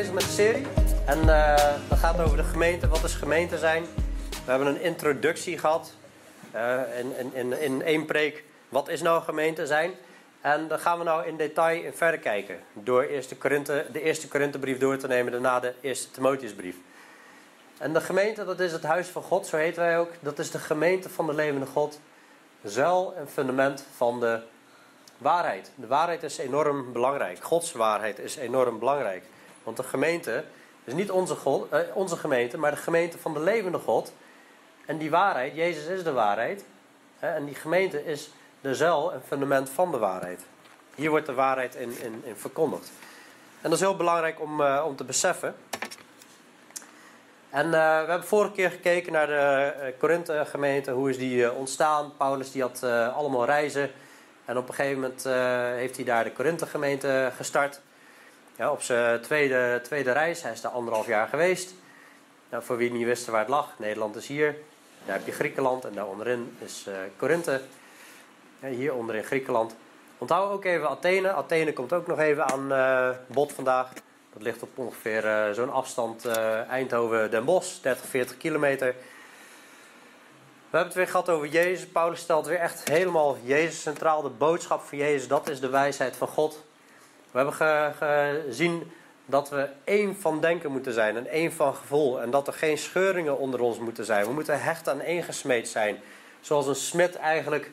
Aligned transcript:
bezig 0.00 0.14
met 0.14 0.24
de 0.24 0.30
serie. 0.30 0.66
En 1.06 1.26
dat 1.88 1.98
gaat 1.98 2.20
over 2.20 2.36
de 2.36 2.44
gemeente. 2.44 2.88
Wat 2.88 3.04
is 3.04 3.14
gemeente 3.14 3.58
zijn? 3.58 3.86
We 4.44 4.50
hebben 4.50 4.68
een 4.68 4.80
introductie 4.80 5.58
gehad. 5.58 5.92
Uh, 6.54 6.80
in, 6.98 7.34
in, 7.34 7.60
in, 7.60 7.82
één 7.82 8.04
preek. 8.04 8.44
Wat 8.68 8.88
is 8.88 9.02
nou 9.02 9.22
gemeente 9.22 9.66
zijn? 9.66 9.92
En 10.40 10.68
dan 10.68 10.78
gaan 10.78 10.98
we 10.98 11.04
nou 11.04 11.26
in 11.26 11.36
detail 11.36 11.82
in 11.82 11.92
verder 11.92 12.20
kijken. 12.20 12.60
Door 12.72 13.06
de, 13.28 13.36
Korinthe, 13.38 13.86
de 13.92 14.02
eerste 14.02 14.28
Korinthebrief 14.28 14.78
door 14.78 14.96
te 14.96 15.06
nemen. 15.06 15.32
Daarna 15.32 15.60
de 15.60 15.74
eerste 15.80 16.10
Timotheusbrief. 16.10 16.76
En 17.78 17.92
de 17.92 18.00
gemeente, 18.00 18.44
dat 18.44 18.60
is 18.60 18.72
het 18.72 18.82
huis 18.82 19.08
van 19.08 19.22
God. 19.22 19.46
Zo 19.46 19.56
heten 19.56 19.82
wij 19.82 19.98
ook. 19.98 20.10
Dat 20.20 20.38
is 20.38 20.50
de 20.50 20.58
gemeente 20.58 21.08
van 21.08 21.26
de 21.26 21.34
levende 21.34 21.66
God. 21.66 22.00
Zuil 22.62 23.14
en 23.16 23.28
fundament 23.28 23.84
van 23.96 24.20
de 24.20 24.40
waarheid. 25.18 25.70
De 25.74 25.86
waarheid 25.86 26.22
is 26.22 26.38
enorm 26.38 26.92
belangrijk. 26.92 27.42
Gods 27.42 27.72
waarheid 27.72 28.18
is 28.18 28.36
enorm 28.36 28.78
belangrijk. 28.78 29.24
Want 29.62 29.76
de 29.76 29.82
gemeente 29.82 30.44
is 30.84 30.92
niet 30.92 31.10
onze, 31.10 31.34
God, 31.34 31.70
eh, 31.70 31.80
onze 31.94 32.16
gemeente, 32.16 32.58
maar 32.58 32.70
de 32.70 32.76
gemeente 32.76 33.18
van 33.18 33.34
de 33.34 33.40
levende 33.40 33.78
God. 33.78 34.12
En 34.86 34.98
die 34.98 35.10
waarheid, 35.10 35.54
Jezus 35.54 35.86
is 35.86 36.02
de 36.02 36.12
waarheid. 36.12 36.64
Hè, 37.18 37.34
en 37.34 37.44
die 37.44 37.54
gemeente 37.54 38.04
is 38.04 38.30
de 38.60 38.74
zuil 38.74 39.12
en 39.12 39.22
fundament 39.26 39.70
van 39.70 39.90
de 39.90 39.98
waarheid. 39.98 40.40
Hier 40.94 41.10
wordt 41.10 41.26
de 41.26 41.34
waarheid 41.34 41.74
in, 41.74 41.92
in, 42.02 42.22
in 42.24 42.36
verkondigd. 42.36 42.90
En 43.60 43.70
dat 43.70 43.72
is 43.72 43.80
heel 43.80 43.96
belangrijk 43.96 44.40
om, 44.40 44.60
uh, 44.60 44.84
om 44.86 44.96
te 44.96 45.04
beseffen. 45.04 45.54
En 47.50 47.66
uh, 47.66 47.72
we 47.72 47.76
hebben 48.08 48.24
vorige 48.24 48.52
keer 48.52 48.70
gekeken 48.70 49.12
naar 49.12 49.26
de 49.26 49.74
uh, 49.76 49.98
Korinthe-gemeente. 49.98 50.90
Hoe 50.90 51.10
is 51.10 51.18
die 51.18 51.52
ontstaan? 51.52 52.12
Paulus 52.16 52.52
die 52.52 52.62
had 52.62 52.82
allemaal 53.14 53.44
reizen. 53.44 53.90
En 54.44 54.56
op 54.56 54.68
een 54.68 54.74
gegeven 54.74 55.00
moment 55.00 55.24
heeft 55.78 55.96
hij 55.96 56.04
daar 56.04 56.24
de 56.24 56.32
Korinthe-gemeente 56.32 57.32
gestart. 57.36 57.80
Op 58.68 58.82
zijn 58.82 59.20
tweede, 59.20 59.80
tweede 59.82 60.12
reis. 60.12 60.42
Hij 60.42 60.52
is 60.52 60.60
daar 60.60 60.72
anderhalf 60.72 61.06
jaar 61.06 61.28
geweest. 61.28 61.74
Nou, 62.48 62.62
voor 62.62 62.76
wie 62.76 62.92
niet 62.92 63.04
wist 63.04 63.26
waar 63.26 63.40
het 63.40 63.48
lag. 63.48 63.78
Nederland 63.78 64.16
is 64.16 64.26
hier. 64.26 64.56
Daar 65.06 65.16
heb 65.16 65.26
je 65.26 65.32
Griekenland. 65.32 65.84
En 65.84 65.92
daar 65.92 66.06
onderin 66.06 66.56
is 66.58 66.86
Korinthe. 67.16 67.60
Ja, 68.60 68.68
hier 68.68 68.94
onderin 68.94 69.24
Griekenland. 69.24 69.74
Onthoud 70.18 70.52
ook 70.52 70.64
even 70.64 70.88
Athene. 70.88 71.32
Athene 71.32 71.72
komt 71.72 71.92
ook 71.92 72.06
nog 72.06 72.18
even 72.18 72.44
aan 72.44 73.16
bod 73.26 73.52
vandaag. 73.52 73.92
Dat 74.32 74.42
ligt 74.42 74.62
op 74.62 74.78
ongeveer 74.78 75.24
uh, 75.24 75.50
zo'n 75.50 75.72
afstand 75.72 76.26
uh, 76.26 76.68
Eindhoven-Den 76.68 77.44
Bosch, 77.44 77.80
30, 77.80 78.06
40 78.06 78.36
kilometer. 78.36 78.86
We 78.86 80.76
hebben 80.76 80.88
het 80.88 80.96
weer 80.96 81.06
gehad 81.06 81.28
over 81.28 81.48
Jezus. 81.48 81.86
Paulus 81.86 82.20
stelt 82.20 82.46
weer 82.46 82.58
echt 82.58 82.88
helemaal 82.88 83.36
Jezus 83.42 83.82
centraal. 83.82 84.22
De 84.22 84.28
boodschap 84.28 84.82
van 84.82 84.98
Jezus, 84.98 85.28
dat 85.28 85.48
is 85.48 85.60
de 85.60 85.68
wijsheid 85.68 86.16
van 86.16 86.28
God. 86.28 86.64
We 87.30 87.36
hebben 87.38 87.54
ge, 87.54 87.90
gezien 88.46 88.92
dat 89.26 89.48
we 89.48 89.68
één 89.84 90.16
van 90.16 90.40
denken 90.40 90.72
moeten 90.72 90.92
zijn 90.92 91.16
en 91.16 91.26
één 91.26 91.52
van 91.52 91.74
gevoel. 91.74 92.20
En 92.20 92.30
dat 92.30 92.46
er 92.46 92.52
geen 92.52 92.78
scheuringen 92.78 93.38
onder 93.38 93.60
ons 93.60 93.78
moeten 93.78 94.04
zijn. 94.04 94.26
We 94.26 94.32
moeten 94.32 94.62
hecht 94.62 94.88
aan 94.88 95.00
één 95.00 95.22
gesmeed 95.22 95.68
zijn. 95.68 95.98
Zoals 96.40 96.66
een 96.66 96.74
smid 96.74 97.16
eigenlijk 97.16 97.70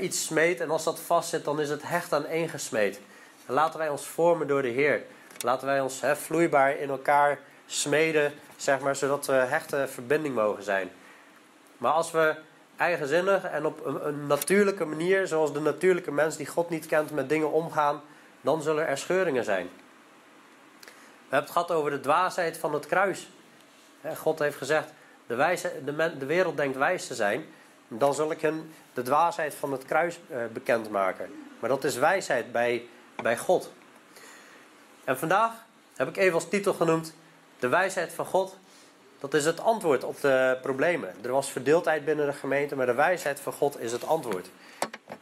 iets 0.00 0.24
smeet 0.24 0.60
en 0.60 0.70
als 0.70 0.84
dat 0.84 1.00
vastzit, 1.00 1.44
dan 1.44 1.60
is 1.60 1.68
het 1.68 1.82
hecht 1.88 2.12
aan 2.12 2.26
één 2.26 2.48
gesmeed. 2.48 3.00
En 3.46 3.54
laten 3.54 3.78
wij 3.78 3.88
ons 3.88 4.06
vormen 4.06 4.46
door 4.46 4.62
de 4.62 4.68
Heer. 4.68 5.02
Laten 5.40 5.66
wij 5.66 5.80
ons 5.80 6.00
hè, 6.00 6.16
vloeibaar 6.16 6.78
in 6.78 6.88
elkaar 6.88 7.38
smeden, 7.66 8.32
zeg 8.56 8.80
maar, 8.80 8.96
zodat 8.96 9.26
we 9.26 9.32
hechte 9.32 9.86
verbinding 9.88 10.34
mogen 10.34 10.62
zijn. 10.62 10.90
Maar 11.78 11.92
als 11.92 12.10
we 12.10 12.34
eigenzinnig 12.76 13.44
en 13.44 13.66
op 13.66 13.86
een, 13.86 14.06
een, 14.06 14.26
natuurlijke 14.26 14.84
manier, 14.84 15.26
zoals 15.26 15.52
de 15.52 15.60
natuurlijke 15.60 16.12
mens 16.12 16.36
die 16.36 16.46
God 16.46 16.70
niet 16.70 16.86
kent, 16.86 17.10
met 17.10 17.28
dingen 17.28 17.52
omgaan, 17.52 18.00
dan 18.46 18.62
zullen 18.62 18.86
er 18.86 18.98
scheuringen 18.98 19.44
zijn. 19.44 19.68
We 20.84 21.34
hebben 21.34 21.40
het 21.40 21.50
gehad 21.50 21.70
over 21.70 21.90
de 21.90 22.00
dwaasheid 22.00 22.58
van 22.58 22.72
het 22.72 22.86
kruis. 22.86 23.28
God 24.16 24.38
heeft 24.38 24.56
gezegd: 24.56 24.92
de, 25.26 25.34
wijze, 25.34 25.72
de, 25.84 26.16
de 26.18 26.26
wereld 26.26 26.56
denkt 26.56 26.76
wijs 26.76 27.06
te 27.06 27.14
zijn. 27.14 27.44
Dan 27.88 28.14
zal 28.14 28.30
ik 28.30 28.40
hen 28.40 28.72
de 28.94 29.02
dwaasheid 29.02 29.54
van 29.54 29.72
het 29.72 29.84
kruis 29.84 30.18
eh, 30.28 30.38
bekendmaken. 30.52 31.44
Maar 31.60 31.68
dat 31.68 31.84
is 31.84 31.96
wijsheid 31.96 32.52
bij, 32.52 32.86
bij 33.22 33.38
God. 33.38 33.72
En 35.04 35.18
vandaag 35.18 35.52
heb 35.96 36.08
ik 36.08 36.16
even 36.16 36.34
als 36.34 36.48
titel 36.48 36.72
genoemd: 36.72 37.14
De 37.58 37.68
wijsheid 37.68 38.12
van 38.12 38.26
God. 38.26 38.56
Dat 39.18 39.34
is 39.34 39.44
het 39.44 39.60
antwoord 39.60 40.04
op 40.04 40.20
de 40.20 40.58
problemen. 40.62 41.14
Er 41.22 41.32
was 41.32 41.50
verdeeldheid 41.50 42.04
binnen 42.04 42.26
de 42.26 42.32
gemeente, 42.32 42.76
maar 42.76 42.86
de 42.86 42.94
wijsheid 42.94 43.40
van 43.40 43.52
God 43.52 43.80
is 43.80 43.92
het 43.92 44.06
antwoord. 44.06 44.48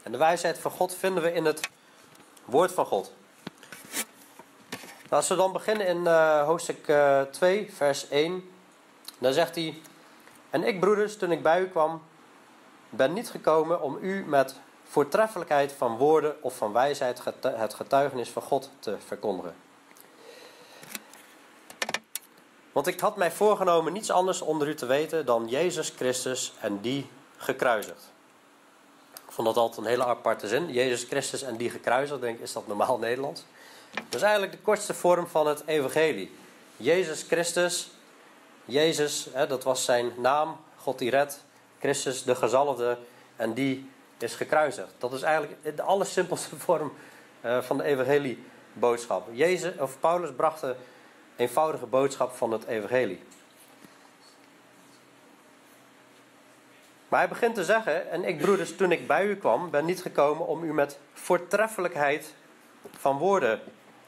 En 0.02 0.12
de 0.12 0.18
wijsheid 0.18 0.58
van 0.58 0.70
God 0.70 0.94
vinden 0.94 1.22
we 1.22 1.32
in 1.32 1.44
het 1.44 1.60
woord 2.44 2.72
van 2.72 2.86
God. 2.86 3.12
Als 5.08 5.28
we 5.28 5.34
dan 5.34 5.52
beginnen 5.52 5.86
in 5.86 6.00
uh, 6.00 6.44
hoofdstuk 6.44 6.88
uh, 6.88 7.20
2, 7.20 7.72
vers 7.72 8.08
1, 8.08 8.50
dan 9.18 9.32
zegt 9.32 9.54
hij: 9.54 9.80
En 10.50 10.64
ik, 10.64 10.80
broeders, 10.80 11.16
toen 11.16 11.32
ik 11.32 11.42
bij 11.42 11.60
u 11.60 11.68
kwam, 11.68 12.02
ben 12.90 13.12
niet 13.12 13.30
gekomen 13.30 13.82
om 13.82 13.98
u 14.00 14.24
met 14.26 14.54
voortreffelijkheid 14.84 15.72
van 15.72 15.96
woorden 15.96 16.42
of 16.42 16.56
van 16.56 16.72
wijsheid 16.72 17.24
het 17.42 17.74
getuigenis 17.74 18.30
van 18.30 18.42
God 18.42 18.70
te 18.78 18.96
verkondigen. 19.06 19.54
Want 22.72 22.86
ik 22.86 23.00
had 23.00 23.16
mij 23.16 23.30
voorgenomen 23.30 23.92
niets 23.92 24.10
anders 24.10 24.40
onder 24.40 24.68
u 24.68 24.74
te 24.74 24.86
weten 24.86 25.26
dan 25.26 25.48
Jezus 25.48 25.92
Christus 25.96 26.52
en 26.60 26.80
die 26.80 27.10
gekruisigd. 27.36 28.13
Vond 29.34 29.46
dat 29.46 29.56
altijd 29.56 29.78
een 29.80 29.90
hele 29.90 30.04
aparte 30.04 30.48
zin. 30.48 30.72
Jezus 30.72 31.04
Christus 31.04 31.42
en 31.42 31.56
die 31.56 31.70
gekruisigd. 31.70 32.20
Denk, 32.20 32.40
is 32.40 32.52
dat 32.52 32.66
normaal 32.66 32.98
Nederlands? 32.98 33.44
Dat 33.90 34.14
is 34.14 34.22
eigenlijk 34.22 34.52
de 34.52 34.58
kortste 34.58 34.94
vorm 34.94 35.26
van 35.26 35.46
het 35.46 35.62
evangelie. 35.66 36.30
Jezus 36.76 37.22
Christus. 37.22 37.90
Jezus, 38.64 39.28
hè, 39.32 39.46
dat 39.46 39.64
was 39.64 39.84
zijn 39.84 40.12
naam. 40.16 40.56
God 40.76 40.98
die 40.98 41.10
redt. 41.10 41.44
Christus 41.78 42.22
de 42.22 42.34
gezalfde. 42.34 42.98
En 43.36 43.52
die 43.52 43.90
is 44.18 44.34
gekruisigd. 44.34 44.92
Dat 44.98 45.12
is 45.12 45.22
eigenlijk 45.22 45.76
de 45.76 45.82
allersimpelste 45.82 46.56
vorm 46.66 46.92
uh, 47.44 47.62
van 47.62 47.76
de 47.76 47.84
evangelieboodschap. 47.84 49.28
Jezus, 49.32 49.76
of 49.78 50.00
Paulus 50.00 50.30
bracht 50.36 50.60
de 50.60 50.74
eenvoudige 51.36 51.86
boodschap 51.86 52.32
van 52.32 52.52
het 52.52 52.66
evangelie. 52.66 53.22
Maar 57.14 57.22
hij 57.22 57.32
begint 57.32 57.54
te 57.54 57.64
zeggen, 57.64 58.10
en 58.10 58.24
ik 58.24 58.38
broeders, 58.38 58.76
toen 58.76 58.92
ik 58.92 59.06
bij 59.06 59.26
u 59.26 59.36
kwam, 59.36 59.70
ben 59.70 59.84
niet 59.84 60.02
gekomen 60.02 60.46
om 60.46 60.64
u 60.64 60.72
met 60.72 60.98
voortreffelijkheid 61.12 62.34
van 62.98 63.18
woorden 63.18 63.60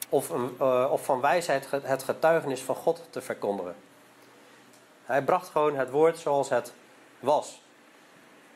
of, 0.09 0.31
uh, 0.61 0.87
of 0.91 1.05
van 1.05 1.21
wijsheid 1.21 1.67
het 1.83 2.03
getuigenis 2.03 2.61
van 2.61 2.75
God 2.75 3.03
te 3.09 3.21
verkondigen. 3.21 3.75
Hij 5.05 5.23
bracht 5.23 5.49
gewoon 5.49 5.75
het 5.75 5.89
woord 5.89 6.17
zoals 6.17 6.49
het 6.49 6.73
was. 7.19 7.61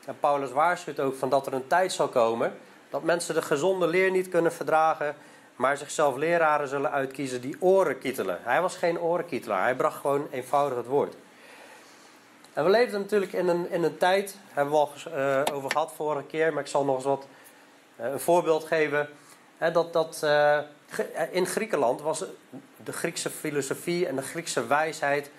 En 0.06 0.16
Paulus 0.20 0.50
waarschuwt 0.50 1.00
ook 1.00 1.14
van 1.14 1.28
dat 1.28 1.46
er 1.46 1.52
een 1.52 1.66
tijd 1.66 1.92
zal 1.92 2.08
komen 2.08 2.58
dat 2.90 3.02
mensen 3.02 3.34
de 3.34 3.42
gezonde 3.42 3.86
leer 3.86 4.10
niet 4.10 4.28
kunnen 4.28 4.52
verdragen 4.52 5.16
maar 5.56 5.76
zichzelf 5.76 6.16
leraren 6.16 6.68
zullen 6.68 6.90
uitkiezen 6.90 7.40
die 7.40 7.56
oren 7.60 7.98
kietelen. 7.98 8.38
Hij 8.42 8.60
was 8.60 8.76
geen 8.76 9.00
orenkietelaar, 9.00 9.62
hij 9.62 9.76
bracht 9.76 10.00
gewoon 10.00 10.28
eenvoudig 10.30 10.76
het 10.76 10.86
woord. 10.86 11.14
En 12.52 12.64
we 12.64 12.70
leefden 12.70 13.00
natuurlijk 13.00 13.32
in 13.32 13.48
een, 13.48 13.70
in 13.70 13.82
een 13.82 13.96
tijd, 13.96 14.36
hebben 14.48 14.74
we 14.74 14.80
al 14.80 14.90
uh, 15.08 15.42
over 15.52 15.70
gehad 15.70 15.92
vorige 15.96 16.26
keer, 16.26 16.52
maar 16.52 16.62
ik 16.62 16.68
zal 16.68 16.84
nog 16.84 16.94
eens 16.94 17.04
wat 17.04 17.26
uh, 18.00 18.06
een 18.06 18.20
voorbeeld 18.20 18.64
geven. 18.64 19.08
Hè, 19.58 19.70
dat, 19.70 19.92
dat 19.92 20.20
uh, 20.24 20.58
in 21.30 21.46
Griekenland 21.46 22.00
was 22.00 22.24
de 22.84 22.92
Griekse 22.92 23.30
filosofie 23.30 24.06
en 24.06 24.16
de 24.16 24.22
Griekse 24.22 24.66
wijsheid, 24.66 25.30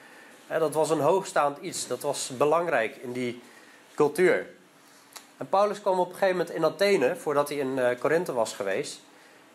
hè, 0.47 0.59
dat 0.59 0.73
was 0.73 0.89
een 0.89 0.99
hoogstaand 0.99 1.57
iets. 1.57 1.87
Dat 1.87 2.01
was 2.01 2.31
belangrijk 2.37 2.95
in 2.95 3.11
die 3.11 3.41
cultuur. 3.95 4.47
En 5.37 5.49
Paulus 5.49 5.81
kwam 5.81 5.99
op 5.99 6.07
een 6.07 6.13
gegeven 6.13 6.37
moment 6.37 6.55
in 6.55 6.65
Athene, 6.65 7.15
voordat 7.15 7.49
hij 7.49 7.57
in 7.57 7.97
Korinthe 7.99 8.33
was 8.33 8.53
geweest. 8.53 8.99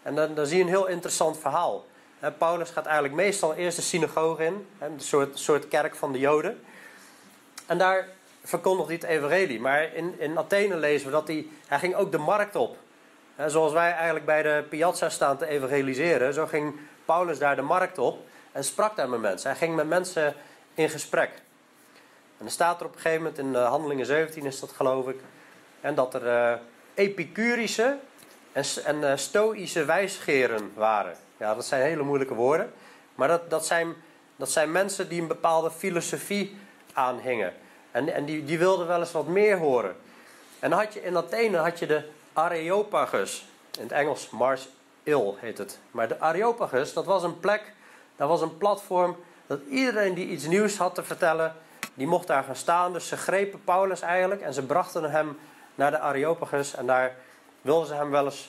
En 0.03 0.15
dan, 0.15 0.35
dan 0.35 0.47
zie 0.47 0.57
je 0.57 0.63
een 0.63 0.69
heel 0.69 0.87
interessant 0.87 1.39
verhaal. 1.39 1.85
Paulus 2.39 2.71
gaat 2.71 2.85
eigenlijk 2.85 3.15
meestal 3.15 3.55
eerst 3.55 3.77
de 3.77 3.83
synagoge 3.83 4.45
in, 4.45 4.67
een 4.79 5.01
soort, 5.01 5.39
soort 5.39 5.69
kerk 5.69 5.95
van 5.95 6.13
de 6.13 6.19
Joden. 6.19 6.61
En 7.69 7.79
daar 7.79 8.09
verkondigt 8.43 8.89
hij 8.89 8.97
het 8.97 9.05
evangelie. 9.05 9.61
Maar 9.61 9.95
in, 9.95 10.15
in 10.19 10.39
Athene 10.39 10.77
lezen 10.77 11.07
we 11.07 11.13
dat 11.13 11.27
hij, 11.27 11.47
hij 11.67 11.79
ging 11.79 11.95
ook 11.95 12.13
de 12.13 12.19
markt 12.19 12.57
op. 12.57 12.77
zoals 13.47 13.73
wij 13.73 13.93
eigenlijk 13.93 14.25
bij 14.25 14.43
de 14.43 14.65
piazza 14.69 15.09
staan 15.09 15.39
te 15.39 15.47
evangeliseren, 15.47 16.35
zo 16.35 16.47
ging 16.47 16.75
Paulus 17.05 17.39
daar 17.39 17.57
de 17.57 17.63
markt 17.63 17.99
op 17.99 18.19
en 18.53 18.65
sprak 18.65 18.97
daar 18.97 19.09
met 19.09 19.21
mensen. 19.21 19.51
Hij 19.51 19.59
ging 19.59 19.75
met 19.75 19.89
mensen 19.89 20.35
in 20.75 20.89
gesprek. 20.89 21.31
En 22.39 22.45
er 22.45 22.51
staat 22.51 22.81
er 22.81 22.87
op 22.87 22.95
een 22.95 23.01
gegeven 23.01 23.23
moment 23.23 23.39
in 23.39 23.55
eh, 23.55 23.69
Handelingen 23.69 24.07
17 24.07 24.47
is 24.47 24.61
dat 24.61 24.73
geloof 24.73 25.09
ik. 25.09 25.21
En 25.81 25.95
dat 25.95 26.15
er 26.15 26.27
uh, 26.27 26.59
epicurische 26.95 27.97
en, 28.53 28.65
en 28.85 28.97
uh, 28.97 29.13
stoïsche 29.15 29.85
wijsgeren 29.85 30.73
waren. 30.75 31.17
Ja, 31.37 31.55
dat 31.55 31.65
zijn 31.65 31.83
hele 31.83 32.03
moeilijke 32.03 32.35
woorden. 32.35 32.73
Maar 33.15 33.29
dat, 33.29 33.51
dat, 33.51 33.67
zijn, 33.67 33.95
dat 34.37 34.51
zijn 34.51 34.73
mensen 34.73 35.09
die 35.09 35.21
een 35.21 35.27
bepaalde 35.27 35.71
filosofie 35.71 36.57
aanhingen. 36.99 37.53
En, 37.91 38.15
en 38.15 38.25
die, 38.25 38.45
die 38.45 38.59
wilden 38.59 38.87
wel 38.87 39.01
eens 39.01 39.13
wat 39.13 39.27
meer 39.27 39.59
horen. 39.59 39.97
En 40.59 40.73
had 40.73 40.95
je 40.95 41.03
in 41.03 41.17
Athene 41.17 41.57
had 41.57 41.79
je 41.79 41.87
de 41.87 42.09
Areopagus. 42.33 43.47
In 43.77 43.83
het 43.83 43.93
Engels 43.93 44.31
Mars 44.31 44.69
Ill 45.03 45.35
heet 45.37 45.59
het. 45.59 45.79
Maar 45.91 46.09
de 46.09 46.21
Areopagus, 46.21 46.93
dat 46.93 47.05
was 47.05 47.23
een 47.23 47.41
plek 47.41 47.73
Dat 48.17 48.29
was 48.29 48.41
een 48.41 48.57
platform 48.57 49.17
dat 49.47 49.61
iedereen 49.69 50.15
die 50.15 50.27
iets 50.27 50.47
nieuws 50.47 50.77
had 50.77 50.95
te 50.95 51.03
vertellen, 51.03 51.55
die 51.95 52.07
mocht 52.07 52.27
daar 52.27 52.45
gaan 52.45 52.57
staan. 52.57 52.93
Dus 52.93 53.09
ze 53.09 53.17
grepen 53.17 53.65
Paulus 53.65 54.01
eigenlijk 54.01 54.41
en 54.41 54.55
ze 54.55 54.63
brachten 54.63 55.11
hem 55.11 55.39
naar 55.75 55.91
de 55.91 55.99
Areopagus. 55.99 56.75
En 56.75 56.87
daar 56.87 57.17
wilden 57.61 57.87
ze 57.87 57.95
hem 57.95 58.11
wel 58.11 58.25
eens 58.25 58.49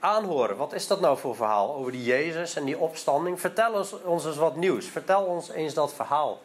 aanhoren. 0.00 0.56
Wat 0.56 0.72
is 0.72 0.86
dat 0.86 1.00
nou 1.00 1.18
voor 1.18 1.36
verhaal 1.36 1.74
over 1.74 1.92
die 1.92 2.04
Jezus 2.04 2.56
en 2.56 2.64
die 2.64 2.78
opstanding? 2.78 3.40
Vertel 3.40 3.86
ons 4.04 4.24
eens 4.24 4.36
wat 4.36 4.56
nieuws. 4.56 4.86
Vertel 4.86 5.24
ons 5.24 5.50
eens 5.50 5.74
dat 5.74 5.94
verhaal. 5.94 6.40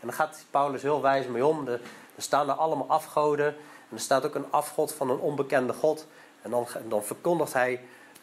En 0.00 0.06
dan 0.06 0.12
gaat 0.12 0.44
Paulus 0.50 0.82
heel 0.82 1.02
wijs 1.02 1.26
mee 1.26 1.46
om. 1.46 1.68
er 1.68 1.80
staan 2.16 2.48
er 2.48 2.54
allemaal 2.54 2.88
afgoden. 2.88 3.46
En 3.46 3.96
er 3.96 4.00
staat 4.00 4.26
ook 4.26 4.34
een 4.34 4.50
afgod 4.50 4.92
van 4.92 5.10
een 5.10 5.18
onbekende 5.18 5.72
God. 5.72 6.06
En 6.42 6.50
dan, 6.50 6.66
dan 6.88 7.04
verkondigt 7.04 7.52
hij, 7.52 7.80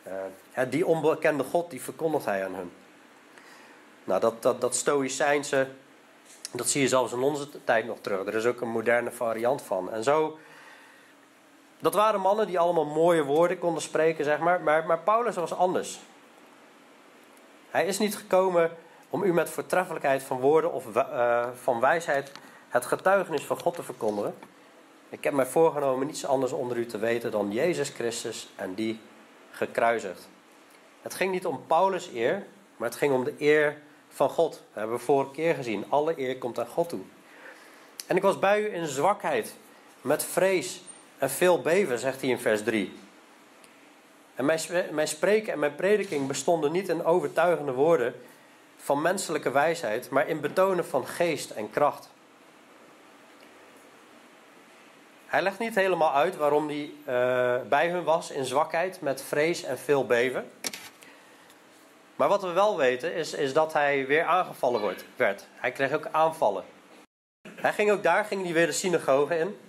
uh, 0.07 0.63
die 0.69 0.86
onbekende 0.86 1.44
God, 1.44 1.69
die 1.69 1.81
verkondigt 1.81 2.25
hij 2.25 2.45
aan 2.45 2.56
hun. 2.56 2.72
Nou, 4.04 4.19
dat, 4.19 4.42
dat, 4.42 4.62
dat 4.62 4.75
stoïcijnse, 4.75 5.68
dat 6.51 6.69
zie 6.69 6.81
je 6.81 6.88
zelfs 6.88 7.13
in 7.13 7.19
onze 7.19 7.63
tijd 7.63 7.86
nog 7.86 7.98
terug. 8.01 8.25
Er 8.28 8.36
is 8.36 8.45
ook 8.45 8.62
een 8.62 8.69
moderne 8.69 9.12
variant 9.12 9.62
van. 9.62 9.92
En 9.92 10.04
zo, 10.04 10.38
dat 11.80 11.94
waren 11.94 12.21
mannen 12.21 12.48
die 12.48 12.60
allemaal 12.60 12.86
mooie 12.86 13.24
woorden 13.24 13.60
konden 13.60 13.81
spreken, 13.81 14.25
zeg 14.25 14.39
maar. 14.39 14.62
Maar, 14.62 14.86
maar 14.86 15.00
Paulus 15.00 15.36
was 15.36 15.54
anders. 15.54 16.00
Hij 17.69 17.86
is 17.86 18.00
niet 18.00 18.18
gekomen 18.18 18.71
om 19.10 19.24
u 19.24 19.34
met 19.34 19.50
voortreffelijkheid 19.50 20.24
van 20.24 20.40
woorden 20.40 20.74
of 20.74 20.86
uh, 20.96 21.48
van 21.62 21.80
wijsheid 21.80 22.31
het 22.69 22.86
getuigenis 22.86 23.44
van 23.44 23.60
God 23.60 23.75
te 23.75 23.84
verkondigen. 23.84 24.36
Ik 25.10 25.24
heb 25.24 25.34
mij 25.34 25.46
voorgenomen 25.46 26.07
niets 26.07 26.25
anders 26.25 26.52
onder 26.52 26.78
u 26.78 26.86
te 26.86 26.98
weten 26.98 27.31
dan 27.31 27.52
Jezus 27.52 27.90
Christus 27.90 28.50
en 28.56 28.74
die 28.74 29.00
gekruisigd. 29.52 30.28
Het 31.02 31.13
ging 31.13 31.31
niet 31.31 31.46
om 31.46 31.63
Paulus' 31.68 32.10
eer, 32.13 32.46
maar 32.78 32.90
het 32.90 32.98
ging 32.98 33.13
om 33.13 33.24
de 33.24 33.34
eer 33.38 33.78
van 34.10 34.30
God. 34.30 34.52
Dat 34.52 34.62
hebben 34.74 34.96
we 34.96 35.04
vorige 35.04 35.31
keer 35.31 35.56
gezien. 35.56 35.86
Alle 35.90 36.19
eer 36.19 36.38
komt 36.38 36.60
aan 36.60 36.68
God 36.68 36.90
toe. 36.90 37.02
En 38.07 38.16
ik 38.16 38.22
was 38.22 38.40
bij 38.40 38.62
u 38.62 38.74
in 38.74 38.88
zwakheid, 38.88 39.56
met 40.02 40.24
vrees 40.24 40.81
en 41.18 41.30
veel 41.30 41.62
beven, 41.62 42.00
zegt 42.00 42.22
hij 42.22 42.30
in 42.30 42.40
vers 42.40 42.63
3. 42.63 42.94
En 44.36 44.46
mijn 44.92 45.07
spreken 45.07 45.54
en 45.54 45.60
mijn 45.60 45.75
prediking 45.75 46.28
bestonden 46.28 46.72
niet 46.72 46.90
in 46.90 47.06
overtuigende 47.06 47.72
woorden 47.72 48.16
van 48.85 49.01
menselijke 49.01 49.51
wijsheid, 49.51 50.09
maar 50.09 50.27
in 50.27 50.41
betonen 50.41 50.85
van 50.85 51.07
geest 51.07 51.49
en 51.49 51.69
kracht. 51.69 52.09
Hij 55.25 55.41
legt 55.41 55.59
niet 55.59 55.75
helemaal 55.75 56.13
uit 56.13 56.35
waarom 56.35 56.67
hij 56.67 56.91
uh, 56.99 57.69
bij 57.69 57.89
hun 57.89 58.03
was 58.03 58.31
in 58.31 58.45
zwakheid, 58.45 59.01
met 59.01 59.23
vrees 59.23 59.63
en 59.63 59.77
veel 59.77 60.05
beven. 60.05 60.51
Maar 62.15 62.27
wat 62.27 62.41
we 62.41 62.51
wel 62.51 62.77
weten 62.77 63.13
is, 63.13 63.33
is 63.33 63.53
dat 63.53 63.73
hij 63.73 64.07
weer 64.07 64.23
aangevallen 64.23 64.81
wordt, 64.81 65.05
werd. 65.15 65.47
Hij 65.53 65.71
kreeg 65.71 65.93
ook 65.93 66.07
aanvallen. 66.11 66.63
Hij 67.55 67.73
ging 67.73 67.91
ook 67.91 68.03
daar 68.03 68.25
ging 68.25 68.43
hij 68.43 68.53
weer 68.53 68.65
de 68.65 68.71
synagoge 68.71 69.37
in. 69.37 69.59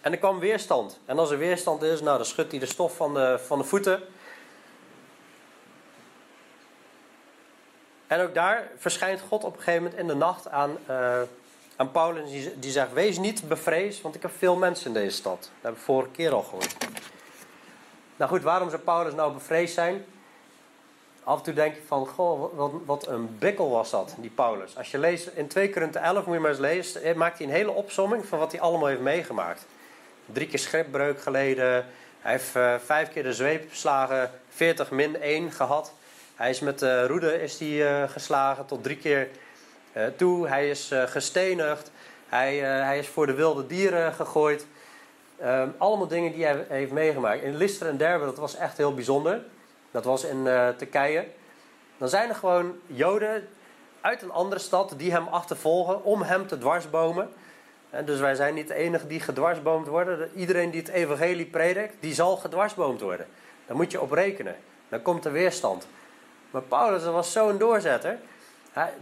En 0.00 0.12
er 0.12 0.18
kwam 0.18 0.38
weerstand. 0.38 1.00
En 1.04 1.18
als 1.18 1.30
er 1.30 1.38
weerstand 1.38 1.82
is, 1.82 2.00
nou, 2.00 2.16
dan 2.16 2.26
schudt 2.26 2.50
hij 2.50 2.60
de 2.60 2.66
stof 2.66 2.96
van 2.96 3.14
de, 3.14 3.38
van 3.46 3.58
de 3.58 3.64
voeten. 3.64 4.02
En 8.06 8.20
ook 8.20 8.34
daar 8.34 8.68
verschijnt 8.76 9.20
God 9.28 9.44
op 9.44 9.56
een 9.56 9.62
gegeven 9.62 9.82
moment 9.82 10.00
in 10.00 10.06
de 10.06 10.14
nacht 10.14 10.48
aan, 10.48 10.76
uh, 10.90 11.20
aan 11.76 11.90
Paulus. 11.90 12.30
Die, 12.30 12.58
die 12.58 12.70
zegt: 12.70 12.92
Wees 12.92 13.18
niet 13.18 13.48
bevreesd, 13.48 14.02
want 14.02 14.14
ik 14.14 14.22
heb 14.22 14.30
veel 14.38 14.56
mensen 14.56 14.86
in 14.86 14.92
deze 14.92 15.16
stad. 15.16 15.40
Dat 15.40 15.50
hebben 15.60 15.80
we 15.80 15.86
vorige 15.86 16.10
keer 16.10 16.32
al 16.32 16.42
gehoord. 16.42 16.76
Nou 18.16 18.30
goed, 18.30 18.42
waarom 18.42 18.70
zou 18.70 18.82
Paulus 18.82 19.14
nou 19.14 19.32
bevreesd 19.32 19.74
zijn? 19.74 20.04
af 21.24 21.38
en 21.38 21.44
toe 21.44 21.54
denk 21.54 21.74
je 21.74 21.80
van, 21.86 22.06
goh, 22.06 22.56
wat, 22.56 22.72
wat 22.84 23.06
een 23.06 23.38
bikkel 23.38 23.70
was 23.70 23.90
dat, 23.90 24.14
die 24.18 24.30
Paulus. 24.30 24.76
Als 24.76 24.90
je 24.90 24.98
leest 24.98 25.26
in 25.26 25.46
2 25.46 25.70
Korinthe 25.70 25.98
11, 25.98 26.24
moet 26.24 26.34
je 26.34 26.40
maar 26.40 26.50
eens 26.50 26.58
lezen, 26.58 27.02
eh, 27.02 27.14
maakt 27.14 27.38
hij 27.38 27.46
een 27.46 27.52
hele 27.52 27.70
opsomming 27.70 28.26
van 28.26 28.38
wat 28.38 28.52
hij 28.52 28.60
allemaal 28.60 28.88
heeft 28.88 29.00
meegemaakt. 29.00 29.66
Drie 30.26 30.46
keer 30.46 30.58
schipbreuk 30.58 31.20
geleden, 31.20 31.86
hij 32.20 32.32
heeft 32.32 32.56
uh, 32.56 32.74
vijf 32.84 33.12
keer 33.12 33.22
de 33.22 33.32
zweepslagen, 33.32 34.30
40 34.48 34.90
min 34.90 35.20
1 35.20 35.52
gehad. 35.52 35.92
Hij 36.34 36.50
is 36.50 36.60
met 36.60 36.78
de 36.78 37.06
roede 37.06 37.42
is 37.42 37.58
die, 37.58 37.82
uh, 37.82 38.08
geslagen 38.08 38.66
tot 38.66 38.82
drie 38.82 38.96
keer 38.96 39.28
uh, 39.96 40.06
toe. 40.16 40.48
Hij 40.48 40.70
is 40.70 40.92
gestenigd. 41.06 41.90
Hij, 42.28 42.56
hij 42.58 42.98
is 42.98 43.08
voor 43.08 43.26
de 43.26 43.34
wilde 43.34 43.66
dieren 43.66 44.12
gegooid. 44.12 44.66
Ehm, 45.38 45.68
allemaal 45.78 46.06
dingen 46.06 46.32
die 46.32 46.44
hij 46.44 46.64
heeft 46.68 46.92
meegemaakt. 46.92 47.42
In 47.42 47.56
Lister 47.56 47.88
en 47.88 47.96
Derbe, 47.96 48.24
dat 48.24 48.38
was 48.38 48.56
echt 48.56 48.76
heel 48.76 48.94
bijzonder 48.94 49.40
dat 49.90 50.04
was 50.04 50.24
in 50.24 50.44
Turkije. 50.76 51.26
Dan 51.98 52.08
zijn 52.08 52.28
er 52.28 52.34
gewoon 52.34 52.74
Joden 52.86 53.48
uit 54.00 54.22
een 54.22 54.30
andere 54.30 54.60
stad 54.60 54.94
die 54.96 55.12
hem 55.12 55.26
achtervolgen 55.26 56.04
om 56.04 56.22
hem 56.22 56.46
te 56.46 56.58
dwarsbomen. 56.58 57.28
En 57.90 58.04
dus 58.04 58.20
wij 58.20 58.34
zijn 58.34 58.54
niet 58.54 58.68
de 58.68 58.74
enige 58.74 59.06
die 59.06 59.20
gedwarsboomd 59.20 59.86
worden. 59.86 60.30
Iedereen 60.34 60.70
die 60.70 60.80
het 60.80 60.90
evangelie 60.90 61.46
predikt, 61.46 61.94
die 62.00 62.14
zal 62.14 62.36
gedwarsboomd 62.36 63.00
worden. 63.00 63.26
Daar 63.66 63.76
moet 63.76 63.90
je 63.90 64.00
op 64.00 64.10
rekenen. 64.10 64.56
Dan 64.88 65.02
komt 65.02 65.24
er 65.24 65.32
weerstand. 65.32 65.86
Maar 66.54 66.62
Paulus 66.62 67.04
was 67.04 67.32
zo'n 67.32 67.58
doorzetter. 67.58 68.18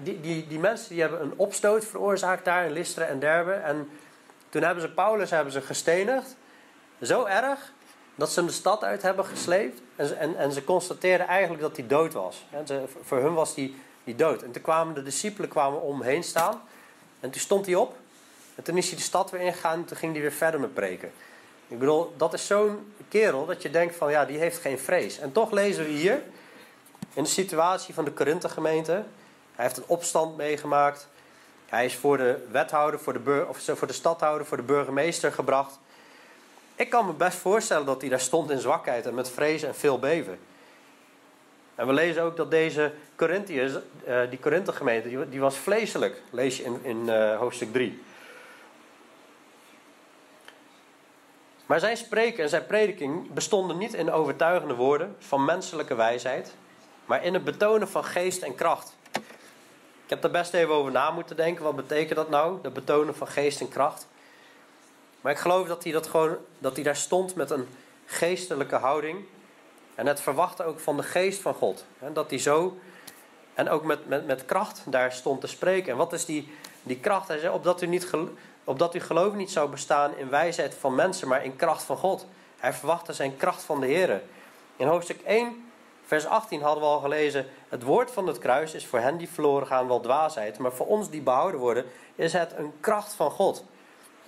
Die, 0.02 0.20
die, 0.20 0.46
die 0.46 0.58
mensen 0.58 0.88
die 0.88 1.00
hebben 1.00 1.20
een 1.20 1.32
opstoot 1.37 1.84
veroorzaakt 1.84 2.44
daar 2.44 2.64
in 2.64 2.72
Lystra 2.72 3.04
en 3.04 3.19
Derbe. 3.19 3.52
En 3.52 3.90
toen 4.49 4.62
hebben 4.62 4.82
ze 4.82 4.90
Paulus 4.90 5.31
hebben 5.31 5.52
ze 5.52 5.60
gestenigd. 5.60 6.37
Zo 7.02 7.25
erg 7.25 7.72
dat 8.14 8.31
ze 8.31 8.38
hem 8.38 8.49
de 8.49 8.54
stad 8.54 8.84
uit 8.84 9.02
hebben 9.02 9.25
gesleept. 9.25 9.81
En 9.96 10.06
ze, 10.06 10.14
en, 10.14 10.37
en 10.37 10.52
ze 10.52 10.64
constateerden 10.64 11.26
eigenlijk 11.26 11.62
dat 11.62 11.76
hij 11.76 11.87
dood 11.87 12.12
was. 12.12 12.46
Voor 13.02 13.19
hun 13.19 13.34
was 13.34 13.54
hij 13.54 13.72
die 14.04 14.16
dood. 14.16 14.43
En 14.43 14.50
toen 14.50 14.62
kwamen 14.62 14.94
de 14.94 15.02
discipelen 15.02 15.49
kwamen 15.49 15.82
omheen 15.82 16.25
staan. 16.25 16.62
En 17.20 17.31
toen 17.31 17.40
stond 17.40 17.66
hij 17.66 17.75
op. 17.75 17.96
En 18.54 18.62
toen 18.62 18.76
is 18.76 18.88
hij 18.88 18.96
de 18.96 19.02
stad 19.02 19.31
weer 19.31 19.40
ingegaan. 19.40 19.78
En 19.78 19.84
toen 19.84 19.96
ging 19.96 20.12
hij 20.12 20.20
weer 20.20 20.32
verder 20.32 20.60
met 20.60 20.75
preken. 20.75 21.12
Ik 21.69 21.78
bedoel, 21.78 22.14
dat 22.16 22.32
is 22.32 22.46
zo'n 22.46 22.93
kerel 23.08 23.46
dat 23.46 23.62
je 23.62 23.70
denkt 23.70 23.96
van 23.96 24.10
ja, 24.10 24.25
die 24.25 24.38
heeft 24.38 24.58
geen 24.58 24.78
vrees. 24.78 25.19
En 25.19 25.32
toch 25.32 25.50
lezen 25.50 25.84
we 25.84 25.90
hier 25.90 26.22
in 27.14 27.23
de 27.23 27.29
situatie 27.29 27.94
van 27.94 28.05
de 28.05 28.12
Korinthe 28.12 28.49
gemeente. 28.49 28.93
Hij 29.55 29.64
heeft 29.64 29.76
een 29.76 29.85
opstand 29.87 30.37
meegemaakt. 30.37 31.09
Hij 31.67 31.85
is 31.85 31.97
voor 31.97 32.16
de 32.16 32.47
wethouder, 32.50 33.00
voor 33.00 33.12
de, 33.12 33.47
of 33.49 33.59
voor 33.59 33.87
de 33.87 33.92
stadhouder, 33.92 34.47
voor 34.47 34.57
de 34.57 34.62
burgemeester 34.62 35.33
gebracht. 35.33 35.78
Ik 36.75 36.90
kan 36.90 37.07
me 37.07 37.12
best 37.12 37.38
voorstellen 37.38 37.87
dat 37.87 38.00
hij 38.00 38.11
daar 38.11 38.21
stond 38.21 38.50
in 38.50 38.59
zwakheid 38.59 39.07
en 39.07 39.14
met 39.14 39.31
vrees 39.31 39.62
en 39.62 39.75
veel 39.75 39.99
beven. 39.99 40.38
En 41.75 41.87
we 41.87 41.92
lezen 41.92 42.23
ook 42.23 42.37
dat 42.37 42.50
deze 42.50 42.92
Corinthiërs, 43.16 43.73
uh, 43.73 44.21
die 44.31 44.38
Korinthe 44.38 44.73
gemeente, 44.73 45.28
die, 45.28 45.40
was 45.40 45.57
vleeselijk. 45.57 46.23
Lees 46.31 46.57
je 46.57 46.62
in, 46.62 46.81
in 46.83 46.97
uh, 47.07 47.38
hoofdstuk 47.38 47.73
3. 47.73 48.02
Maar 51.66 51.81
zijn 51.81 51.97
spreken 51.97 52.42
en 52.42 52.49
zijn 52.49 52.66
prediking 52.66 53.33
bestonden 53.33 53.78
niet 53.78 53.95
in 53.95 54.11
overtuigende 54.11 54.75
woorden 54.75 55.16
van 55.19 55.45
menselijke 55.45 55.95
wijsheid, 55.95 56.54
maar 57.12 57.25
in 57.25 57.35
het 57.35 57.45
betonen 57.45 57.88
van 57.88 58.04
geest 58.04 58.42
en 58.42 58.54
kracht. 58.54 58.97
Ik 60.04 60.11
heb 60.11 60.25
er 60.25 60.31
best 60.31 60.54
even 60.54 60.75
over 60.75 60.92
na 60.92 61.11
moeten 61.11 61.37
denken. 61.37 61.64
Wat 61.64 61.76
betekent 61.76 62.16
dat 62.16 62.31
nou? 62.31 62.59
Dat 62.62 62.73
betonen 62.73 63.14
van 63.14 63.26
geest 63.26 63.61
en 63.61 63.69
kracht. 63.69 64.09
Maar 65.21 65.33
ik 65.33 65.38
geloof 65.38 65.69
dat 65.69 65.83
hij, 65.83 65.92
dat 65.92 66.07
gewoon, 66.07 66.37
dat 66.59 66.75
hij 66.75 66.85
daar 66.85 66.97
stond 66.97 67.35
met 67.35 67.50
een 67.50 67.69
geestelijke 68.07 68.76
houding. 68.76 69.25
En 69.95 70.07
het 70.07 70.21
verwachten 70.21 70.64
ook 70.66 70.81
van 70.81 70.97
de 70.97 71.02
geest 71.02 71.40
van 71.40 71.54
God. 71.54 71.85
En 71.99 72.12
dat 72.12 72.31
hij 72.31 72.38
zo 72.38 72.78
en 73.54 73.69
ook 73.69 73.85
met, 73.85 74.09
met, 74.09 74.26
met 74.26 74.45
kracht 74.45 74.83
daar 74.87 75.12
stond 75.12 75.40
te 75.40 75.47
spreken. 75.47 75.92
En 75.92 75.99
wat 75.99 76.12
is 76.12 76.25
die, 76.25 76.52
die 76.83 76.99
kracht? 76.99 77.28
Hij 77.28 77.38
zei, 77.38 77.54
opdat, 77.54 77.83
u 77.83 77.87
niet, 77.87 78.11
opdat 78.64 78.95
uw 78.95 79.00
geloof 79.00 79.35
niet 79.35 79.50
zou 79.50 79.71
bestaan 79.71 80.16
in 80.16 80.31
wijsheid 80.31 80.75
van 80.75 80.95
mensen, 80.95 81.28
maar 81.28 81.45
in 81.45 81.57
kracht 81.57 81.83
van 81.83 81.97
God. 81.97 82.26
Hij 82.59 82.73
verwachtte 82.73 83.12
zijn 83.12 83.37
kracht 83.37 83.62
van 83.62 83.81
de 83.81 83.87
Heer. 83.87 84.23
In 84.76 84.87
hoofdstuk 84.87 85.21
1, 85.21 85.72
vers 86.04 86.26
18 86.26 86.62
hadden 86.62 86.82
we 86.82 86.88
al 86.88 87.00
gelezen: 87.00 87.47
Het 87.68 87.82
woord 87.82 88.11
van 88.11 88.26
het 88.26 88.38
kruis 88.38 88.75
is 88.75 88.87
voor 88.87 88.99
hen 88.99 89.16
die 89.16 89.28
verloren 89.28 89.66
gaan 89.66 89.88
wel 89.88 90.00
dwaasheid, 90.00 90.59
maar 90.59 90.73
voor 90.73 90.87
ons 90.87 91.11
die 91.11 91.23
behouden 91.23 91.61
worden, 91.61 91.85
is 92.14 92.32
het 92.32 92.54
een 92.56 92.73
kracht 92.80 93.14
van 93.14 93.30
God 93.30 93.64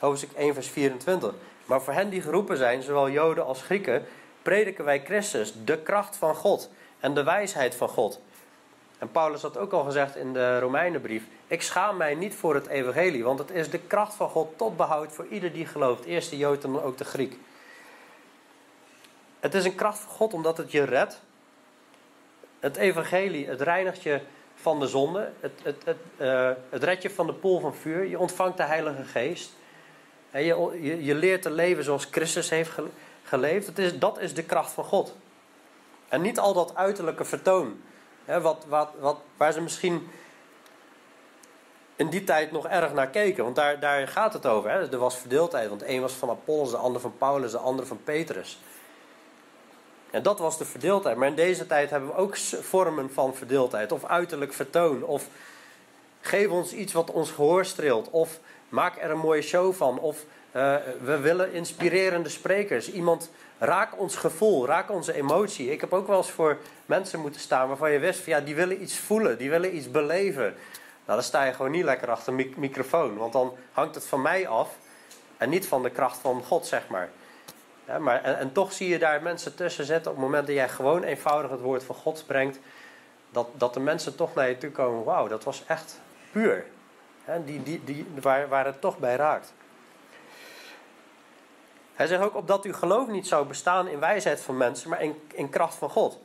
hoofdstuk 0.05 0.33
1, 0.33 0.55
vers 0.55 0.69
24. 0.69 1.35
Maar 1.65 1.83
voor 1.83 1.93
hen 1.93 2.09
die 2.09 2.23
geroepen 2.23 2.57
zijn, 2.57 2.83
zowel 2.83 3.11
Joden 3.11 3.45
als 3.45 3.63
Grieken, 3.63 4.07
prediken 4.43 4.85
wij 4.85 5.03
Christus, 5.05 5.55
de 5.65 5.79
kracht 5.79 6.17
van 6.17 6.35
God 6.35 6.71
en 7.01 7.15
de 7.15 7.23
wijsheid 7.23 7.75
van 7.75 7.89
God. 7.89 8.21
En 8.99 9.11
Paulus 9.11 9.43
had 9.43 9.57
ook 9.57 9.73
al 9.73 9.85
gezegd 9.85 10.17
in 10.17 10.33
de 10.33 10.59
Romeinenbrief: 10.59 11.23
Ik 11.47 11.63
schaam 11.63 11.97
mij 11.97 12.15
niet 12.15 12.35
voor 12.35 12.55
het 12.55 12.67
evangelie, 12.67 13.25
want 13.25 13.39
het 13.39 13.51
is 13.51 13.71
de 13.71 13.79
kracht 13.79 14.15
van 14.15 14.29
God 14.29 14.59
tot 14.59 14.77
behoud 14.77 15.13
voor 15.13 15.27
ieder 15.27 15.53
die 15.53 15.67
gelooft, 15.67 16.05
eerst 16.05 16.31
de 16.31 16.37
Jood 16.37 16.65
en 16.65 16.73
dan 16.73 16.83
ook 16.83 16.99
de 16.99 17.05
Griek. 17.05 17.39
Het 19.41 19.55
is 19.55 19.65
een 19.65 19.75
kracht 19.75 19.99
van 19.99 20.13
God 20.13 20.33
omdat 20.33 20.57
het 20.57 20.71
je 20.71 20.85
redt. 20.85 21.21
Het 22.65 22.77
evangelie, 22.77 23.49
het 23.49 23.61
reinigt 23.61 24.03
je 24.03 24.21
van 24.55 24.81
de 24.81 24.87
zonde. 24.87 25.31
Het, 25.41 25.53
het, 25.63 25.85
het, 25.85 25.97
uh, 26.17 26.51
het 26.71 26.85
redt 26.85 27.03
je 27.03 27.11
van 27.11 27.27
de 27.27 27.33
poel 27.33 27.61
van 27.61 27.75
vuur. 27.75 28.05
Je 28.05 28.19
ontvangt 28.19 28.57
de 28.57 28.63
Heilige 28.63 29.03
Geest. 29.03 29.53
Je, 30.33 30.79
je, 30.81 31.05
je 31.05 31.15
leert 31.15 31.43
te 31.43 31.51
leven 31.51 31.85
zoals 31.85 32.09
Christus 32.11 32.51
heeft 32.51 32.71
geleefd. 33.25 33.67
Dat 33.67 33.79
is, 33.79 33.99
dat 33.99 34.21
is 34.21 34.35
de 34.35 34.45
kracht 34.45 34.73
van 34.73 34.85
God. 34.85 35.17
En 36.09 36.21
niet 36.21 36.39
al 36.39 36.53
dat 36.53 36.75
uiterlijke 36.75 37.25
vertoon 37.25 37.81
Hè, 38.25 38.41
wat, 38.41 38.65
wat, 38.69 38.91
wat, 38.99 39.19
waar 39.37 39.53
ze 39.53 39.61
misschien 39.61 40.11
in 41.97 42.09
die 42.09 42.25
tijd 42.25 42.53
nog 42.53 42.67
erg 42.67 42.93
naar 42.93 43.09
keken. 43.09 43.45
Want 43.45 43.57
daar, 43.57 43.81
daar 43.81 44.09
gaat 44.09 44.33
het 44.33 44.47
over. 44.47 44.71
Hè. 44.71 44.93
Er 44.93 44.99
was 44.99 45.17
verdeeldheid. 45.17 45.69
Want 45.69 45.81
de 45.81 45.89
een 45.89 46.01
was 46.01 46.13
van 46.13 46.31
Apollos, 46.31 46.71
de 46.71 46.77
ander 46.77 47.01
van 47.01 47.17
Paulus, 47.19 47.51
de 47.51 47.59
ander 47.59 47.87
van 47.87 48.01
Petrus. 48.05 48.59
En 50.15 50.23
dat 50.23 50.39
was 50.39 50.59
de 50.59 50.65
verdeeldheid. 50.65 51.17
Maar 51.17 51.29
in 51.29 51.35
deze 51.35 51.67
tijd 51.67 51.91
hebben 51.91 52.09
we 52.09 52.17
ook 52.17 52.37
vormen 52.61 53.11
van 53.13 53.35
verdeeldheid. 53.35 53.93
Of 53.93 54.05
uiterlijk 54.05 54.53
vertoon. 54.53 55.03
Of 55.03 55.27
geef 56.21 56.49
ons 56.49 56.73
iets 56.73 56.93
wat 56.93 57.11
ons 57.11 57.31
gehoor 57.31 57.65
streelt. 57.65 58.11
Of 58.11 58.39
maak 58.69 59.03
er 59.03 59.11
een 59.11 59.19
mooie 59.19 59.43
show 59.43 59.75
van. 59.75 59.99
Of 59.99 60.25
uh, 60.57 60.77
we 61.05 61.19
willen 61.19 61.53
inspirerende 61.53 62.29
sprekers. 62.29 62.93
Iemand 62.93 63.31
raak 63.59 63.99
ons 63.99 64.17
gevoel, 64.17 64.67
raak 64.67 64.91
onze 64.91 65.13
emotie. 65.13 65.71
Ik 65.71 65.81
heb 65.81 65.93
ook 65.93 66.07
wel 66.07 66.17
eens 66.17 66.31
voor 66.31 66.59
mensen 66.87 67.21
moeten 67.21 67.41
staan 67.41 67.69
waarvan 67.69 67.93
je 67.93 67.99
wist 67.99 68.21
van 68.21 68.33
ja, 68.33 68.41
die 68.41 68.55
willen 68.55 68.83
iets 68.83 68.99
voelen, 68.99 69.39
die 69.39 69.51
willen 69.51 69.77
iets 69.77 69.91
beleven. 69.91 70.55
Nou, 71.05 71.19
dan 71.19 71.23
sta 71.23 71.45
je 71.45 71.53
gewoon 71.53 71.71
niet 71.71 71.85
lekker 71.85 72.11
achter 72.11 72.33
een 72.33 72.55
microfoon, 72.57 73.17
want 73.17 73.33
dan 73.33 73.55
hangt 73.73 73.95
het 73.95 74.07
van 74.07 74.23
mij 74.23 74.49
af 74.49 74.69
en 75.37 75.49
niet 75.49 75.67
van 75.67 75.83
de 75.83 75.91
kracht 75.91 76.19
van 76.19 76.43
God, 76.43 76.67
zeg 76.67 76.89
maar. 76.89 77.11
Ja, 77.87 77.99
maar 77.99 78.23
en, 78.23 78.53
toch 78.53 78.73
zie 78.73 78.89
je 78.89 78.99
daar 78.99 79.23
mensen 79.23 79.55
tussen 79.55 79.85
zitten 79.85 80.11
op 80.11 80.17
het 80.17 80.27
moment 80.27 80.47
dat 80.47 80.57
jij 80.57 80.69
gewoon 80.69 81.03
eenvoudig 81.03 81.51
het 81.51 81.61
woord 81.61 81.85
van 81.85 81.95
God 81.95 82.25
brengt, 82.27 82.59
dat, 83.31 83.49
dat 83.53 83.75
de 83.75 83.81
mensen 83.81 84.15
toch 84.15 84.35
naar 84.35 84.49
je 84.49 84.59
toe 84.59 84.71
komen, 84.71 85.05
wauw, 85.05 85.29
dat 85.29 85.45
was 85.45 85.65
echt 85.67 86.01
puur. 86.33 86.67
die, 87.45 87.63
die, 87.63 87.85
die, 87.85 88.07
waar, 88.21 88.65
het 88.65 88.81
toch 88.81 88.99
bij 88.99 89.17
raakt. 89.17 89.53
Hij 91.95 92.07
zegt 92.07 92.23
ook 92.23 92.35
opdat 92.35 92.65
uw 92.65 92.73
geloof 92.73 93.09
niet 93.09 93.27
zou 93.27 93.47
bestaan 93.47 93.89
in 93.89 93.99
wijsheid 94.01 94.41
van 94.41 94.57
mensen, 94.57 94.91
maar 94.91 95.03
in, 95.03 95.23
in 95.33 95.49
kracht 95.49 95.75
van 95.75 95.91
God. 95.91 96.19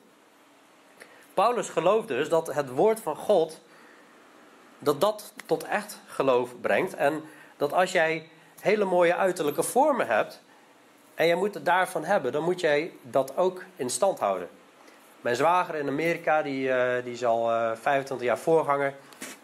Paulus 1.34 1.70
gelooft 1.70 2.08
dus 2.08 2.30
dat 2.30 2.54
het 2.54 2.70
woord 2.70 3.00
van 3.00 3.16
God, 3.16 3.60
dat 4.80 5.02
dat 5.02 5.34
tot 5.46 5.64
echt 5.64 6.00
geloof 6.08 6.62
brengt. 6.62 6.96
En 6.96 7.24
dat 7.58 7.74
als 7.74 7.92
jij 7.92 8.30
hele 8.60 8.86
mooie 8.86 9.16
uiterlijke 9.16 9.64
vormen 9.64 10.08
hebt, 10.08 10.42
en 11.20 11.28
jij 11.28 11.36
moet 11.36 11.54
het 11.54 11.66
daarvan 11.66 12.04
hebben, 12.04 12.32
dan 12.32 12.44
moet 12.44 12.60
jij 12.60 12.94
dat 13.02 13.38
ook 13.38 13.64
in 13.76 13.90
stand 13.90 14.20
houden. 14.20 14.50
Mijn 15.22 15.36
zwager 15.36 15.76
in 15.76 15.88
Amerika, 15.88 16.42
die, 16.42 16.68
uh, 16.68 17.04
die 17.04 17.14
is 17.14 17.26
al 17.26 17.52
uh, 17.52 17.72
25 17.82 18.28
jaar 18.28 18.38
voorganger. 18.38 18.94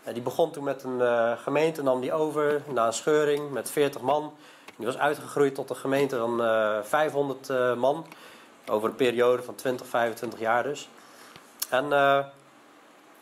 Uh, 0.07 0.13
die 0.13 0.23
begon 0.23 0.51
toen 0.51 0.63
met 0.63 0.83
een 0.83 1.37
gemeente, 1.37 1.83
nam 1.83 2.01
die 2.01 2.13
over 2.13 2.61
na 2.73 2.85
een 2.85 2.93
scheuring 2.93 3.51
met 3.51 3.71
40 3.71 4.01
man. 4.01 4.33
Die 4.75 4.85
was 4.85 4.97
uitgegroeid 4.97 5.55
tot 5.55 5.69
een 5.69 5.75
gemeente 5.75 6.17
van 6.17 6.37
500 6.83 7.49
eh, 7.49 7.71
eh, 7.71 7.77
man. 7.77 8.05
Over 8.67 8.89
een 8.89 8.95
periode 8.95 9.43
van 9.43 9.55
20, 9.55 9.87
25 9.87 10.39
jaar 10.39 10.63
dus. 10.63 10.89
En 11.69 11.85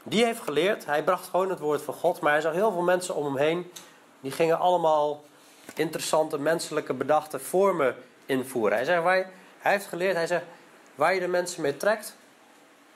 die 0.04 0.26
heeft 0.26 0.42
geleerd, 0.42 0.86
hij 0.86 1.04
bracht 1.04 1.28
gewoon 1.30 1.50
het 1.50 1.60
woord 1.60 1.82
van 1.82 1.94
God. 1.94 2.20
Maar 2.20 2.32
hij 2.32 2.42
zag 2.42 2.54
heel 2.54 2.72
veel 2.72 2.82
mensen 2.82 3.16
om 3.16 3.26
hem 3.26 3.38
heen. 3.38 3.72
Die 4.22 4.32
gingen 4.32 4.60
allemaal 4.60 5.24
interessante 5.76 6.40
menselijke 6.40 6.94
bedachte 6.94 7.40
vormen 7.40 7.96
invoeren. 8.26 8.78
Hij, 8.78 8.86
zegt, 8.86 9.04
hij 9.04 9.26
heeft 9.60 9.86
geleerd, 9.86 10.16
hij 10.16 10.28
zegt, 10.28 10.46
waar 10.96 11.14
je 11.14 11.20
de 11.20 11.28
mensen 11.28 11.62
mee 11.62 11.78
trekt, 11.78 12.16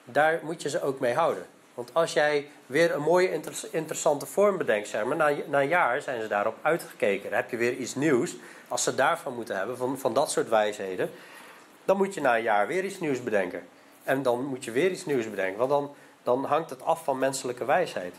daar 0.03 0.39
moet 0.43 0.62
je 0.62 0.69
ze 0.69 0.81
ook 0.81 1.00
mee 1.00 1.13
houden. 1.13 1.46
Want 1.74 1.93
als 1.93 2.13
jij 2.13 2.50
weer 2.65 2.93
een 2.93 3.01
mooie, 3.01 3.41
interessante 3.72 4.25
vorm 4.25 4.57
bedenkt, 4.57 4.88
zeg 4.88 5.05
maar, 5.05 5.15
na, 5.15 5.31
na 5.48 5.62
een 5.62 5.67
jaar 5.67 6.01
zijn 6.01 6.22
ze 6.22 6.27
daarop 6.27 6.57
uitgekeken. 6.62 7.34
Heb 7.34 7.50
je 7.50 7.57
weer 7.57 7.74
iets 7.74 7.96
nieuws. 7.96 8.36
Als 8.67 8.84
ze 8.84 8.96
daarvan 8.96 9.36
moeten 9.36 9.57
hebben, 9.57 9.77
van, 9.77 10.00
van 10.00 10.13
dat 10.13 10.31
soort 10.31 10.50
wijsheden, 10.50 11.12
dan 11.86 11.98
moet 11.98 12.13
je 12.13 12.22
na 12.22 12.38
een 12.38 12.43
jaar 12.43 12.67
weer 12.67 12.86
iets 12.86 13.00
nieuws 13.00 13.24
bedenken. 13.24 13.67
En 14.03 14.22
dan 14.22 14.46
moet 14.46 14.65
je 14.65 14.72
weer 14.72 14.91
iets 14.91 15.05
nieuws 15.05 15.29
bedenken, 15.29 15.57
want 15.57 15.69
dan, 15.69 15.96
dan 16.24 16.46
hangt 16.46 16.69
het 16.69 16.84
af 16.84 17.03
van 17.03 17.19
menselijke 17.19 17.65
wijsheid. 17.65 18.15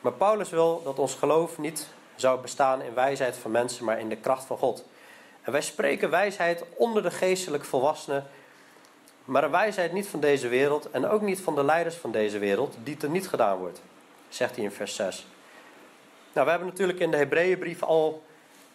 Maar 0.00 0.12
Paulus 0.12 0.50
wil 0.50 0.82
dat 0.82 0.98
ons 0.98 1.14
geloof 1.14 1.58
niet 1.58 1.86
zou 2.14 2.40
bestaan 2.40 2.82
in 2.82 2.94
wijsheid 2.94 3.36
van 3.36 3.50
mensen, 3.50 3.84
maar 3.84 4.00
in 4.00 4.08
de 4.08 4.16
kracht 4.16 4.44
van 4.44 4.58
God. 4.58 4.84
En 5.46 5.52
wij 5.52 5.62
spreken 5.62 6.10
wijsheid 6.10 6.64
onder 6.74 7.02
de 7.02 7.10
geestelijk 7.10 7.64
volwassenen 7.64 8.26
maar 9.26 9.44
een 9.44 9.50
wijsheid 9.50 9.92
niet 9.92 10.06
van 10.06 10.20
deze 10.20 10.48
wereld 10.48 10.90
en 10.90 11.06
ook 11.06 11.20
niet 11.20 11.40
van 11.40 11.54
de 11.54 11.64
leiders 11.64 11.94
van 11.94 12.12
deze 12.12 12.38
wereld, 12.38 12.76
die 12.82 12.96
er 13.00 13.08
niet 13.08 13.28
gedaan 13.28 13.58
wordt, 13.58 13.82
zegt 14.28 14.54
hij 14.54 14.64
in 14.64 14.70
vers 14.70 14.94
6. 14.94 15.26
Nou, 16.32 16.44
we 16.44 16.50
hebben 16.52 16.68
natuurlijk 16.68 16.98
in 16.98 17.10
de 17.10 17.16
Hebreeënbrief 17.16 17.82
al 17.82 18.24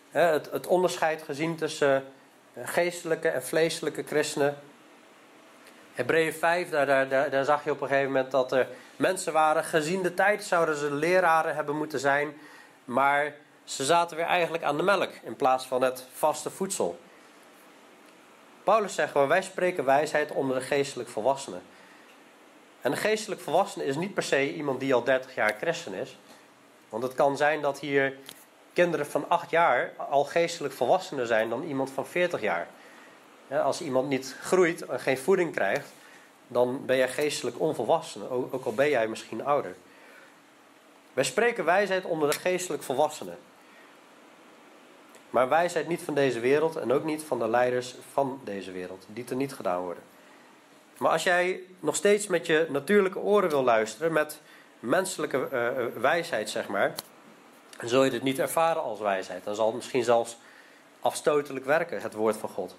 hè, 0.10 0.22
het, 0.22 0.52
het, 0.52 0.68
onderscheid 0.68 1.22
gezien 1.22 1.56
tussen 1.56 2.04
eh, 2.54 2.68
geestelijke 2.68 3.28
en 3.28 3.44
vleeselijke 3.44 4.04
christenen. 4.04 4.58
Hebreeën 5.94 6.34
5, 6.34 6.70
daar, 6.70 6.86
daar, 6.86 7.30
daar, 7.30 7.46
zag 7.46 7.64
je 7.64 7.72
op 7.72 7.82
een 7.82 7.88
gegeven 7.88 8.12
moment 8.12 8.32
dat 8.32 8.52
er 8.52 8.68
mensen 8.96 9.34
waren, 9.34 9.64
gezien 9.64 10.02
de 10.02 10.14
tijd 10.14 10.44
zouden 10.44 10.76
ze 10.76 10.94
leraren 10.94 11.56
hebben 11.56 11.78
moeten 11.78 12.00
zijn, 12.00 12.34
maar 12.86 13.34
ze 13.64 13.86
zaten 13.86 14.18
weer 14.18 14.26
eigenlijk 14.26 14.64
aan 14.64 14.78
de 14.78 14.84
melk 14.84 15.12
in 15.24 15.36
plaats 15.36 15.66
van 15.66 15.82
het 15.82 16.06
vaste 16.14 16.50
voedsel. 16.50 17.00
Paulus 18.64 18.96
zegt 18.96 19.12
gewoon, 19.12 19.28
wij 19.28 19.42
spreken 19.42 19.86
wijsheid 19.86 20.32
onder 20.32 20.60
de 20.60 20.66
geestelijk 20.66 21.10
volwassenen. 21.10 21.62
En 22.82 22.92
de 22.92 22.98
geestelijk 22.98 23.42
volwassene 23.42 23.86
is 23.86 23.96
niet 23.96 24.14
per 24.14 24.24
se 24.24 24.54
iemand 24.54 24.80
die 24.80 24.94
al 24.94 25.04
30 25.04 25.36
jaar 25.36 25.56
christen 25.58 25.94
is. 25.94 26.18
Want 26.90 27.04
het 27.04 27.14
kan 27.14 27.38
zijn 27.38 27.62
dat 27.62 27.80
hier 27.80 28.18
kinderen 28.74 29.06
van 29.06 29.26
8 29.30 29.50
jaar 29.50 29.94
al 29.98 30.24
geestelijk 30.24 30.74
volwassener 30.74 31.26
zijn 31.26 31.50
dan 31.50 31.64
iemand 31.64 31.92
van 31.92 32.06
40 32.06 32.42
jaar. 32.42 32.68
als 33.64 33.82
iemand 33.82 34.10
niet 34.10 34.36
groeit 34.42 34.86
en 34.86 35.00
geen 35.00 35.18
voeding 35.18 35.54
krijgt, 35.54 35.88
dan 36.48 36.86
ben 36.86 36.98
jij 36.98 37.10
geestelijk 37.10 37.60
onvolwassen, 37.60 38.30
ook 38.30 38.66
al 38.66 38.74
ben 38.74 38.90
jij 38.90 39.08
misschien 39.08 39.46
ouder. 39.46 39.76
Wij 41.14 41.24
spreken 41.24 41.66
wijsheid 41.66 42.06
onder 42.06 42.32
de 42.32 42.40
geestelijk 42.40 42.84
volwassenen. 42.84 43.38
Maar 45.32 45.50
wijsheid 45.50 45.88
niet 45.88 46.02
van 46.02 46.14
deze 46.14 46.40
wereld 46.40 46.76
en 46.76 46.92
ook 46.92 47.04
niet 47.04 47.24
van 47.24 47.40
de 47.40 47.48
leiders 47.48 47.96
van 48.12 48.42
deze 48.44 48.72
wereld, 48.72 49.06
die 49.08 49.26
er 49.30 49.36
niet 49.36 49.54
gedaan 49.54 49.82
worden. 49.82 50.04
Maar 50.98 51.12
als 51.12 51.24
jij 51.24 51.62
nog 51.80 51.96
steeds 51.96 52.28
met 52.28 52.46
je 52.46 52.68
natuurlijke 52.70 53.20
oren 53.20 53.50
wil 53.50 53.64
luisteren, 53.64 54.14
met 54.14 54.40
menselijke 54.80 55.38
uh, 55.38 56.02
wijsheid 56.02 56.50
zeg 56.50 56.68
maar, 56.68 56.94
dan 57.78 57.90
zul 57.90 58.04
je 58.04 58.10
dit 58.10 58.24
niet 58.24 58.40
ervaren 58.40 58.82
als 58.82 59.00
wijsheid. 59.00 59.44
Dan 59.44 59.56
zal 59.56 59.66
het 59.66 59.76
misschien 59.76 60.04
zelfs 60.04 60.38
afstotelijk 61.00 61.66
werken, 61.66 62.02
het 62.02 62.14
woord 62.14 62.38
van 62.38 62.50
God. 62.50 62.76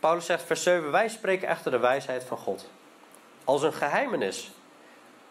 Paulus 0.00 0.26
zegt, 0.26 0.42
vers 0.42 0.62
7, 0.62 0.90
wij 0.90 1.08
spreken 1.08 1.48
echter 1.48 1.70
de 1.70 1.78
wijsheid 1.78 2.24
van 2.24 2.38
God. 2.38 2.70
Als 3.44 3.62
een 3.62 3.72
geheimenis. 3.72 4.50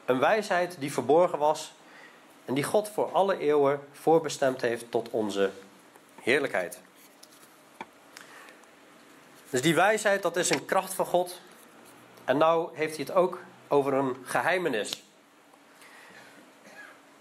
Een 0.06 0.20
wijsheid 0.20 0.76
die 0.80 0.94
verborgen 0.94 1.38
was 1.38 1.74
en 2.46 2.54
die 2.54 2.64
God 2.64 2.90
voor 2.90 3.12
alle 3.12 3.38
eeuwen 3.38 3.80
voorbestemd 3.92 4.62
heeft 4.62 4.92
tot 4.92 5.10
onze 5.10 5.50
heerlijkheid. 6.22 6.80
Dus 9.50 9.62
die 9.62 9.76
wijsheid, 9.76 10.22
dat 10.22 10.36
is 10.36 10.50
een 10.50 10.66
kracht 10.66 10.94
van 10.94 11.06
God. 11.06 11.42
En 12.26 12.38
nou 12.38 12.70
heeft 12.74 12.96
hij 12.96 13.06
het 13.06 13.16
ook 13.16 13.40
over 13.68 13.94
een 13.94 14.16
geheimenis. 14.24 15.04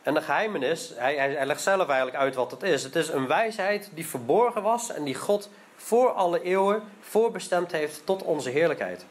En 0.03 0.15
de 0.15 0.23
geheimenis, 0.23 0.93
hij, 0.97 1.17
hij, 1.17 1.47
legt 1.47 1.63
zelf 1.63 1.89
eigenlijk 1.89 2.17
uit 2.17 2.35
wat 2.35 2.51
het 2.51 2.63
is. 2.63 2.83
Het 2.83 2.97
is 2.97 3.09
een 3.09 3.27
wijsheid 3.27 3.91
die 3.95 4.07
verborgen 4.07 4.63
was 4.63 4.91
en 4.91 5.05
die 5.05 5.15
God 5.15 5.49
voor 5.77 6.11
alle 6.13 6.43
eeuwen 6.43 6.83
voorbestemd 7.01 7.73
heeft 7.73 8.07
tot 8.07 8.23
onze 8.23 8.51
heerlijkheid. 8.51 9.05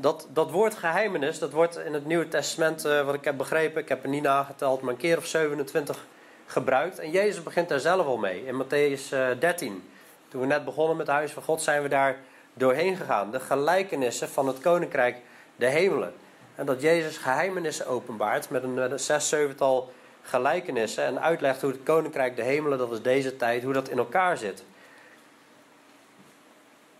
Dat, 0.00 0.26
dat 0.32 0.50
woord 0.50 0.74
geheimenis, 0.74 1.38
dat 1.38 1.52
wordt 1.52 1.78
in 1.78 1.94
het 1.94 2.06
Nieuwe 2.06 2.28
Testament, 2.28 2.86
uh, 2.86 3.04
wat 3.04 3.14
ik 3.14 3.24
heb 3.24 3.36
begrepen, 3.36 3.82
ik 3.82 3.88
heb 3.88 4.02
er 4.02 4.08
niet 4.08 4.22
nageteld, 4.22 4.80
maar 4.80 4.92
een 4.92 4.98
keer 4.98 5.16
of 5.16 5.26
27 5.26 6.04
gebruikt. 6.46 6.98
En 6.98 7.10
Jezus 7.10 7.42
begint 7.42 7.68
daar 7.68 7.80
zelf 7.80 8.06
al 8.06 8.16
mee. 8.16 8.46
In 8.46 8.62
Matthäus 8.62 9.12
uh, 9.12 9.30
eh, 9.30 9.40
13, 9.40 9.90
toen 10.28 10.40
we 10.40 10.46
net 10.46 10.64
begonnen 10.64 10.96
met 10.96 11.06
het 11.06 11.16
Huis 11.16 11.32
van 11.32 11.42
God, 11.42 11.62
zijn 11.62 11.82
we 11.82 11.88
daar 11.88 12.16
doorheen 12.54 12.96
gegaan. 12.96 13.30
De 13.30 13.40
gelijkenissen 13.40 14.28
van 14.28 14.46
het 14.46 14.60
Koninkrijk 14.60 15.16
de 15.56 15.66
hemelen. 15.66 16.14
En 16.54 16.66
dat 16.66 16.82
Jezus 16.82 17.16
geheimenissen 17.16 17.86
openbaart 17.86 18.50
met 18.50 18.62
een, 18.62 18.74
met 18.74 18.90
een 18.90 18.98
zes, 18.98 19.28
zevental 19.28 19.92
gelijkenissen. 20.22 21.04
En 21.04 21.20
uitlegt 21.20 21.60
hoe 21.60 21.70
het 21.70 21.82
Koninkrijk 21.82 22.36
de 22.36 22.42
hemelen, 22.42 22.78
dat 22.78 22.92
is 22.92 23.02
deze 23.02 23.36
tijd, 23.36 23.62
hoe 23.62 23.72
dat 23.72 23.88
in 23.88 23.98
elkaar 23.98 24.36
zit. 24.36 24.64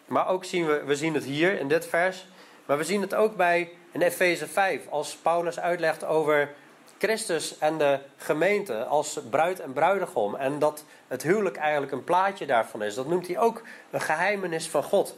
Maar 0.07 0.29
ook 0.29 0.45
zien 0.45 0.67
we, 0.67 0.83
we 0.85 0.97
zien 0.97 1.15
het 1.15 1.25
hier 1.25 1.59
in 1.59 1.69
dit 1.69 1.87
vers 1.87 2.27
maar 2.69 2.79
we 2.79 2.85
zien 2.85 3.01
het 3.01 3.15
ook 3.15 3.37
bij 3.37 3.71
in 3.93 4.01
Efeze 4.01 4.47
5, 4.47 4.89
als 4.89 5.17
Paulus 5.17 5.61
uitlegt 5.61 6.05
over 6.05 6.55
Christus 6.99 7.59
en 7.59 7.79
de 7.79 7.99
gemeente 8.17 8.85
als 8.85 9.19
bruid 9.31 9.61
en 9.61 9.73
bruidegom. 9.73 10.35
En 10.35 10.59
dat 10.59 10.85
het 11.07 11.23
huwelijk 11.23 11.57
eigenlijk 11.57 11.93
een 11.93 12.05
plaatje 12.05 12.47
daarvan 12.47 12.83
is. 12.83 12.95
Dat 12.95 13.07
noemt 13.07 13.27
hij 13.27 13.39
ook 13.39 13.63
een 13.91 14.01
geheimenis 14.01 14.69
van 14.69 14.83
God. 14.83 15.17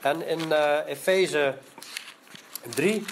En 0.00 0.26
in 0.26 0.40
uh, 0.48 0.78
Efeze 0.86 1.54
3, 2.74 3.04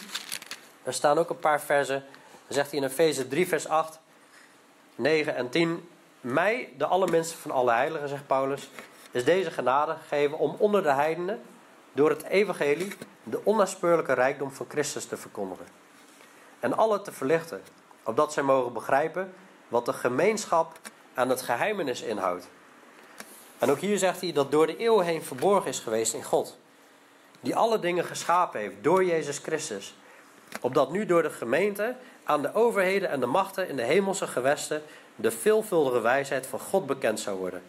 daar 0.82 0.94
staan 0.94 1.18
ook 1.18 1.30
een 1.30 1.38
paar 1.38 1.60
versen. 1.60 2.04
Dan 2.46 2.54
zegt 2.54 2.70
hij 2.70 2.80
in 2.80 2.86
Efeze 2.86 3.28
3, 3.28 3.48
vers 3.48 3.68
8, 3.68 4.00
9 4.94 5.36
en 5.36 5.48
10. 5.48 5.88
Mij, 6.20 6.68
de 6.76 6.86
allerminste 6.86 7.36
van 7.36 7.50
alle 7.50 7.72
heiligen, 7.72 8.08
zegt 8.08 8.26
Paulus, 8.26 8.68
is 9.10 9.24
deze 9.24 9.50
genade 9.50 9.96
gegeven 10.00 10.38
om 10.38 10.56
onder 10.58 10.82
de 10.82 10.92
heidenen 10.92 11.40
door 11.94 12.10
het 12.10 12.22
evangelie 12.22 12.92
de 13.22 13.40
onnaspeurlijke 13.44 14.12
rijkdom 14.12 14.50
van 14.50 14.66
Christus 14.68 15.06
te 15.06 15.16
verkondigen. 15.16 15.66
En 16.60 16.76
alle 16.76 17.02
te 17.02 17.12
verlichten, 17.12 17.62
opdat 18.02 18.32
zij 18.32 18.42
mogen 18.42 18.72
begrijpen 18.72 19.32
wat 19.68 19.86
de 19.86 19.92
gemeenschap 19.92 20.78
aan 21.14 21.28
het 21.28 21.42
geheimenis 21.42 22.02
inhoudt. 22.02 22.48
En 23.58 23.70
ook 23.70 23.78
hier 23.78 23.98
zegt 23.98 24.20
hij 24.20 24.32
dat 24.32 24.50
door 24.50 24.66
de 24.66 24.76
eeuwen 24.76 25.04
heen 25.04 25.22
verborgen 25.22 25.70
is 25.70 25.78
geweest 25.78 26.14
in 26.14 26.24
God. 26.24 26.56
Die 27.40 27.56
alle 27.56 27.78
dingen 27.78 28.04
geschapen 28.04 28.60
heeft 28.60 28.74
door 28.80 29.04
Jezus 29.04 29.38
Christus. 29.38 29.94
Opdat 30.60 30.90
nu 30.90 31.06
door 31.06 31.22
de 31.22 31.30
gemeente 31.30 31.96
aan 32.24 32.42
de 32.42 32.54
overheden 32.54 33.08
en 33.08 33.20
de 33.20 33.26
machten 33.26 33.68
in 33.68 33.76
de 33.76 33.82
hemelse 33.82 34.26
gewesten 34.26 34.82
de 35.16 35.30
veelvuldige 35.30 36.00
wijsheid 36.00 36.46
van 36.46 36.60
God 36.60 36.86
bekend 36.86 37.20
zou 37.20 37.38
worden. 37.38 37.62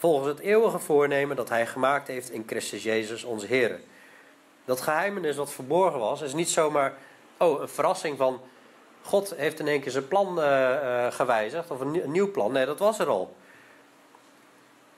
Volgens 0.00 0.28
het 0.28 0.38
eeuwige 0.38 0.78
voornemen 0.78 1.36
dat 1.36 1.48
hij 1.48 1.66
gemaakt 1.66 2.08
heeft 2.08 2.30
in 2.30 2.44
Christus 2.46 2.82
Jezus 2.82 3.24
onze 3.24 3.46
Heer. 3.46 3.80
Dat 4.64 4.80
geheimenis 4.80 5.36
wat 5.36 5.52
verborgen 5.52 6.00
was, 6.00 6.20
is 6.20 6.32
niet 6.32 6.48
zomaar 6.48 6.94
oh, 7.36 7.60
een 7.60 7.68
verrassing 7.68 8.18
van 8.18 8.40
God 9.02 9.34
heeft 9.36 9.60
in 9.60 9.68
één 9.68 9.80
keer 9.80 9.90
zijn 9.90 10.08
plan 10.08 10.38
uh, 10.38 11.06
gewijzigd 11.10 11.70
of 11.70 11.80
een, 11.80 12.02
nieuw 12.04 12.30
plan. 12.30 12.52
Nee, 12.52 12.66
dat 12.66 12.78
was 12.78 12.98
er 12.98 13.06
al. 13.06 13.36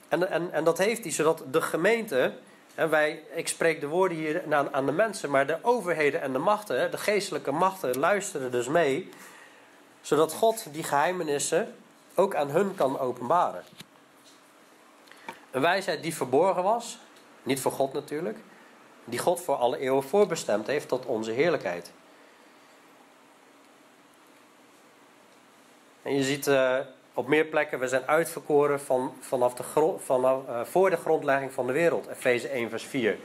En, 0.09 0.31
en, 0.31 0.53
en 0.53 0.65
dat 0.65 0.79
heeft 0.79 1.03
hij 1.03 1.13
zodat 1.13 1.45
de 1.51 1.63
gemeente, 1.63 2.33
en 2.75 2.91
wij, 2.91 3.23
ik 3.35 3.49
spreek 3.49 3.81
de 3.81 3.89
woorden 3.89 4.17
hier 4.17 4.43
aan, 4.51 4.75
aan 4.75 4.87
de 4.87 4.93
mensen, 4.93 5.31
maar 5.31 5.47
de 5.47 5.59
overheden 5.63 6.21
en 6.21 6.33
de 6.33 6.39
machten, 6.39 6.91
de 6.91 6.99
geestelijke 6.99 7.53
machten, 7.53 7.99
luisteren 7.99 8.51
dus 8.51 8.69
mee, 8.69 9.11
zodat 10.01 10.33
God 10.33 10.67
die 10.73 10.85
geheimenissen 10.85 11.75
ook 12.15 12.35
aan 12.35 12.51
hun 12.51 12.75
kan 12.75 12.99
openbaren. 12.99 13.65
Een 15.53 15.61
wijsheid 15.61 16.03
die 16.03 16.15
verborgen 16.15 16.63
was, 16.63 16.99
niet 17.43 17.61
voor 17.61 17.73
God 17.73 17.93
natuurlijk, 17.93 18.39
die 19.05 19.19
God 19.19 19.41
voor 19.41 19.55
alle 19.55 19.79
eeuwen 19.79 20.03
voorbestemd 20.03 20.67
heeft 20.67 20.89
tot 20.89 21.07
onze 21.07 21.31
heerlijkheid. 21.31 21.93
En 26.03 26.15
je 26.15 26.23
ziet 26.23 26.47
uh, 26.47 26.79
op 27.15 27.29
meer 27.29 27.45
plekken, 27.45 27.79
we 27.79 27.89
zijn 27.89 28.07
uitverkoren 28.07 28.81
van, 28.81 29.15
vanaf 29.21 29.55
de 29.55 29.97
vanaf, 29.99 30.49
uh, 30.49 30.61
voor 30.65 30.91
de 30.91 30.97
grondlegging 30.97 31.53
van 31.53 31.67
de 31.67 31.73
wereld. 31.73 32.07
Efeze 32.07 32.49
1 32.49 32.71
vers 32.71 32.85
4. 32.85 33.19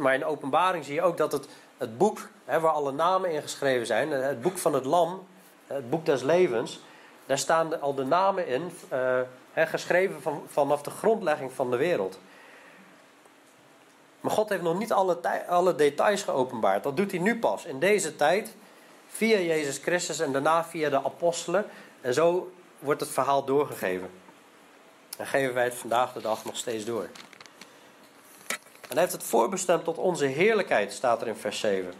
Maar 0.00 0.14
in 0.14 0.20
de 0.20 0.26
openbaring 0.26 0.84
zie 0.84 0.94
je 0.94 1.02
ook 1.02 1.16
dat 1.16 1.32
het, 1.32 1.48
het 1.76 1.98
boek, 1.98 2.28
hè, 2.44 2.60
waar 2.60 2.72
alle 2.72 2.92
namen 2.92 3.30
in 3.30 3.42
geschreven 3.42 3.86
zijn, 3.86 4.10
het 4.10 4.40
boek 4.40 4.58
van 4.58 4.74
het 4.74 4.84
lam, 4.84 5.26
het 5.66 5.90
boek 5.90 6.04
des 6.04 6.22
levens, 6.22 6.80
daar 7.26 7.38
staan 7.38 7.80
al 7.80 7.94
de 7.94 8.04
namen 8.04 8.46
in, 8.46 8.70
hè, 9.52 9.66
geschreven 9.66 10.22
van, 10.22 10.42
vanaf 10.46 10.82
de 10.82 10.90
grondlegging 10.90 11.52
van 11.52 11.70
de 11.70 11.76
wereld. 11.76 12.18
Maar 14.20 14.30
God 14.30 14.48
heeft 14.48 14.62
nog 14.62 14.78
niet 14.78 14.92
alle, 14.92 15.46
alle 15.48 15.74
details 15.74 16.22
geopenbaard. 16.22 16.82
Dat 16.82 16.96
doet 16.96 17.10
hij 17.10 17.20
nu 17.20 17.38
pas, 17.38 17.64
in 17.64 17.78
deze 17.78 18.16
tijd 18.16 18.54
Via 19.08 19.38
Jezus 19.38 19.78
Christus 19.78 20.20
en 20.20 20.32
daarna 20.32 20.64
via 20.64 20.90
de 20.90 21.04
apostelen. 21.04 21.66
En 22.00 22.14
zo 22.14 22.52
wordt 22.78 23.00
het 23.00 23.10
verhaal 23.10 23.44
doorgegeven. 23.44 24.10
En 25.18 25.26
geven 25.26 25.54
wij 25.54 25.64
het 25.64 25.74
vandaag 25.74 26.12
de 26.12 26.20
dag 26.20 26.44
nog 26.44 26.56
steeds 26.56 26.84
door. 26.84 27.08
En 28.80 28.92
hij 28.92 29.00
heeft 29.00 29.12
het 29.12 29.22
voorbestemd 29.22 29.84
tot 29.84 29.98
onze 29.98 30.24
heerlijkheid, 30.24 30.92
staat 30.92 31.20
er 31.20 31.28
in 31.28 31.36
vers 31.36 31.60
7. 31.60 31.92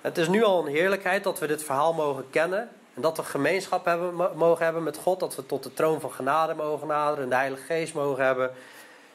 Het 0.00 0.18
is 0.18 0.28
nu 0.28 0.42
al 0.44 0.66
een 0.66 0.72
heerlijkheid 0.72 1.24
dat 1.24 1.38
we 1.38 1.46
dit 1.46 1.64
verhaal 1.64 1.92
mogen 1.92 2.30
kennen. 2.30 2.70
Dat 3.00 3.16
we 3.16 3.22
gemeenschap 3.22 3.84
hebben, 3.84 4.14
mogen 4.36 4.64
hebben 4.64 4.82
met 4.82 4.96
God. 4.96 5.20
Dat 5.20 5.34
we 5.34 5.46
tot 5.46 5.62
de 5.62 5.72
troon 5.72 6.00
van 6.00 6.12
genade 6.12 6.54
mogen 6.54 6.86
naderen. 6.86 7.24
En 7.24 7.30
de 7.30 7.36
Heilige 7.36 7.62
Geest 7.62 7.94
mogen 7.94 8.24
hebben. 8.24 8.50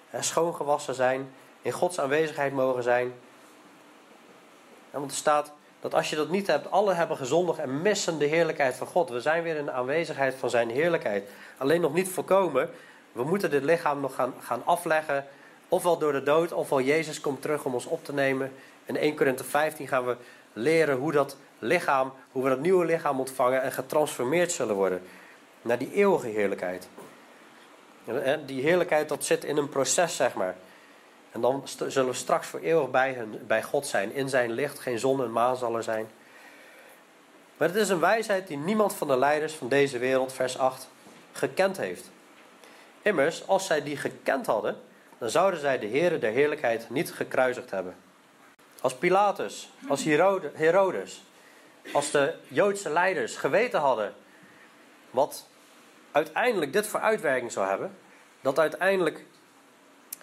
En 0.09 0.23
schoongewassen 0.23 0.95
zijn. 0.95 1.29
In 1.61 1.71
Gods 1.71 1.99
aanwezigheid 1.99 2.53
mogen 2.53 2.83
zijn. 2.83 3.13
En 4.91 4.99
want 4.99 5.11
er 5.11 5.17
staat 5.17 5.51
dat 5.79 5.93
als 5.93 6.09
je 6.09 6.15
dat 6.15 6.29
niet 6.29 6.47
hebt, 6.47 6.71
alle 6.71 6.93
hebben 6.93 7.17
gezondigd 7.17 7.59
en 7.59 7.81
missen 7.81 8.17
de 8.17 8.25
heerlijkheid 8.25 8.75
van 8.75 8.87
God. 8.87 9.09
We 9.09 9.21
zijn 9.21 9.43
weer 9.43 9.55
in 9.55 9.65
de 9.65 9.71
aanwezigheid 9.71 10.35
van 10.35 10.49
zijn 10.49 10.69
heerlijkheid. 10.69 11.29
Alleen 11.57 11.81
nog 11.81 11.93
niet 11.93 12.09
voorkomen. 12.09 12.69
We 13.11 13.23
moeten 13.23 13.49
dit 13.49 13.63
lichaam 13.63 13.99
nog 13.99 14.15
gaan, 14.15 14.33
gaan 14.41 14.61
afleggen. 14.65 15.25
Ofwel 15.69 15.97
door 15.97 16.11
de 16.11 16.23
dood, 16.23 16.51
ofwel 16.51 16.81
Jezus 16.81 17.21
komt 17.21 17.41
terug 17.41 17.65
om 17.65 17.73
ons 17.73 17.85
op 17.85 18.05
te 18.05 18.13
nemen. 18.13 18.51
In 18.85 18.97
1 18.97 19.15
Korinthe 19.15 19.43
15 19.43 19.87
gaan 19.87 20.05
we 20.05 20.15
leren 20.53 20.97
hoe 20.97 21.11
dat 21.11 21.37
lichaam, 21.59 22.13
hoe 22.31 22.43
we 22.43 22.49
dat 22.49 22.59
nieuwe 22.59 22.85
lichaam 22.85 23.19
ontvangen 23.19 23.61
en 23.61 23.71
getransformeerd 23.71 24.51
zullen 24.51 24.75
worden. 24.75 25.01
Naar 25.61 25.77
die 25.77 25.93
eeuwige 25.93 26.27
heerlijkheid. 26.27 26.87
En 28.05 28.45
die 28.45 28.61
heerlijkheid 28.61 29.09
dat 29.09 29.25
zit 29.25 29.43
in 29.43 29.57
een 29.57 29.69
proces, 29.69 30.15
zeg 30.15 30.33
maar. 30.33 30.55
En 31.31 31.41
dan 31.41 31.63
zullen 31.87 32.09
we 32.09 32.15
straks 32.15 32.47
voor 32.47 32.59
eeuwig 32.59 32.91
bij, 32.91 33.17
bij 33.47 33.63
God 33.63 33.87
zijn. 33.87 34.13
In 34.13 34.29
zijn 34.29 34.51
licht, 34.51 34.79
geen 34.79 34.99
zon 34.99 35.23
en 35.23 35.31
maan 35.31 35.57
zal 35.57 35.75
er 35.75 35.83
zijn. 35.83 36.07
Maar 37.57 37.67
het 37.67 37.77
is 37.77 37.89
een 37.89 37.99
wijsheid 37.99 38.47
die 38.47 38.57
niemand 38.57 38.93
van 38.93 39.07
de 39.07 39.17
leiders 39.17 39.53
van 39.53 39.67
deze 39.67 39.97
wereld, 39.97 40.33
vers 40.33 40.57
8, 40.57 40.87
gekend 41.31 41.77
heeft. 41.77 42.09
Immers, 43.01 43.47
als 43.47 43.65
zij 43.65 43.83
die 43.83 43.97
gekend 43.97 44.45
hadden, 44.45 44.77
dan 45.17 45.29
zouden 45.29 45.59
zij 45.59 45.79
de 45.79 45.87
Heere 45.87 46.19
der 46.19 46.31
Heerlijkheid 46.31 46.89
niet 46.89 47.13
gekruisigd 47.13 47.71
hebben. 47.71 47.95
Als 48.81 48.95
Pilatus, 48.95 49.69
als 49.87 50.03
Herodes, 50.53 51.23
als 51.93 52.11
de 52.11 52.33
Joodse 52.47 52.89
leiders 52.89 53.35
geweten 53.35 53.79
hadden 53.79 54.13
wat 55.11 55.47
uiteindelijk 56.11 56.73
dit 56.73 56.87
voor 56.87 56.99
uitwerking 56.99 57.51
zou 57.51 57.67
hebben, 57.67 57.97
dat 58.41 58.59
uiteindelijk 58.59 59.25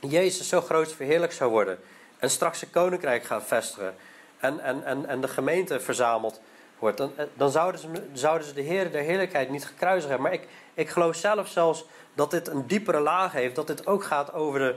Jezus 0.00 0.48
zo 0.48 0.60
groot 0.60 0.92
verheerlijk 0.92 1.32
zou 1.32 1.50
worden. 1.50 1.78
En 2.18 2.30
straks 2.30 2.58
zijn 2.58 2.70
koninkrijk 2.70 3.24
gaat 3.24 3.44
vestigen. 3.46 3.94
En, 4.40 4.60
en, 4.60 4.84
en, 4.84 5.06
en 5.06 5.20
de 5.20 5.28
gemeente 5.28 5.80
verzameld 5.80 6.40
wordt. 6.78 6.96
Dan, 6.96 7.12
eh, 7.16 7.24
dan 7.34 7.50
zouden, 7.50 7.80
ze, 7.80 7.88
zouden 8.12 8.46
ze 8.46 8.54
de 8.54 8.60
Heer 8.60 8.92
der 8.92 9.02
Heerlijkheid 9.02 9.50
niet 9.50 9.66
gekruisigd 9.66 10.08
hebben. 10.08 10.30
Maar 10.30 10.40
ik, 10.40 10.48
ik 10.74 10.88
geloof 10.88 11.16
zelf 11.16 11.48
zelfs 11.48 11.84
dat 12.14 12.30
dit 12.30 12.48
een 12.48 12.66
diepere 12.66 13.00
laag 13.00 13.32
heeft. 13.32 13.54
Dat 13.54 13.66
dit 13.66 13.86
ook 13.86 14.04
gaat 14.04 14.32
over 14.32 14.58
de, 14.58 14.74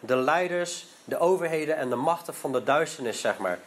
de 0.00 0.16
leiders, 0.16 0.86
de 1.04 1.18
overheden 1.18 1.76
en 1.76 1.88
de 1.88 1.96
machten 1.96 2.34
van 2.34 2.52
de 2.52 2.62
duisternis, 2.62 3.20
zeg 3.20 3.38
maar. 3.38 3.58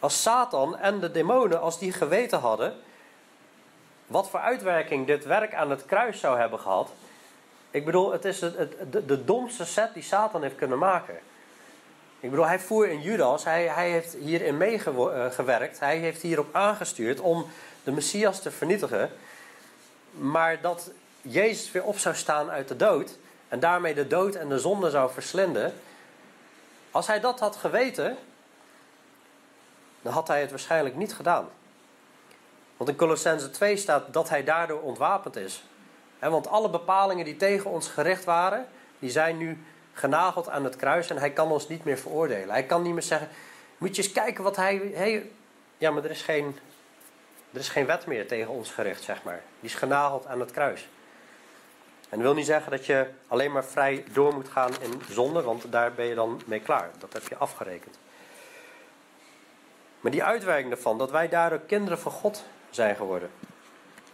Als 0.00 0.22
Satan 0.22 0.78
en 0.78 1.00
de 1.00 1.10
demonen, 1.10 1.60
als 1.60 1.78
die 1.78 1.92
geweten 1.92 2.38
hadden. 2.38 2.74
wat 4.06 4.30
voor 4.30 4.40
uitwerking 4.40 5.06
dit 5.06 5.24
werk 5.24 5.54
aan 5.54 5.70
het 5.70 5.86
kruis 5.86 6.20
zou 6.20 6.38
hebben 6.38 6.60
gehad 6.60 6.90
ik 7.70 7.84
bedoel, 7.84 8.12
het 8.12 8.24
is 8.24 8.40
het, 8.40 8.74
de, 8.90 9.06
de 9.06 9.24
domste 9.24 9.64
set 9.64 9.94
die 9.94 10.02
Satan 10.02 10.42
heeft 10.42 10.56
kunnen 10.56 10.78
maken. 10.78 11.18
Ik 12.20 12.30
bedoel, 12.30 12.46
hij 12.46 12.60
voer 12.60 12.88
in 12.88 13.00
Judas, 13.00 13.44
hij, 13.44 13.66
hij 13.66 13.90
heeft 13.90 14.14
hierin 14.14 14.56
meegewerkt, 14.56 15.80
hij 15.80 15.98
heeft 15.98 16.22
hierop 16.22 16.54
aangestuurd 16.54 17.20
om 17.20 17.46
de 17.84 17.92
Messias 17.92 18.42
te 18.42 18.50
vernietigen. 18.50 19.10
Maar 20.10 20.60
dat 20.60 20.90
Jezus 21.22 21.72
weer 21.72 21.84
op 21.84 21.98
zou 21.98 22.14
staan 22.14 22.50
uit 22.50 22.68
de 22.68 22.76
dood 22.76 23.18
en 23.48 23.60
daarmee 23.60 23.94
de 23.94 24.06
dood 24.06 24.34
en 24.34 24.48
de 24.48 24.58
zonde 24.58 24.90
zou 24.90 25.12
verslinden. 25.12 25.74
Als 26.90 27.06
hij 27.06 27.20
dat 27.20 27.40
had 27.40 27.56
geweten, 27.56 28.16
dan 30.02 30.12
had 30.12 30.28
hij 30.28 30.40
het 30.40 30.50
waarschijnlijk 30.50 30.96
niet 30.96 31.14
gedaan. 31.14 31.48
Want 32.76 32.90
in 32.90 32.96
Colossense 32.96 33.50
2 33.50 33.76
staat 33.76 34.12
dat 34.12 34.28
hij 34.28 34.44
daardoor 34.44 34.80
ontwapend 34.80 35.36
is 35.36 35.62
want 36.18 36.48
alle 36.48 36.70
bepalingen 36.70 37.24
die 37.24 37.36
tegen 37.36 37.70
ons 37.70 37.88
gericht 37.88 38.24
waren, 38.24 38.66
die 38.98 39.10
zijn 39.10 39.36
nu 39.36 39.58
genageld 39.92 40.48
aan 40.48 40.64
het 40.64 40.76
kruis 40.76 41.10
en 41.10 41.16
hij 41.16 41.30
kan 41.30 41.50
ons 41.50 41.68
niet 41.68 41.84
meer 41.84 41.98
veroordelen. 41.98 42.50
Hij 42.50 42.64
kan 42.64 42.82
niet 42.82 42.92
meer 42.92 43.02
zeggen, 43.02 43.28
moet 43.78 43.96
je 43.96 44.02
eens 44.02 44.12
kijken 44.12 44.44
wat 44.44 44.56
hij... 44.56 44.90
hij 44.94 45.30
ja, 45.78 45.90
maar 45.90 46.04
er 46.04 46.10
is, 46.10 46.22
geen, 46.22 46.58
er 47.52 47.60
is 47.60 47.68
geen 47.68 47.86
wet 47.86 48.06
meer 48.06 48.26
tegen 48.26 48.52
ons 48.52 48.70
gericht, 48.70 49.02
zeg 49.02 49.22
maar. 49.22 49.42
Die 49.60 49.70
is 49.70 49.74
genageld 49.74 50.26
aan 50.26 50.40
het 50.40 50.50
kruis. 50.50 50.88
En 52.08 52.18
dat 52.18 52.20
wil 52.20 52.34
niet 52.34 52.46
zeggen 52.46 52.70
dat 52.70 52.86
je 52.86 53.06
alleen 53.28 53.52
maar 53.52 53.64
vrij 53.64 54.04
door 54.12 54.34
moet 54.34 54.48
gaan 54.48 54.72
in 54.80 55.02
zonde, 55.10 55.42
want 55.42 55.72
daar 55.72 55.92
ben 55.92 56.06
je 56.06 56.14
dan 56.14 56.40
mee 56.46 56.60
klaar. 56.60 56.90
Dat 56.98 57.12
heb 57.12 57.28
je 57.28 57.36
afgerekend. 57.36 57.98
Maar 60.08 60.16
die 60.16 60.26
uitwerking 60.26 60.68
daarvan, 60.68 60.98
dat 60.98 61.10
wij 61.10 61.28
daardoor 61.28 61.60
kinderen 61.60 61.98
van 61.98 62.12
God 62.12 62.44
zijn 62.70 62.96
geworden. 62.96 63.30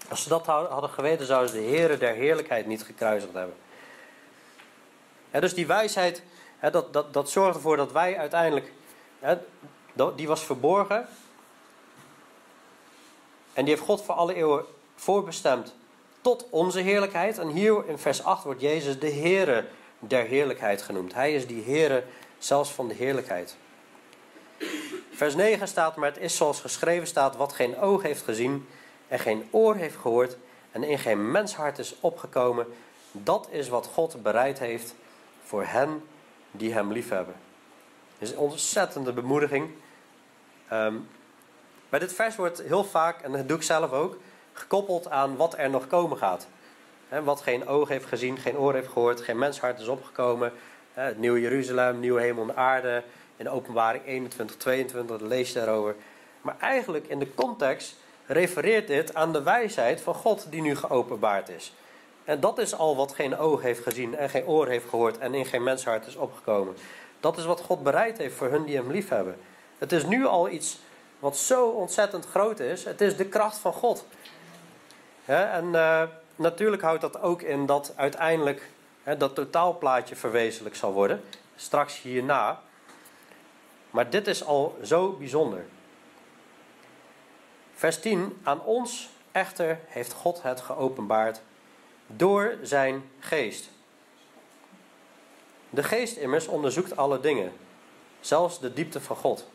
Als 0.08 0.22
ze 0.22 0.28
dat 0.28 0.46
hadden 0.46 0.90
geweten, 0.90 1.26
zouden 1.26 1.50
ze 1.50 1.56
de 1.56 1.62
Heeren 1.62 1.98
der 1.98 2.14
Heerlijkheid 2.14 2.66
niet 2.66 2.82
gekruisigd 2.82 3.32
hebben. 3.32 3.54
dus 5.30 5.54
die 5.54 5.66
wijsheid, 5.66 6.22
dat, 6.60 6.92
dat, 6.92 7.12
dat 7.12 7.30
zorgt 7.30 7.54
ervoor 7.54 7.76
dat 7.76 7.92
wij 7.92 8.18
uiteindelijk, 8.18 8.72
die 10.16 10.28
was 10.28 10.44
verborgen. 10.44 11.08
En 13.52 13.64
die 13.64 13.74
heeft 13.74 13.86
God 13.86 14.02
voor 14.02 14.14
alle 14.14 14.34
eeuwen 14.34 14.64
voorbestemd 14.94 15.74
tot 16.20 16.46
onze 16.50 16.80
heerlijkheid. 16.80 17.38
En 17.38 17.48
hier 17.48 17.88
in 17.88 17.98
vers 17.98 18.24
8 18.24 18.44
wordt 18.44 18.60
Jezus 18.60 18.98
de 18.98 19.10
Heere 19.10 19.64
der 19.98 20.24
Heerlijkheid 20.24 20.82
genoemd. 20.82 21.14
Hij 21.14 21.34
is 21.34 21.46
die 21.46 21.64
Heere 21.64 22.04
zelfs 22.38 22.70
van 22.70 22.88
de 22.88 22.94
heerlijkheid. 22.94 23.56
Vers 25.16 25.34
9 25.34 25.68
staat, 25.68 25.96
maar 25.96 26.08
het 26.08 26.18
is 26.18 26.36
zoals 26.36 26.60
geschreven 26.60 27.06
staat, 27.06 27.36
wat 27.36 27.52
geen 27.52 27.78
oog 27.78 28.02
heeft 28.02 28.22
gezien 28.22 28.68
en 29.08 29.18
geen 29.18 29.48
oor 29.50 29.76
heeft 29.76 29.96
gehoord 29.96 30.36
en 30.72 30.82
in 30.82 30.98
geen 30.98 31.30
menshart 31.30 31.78
is 31.78 31.94
opgekomen 32.00 32.66
Dat 33.12 33.48
is 33.50 33.68
wat 33.68 33.86
God 33.86 34.22
bereid 34.22 34.58
heeft 34.58 34.94
voor 35.44 35.64
hen 35.64 36.04
die 36.50 36.72
hem 36.72 36.92
liefhebben. 36.92 37.34
Het 38.18 38.28
is 38.28 38.30
een 38.30 38.38
ontzettende 38.38 39.12
bemoediging. 39.12 39.70
Ehm, 40.68 40.94
bij 41.88 41.98
dit 41.98 42.12
vers 42.12 42.36
wordt 42.36 42.62
heel 42.62 42.84
vaak, 42.84 43.20
en 43.20 43.32
dat 43.32 43.48
doe 43.48 43.56
ik 43.56 43.62
zelf 43.62 43.92
ook, 43.92 44.18
gekoppeld 44.52 45.10
aan 45.10 45.36
wat 45.36 45.58
er 45.58 45.70
nog 45.70 45.86
komen 45.86 46.18
gaat. 46.18 46.46
wat 47.24 47.40
geen 47.40 47.66
oog 47.68 47.88
heeft 47.88 48.06
gezien, 48.06 48.38
geen 48.38 48.58
oor 48.58 48.74
heeft 48.74 48.88
gehoord, 48.88 49.20
geen 49.20 49.38
menshart 49.38 49.80
is 49.80 49.86
opgekomen. 49.88 50.52
het 50.92 51.18
nieuwe 51.18 51.40
Jeruzalem, 51.40 52.00
nieuwe 52.00 52.20
hemel 52.20 52.48
en 52.48 52.56
aarde. 52.56 53.02
In 53.36 53.48
openbaring 53.48 54.06
21, 54.06 54.56
22, 54.56 55.20
lees 55.20 55.52
je 55.52 55.58
daarover. 55.58 55.94
Maar 56.40 56.56
eigenlijk 56.60 57.06
in 57.06 57.18
de 57.18 57.34
context 57.34 57.96
refereert 58.26 58.86
dit 58.86 59.14
aan 59.14 59.32
de 59.32 59.42
wijsheid 59.42 60.00
van 60.00 60.14
God 60.14 60.46
die 60.50 60.62
nu 60.62 60.76
geopenbaard 60.76 61.48
is. 61.48 61.72
En 62.24 62.40
dat 62.40 62.58
is 62.58 62.74
al 62.74 62.96
wat 62.96 63.14
geen 63.14 63.36
oog 63.36 63.62
heeft 63.62 63.82
gezien 63.82 64.16
en 64.16 64.30
geen 64.30 64.46
oor 64.46 64.68
heeft 64.68 64.88
gehoord 64.88 65.18
en 65.18 65.34
in 65.34 65.46
geen 65.46 65.62
menshart 65.62 66.06
is 66.06 66.16
opgekomen. 66.16 66.76
Dat 67.20 67.38
is 67.38 67.44
wat 67.44 67.60
God 67.60 67.82
bereid 67.82 68.18
heeft 68.18 68.34
voor 68.34 68.50
hun 68.50 68.64
die 68.64 68.76
hem 68.76 68.90
lief 68.90 69.08
hebben. 69.08 69.36
Het 69.78 69.92
is 69.92 70.04
nu 70.04 70.26
al 70.26 70.48
iets 70.48 70.78
wat 71.18 71.36
zo 71.36 71.68
ontzettend 71.68 72.26
groot 72.26 72.60
is. 72.60 72.84
Het 72.84 73.00
is 73.00 73.16
de 73.16 73.24
kracht 73.24 73.58
van 73.58 73.72
God. 73.72 74.06
en 75.24 75.64
uh, 75.72 76.02
natuurlijk 76.36 76.82
houdt 76.82 77.00
dat 77.00 77.20
ook 77.20 77.42
in 77.42 77.66
dat 77.66 77.92
uiteindelijk 77.96 78.70
dat 79.18 79.34
totaalplaatje 79.34 80.16
verwezenlijk 80.16 80.76
zal 80.76 80.92
worden. 80.92 81.22
Straks 81.56 82.02
hierna. 82.02 82.60
Maar 83.94 84.10
dit 84.10 84.26
is 84.26 84.44
al 84.44 84.78
zo 84.82 85.12
bijzonder. 85.12 85.64
Vers 87.74 88.00
10. 88.00 88.40
Aan 88.42 88.64
ons 88.64 89.08
echter 89.32 89.80
heeft 89.86 90.12
God 90.12 90.42
het 90.42 90.60
geopenbaard 90.60 91.40
door 92.06 92.56
zijn 92.62 93.10
geest. 93.18 93.70
De 95.70 95.82
geest 95.82 96.16
immers 96.16 96.46
onderzoekt 96.46 96.96
alle 96.96 97.20
dingen, 97.20 97.52
zelfs 98.20 98.60
de 98.60 98.72
diepte 98.72 99.00
van 99.00 99.16
God. 99.16 99.48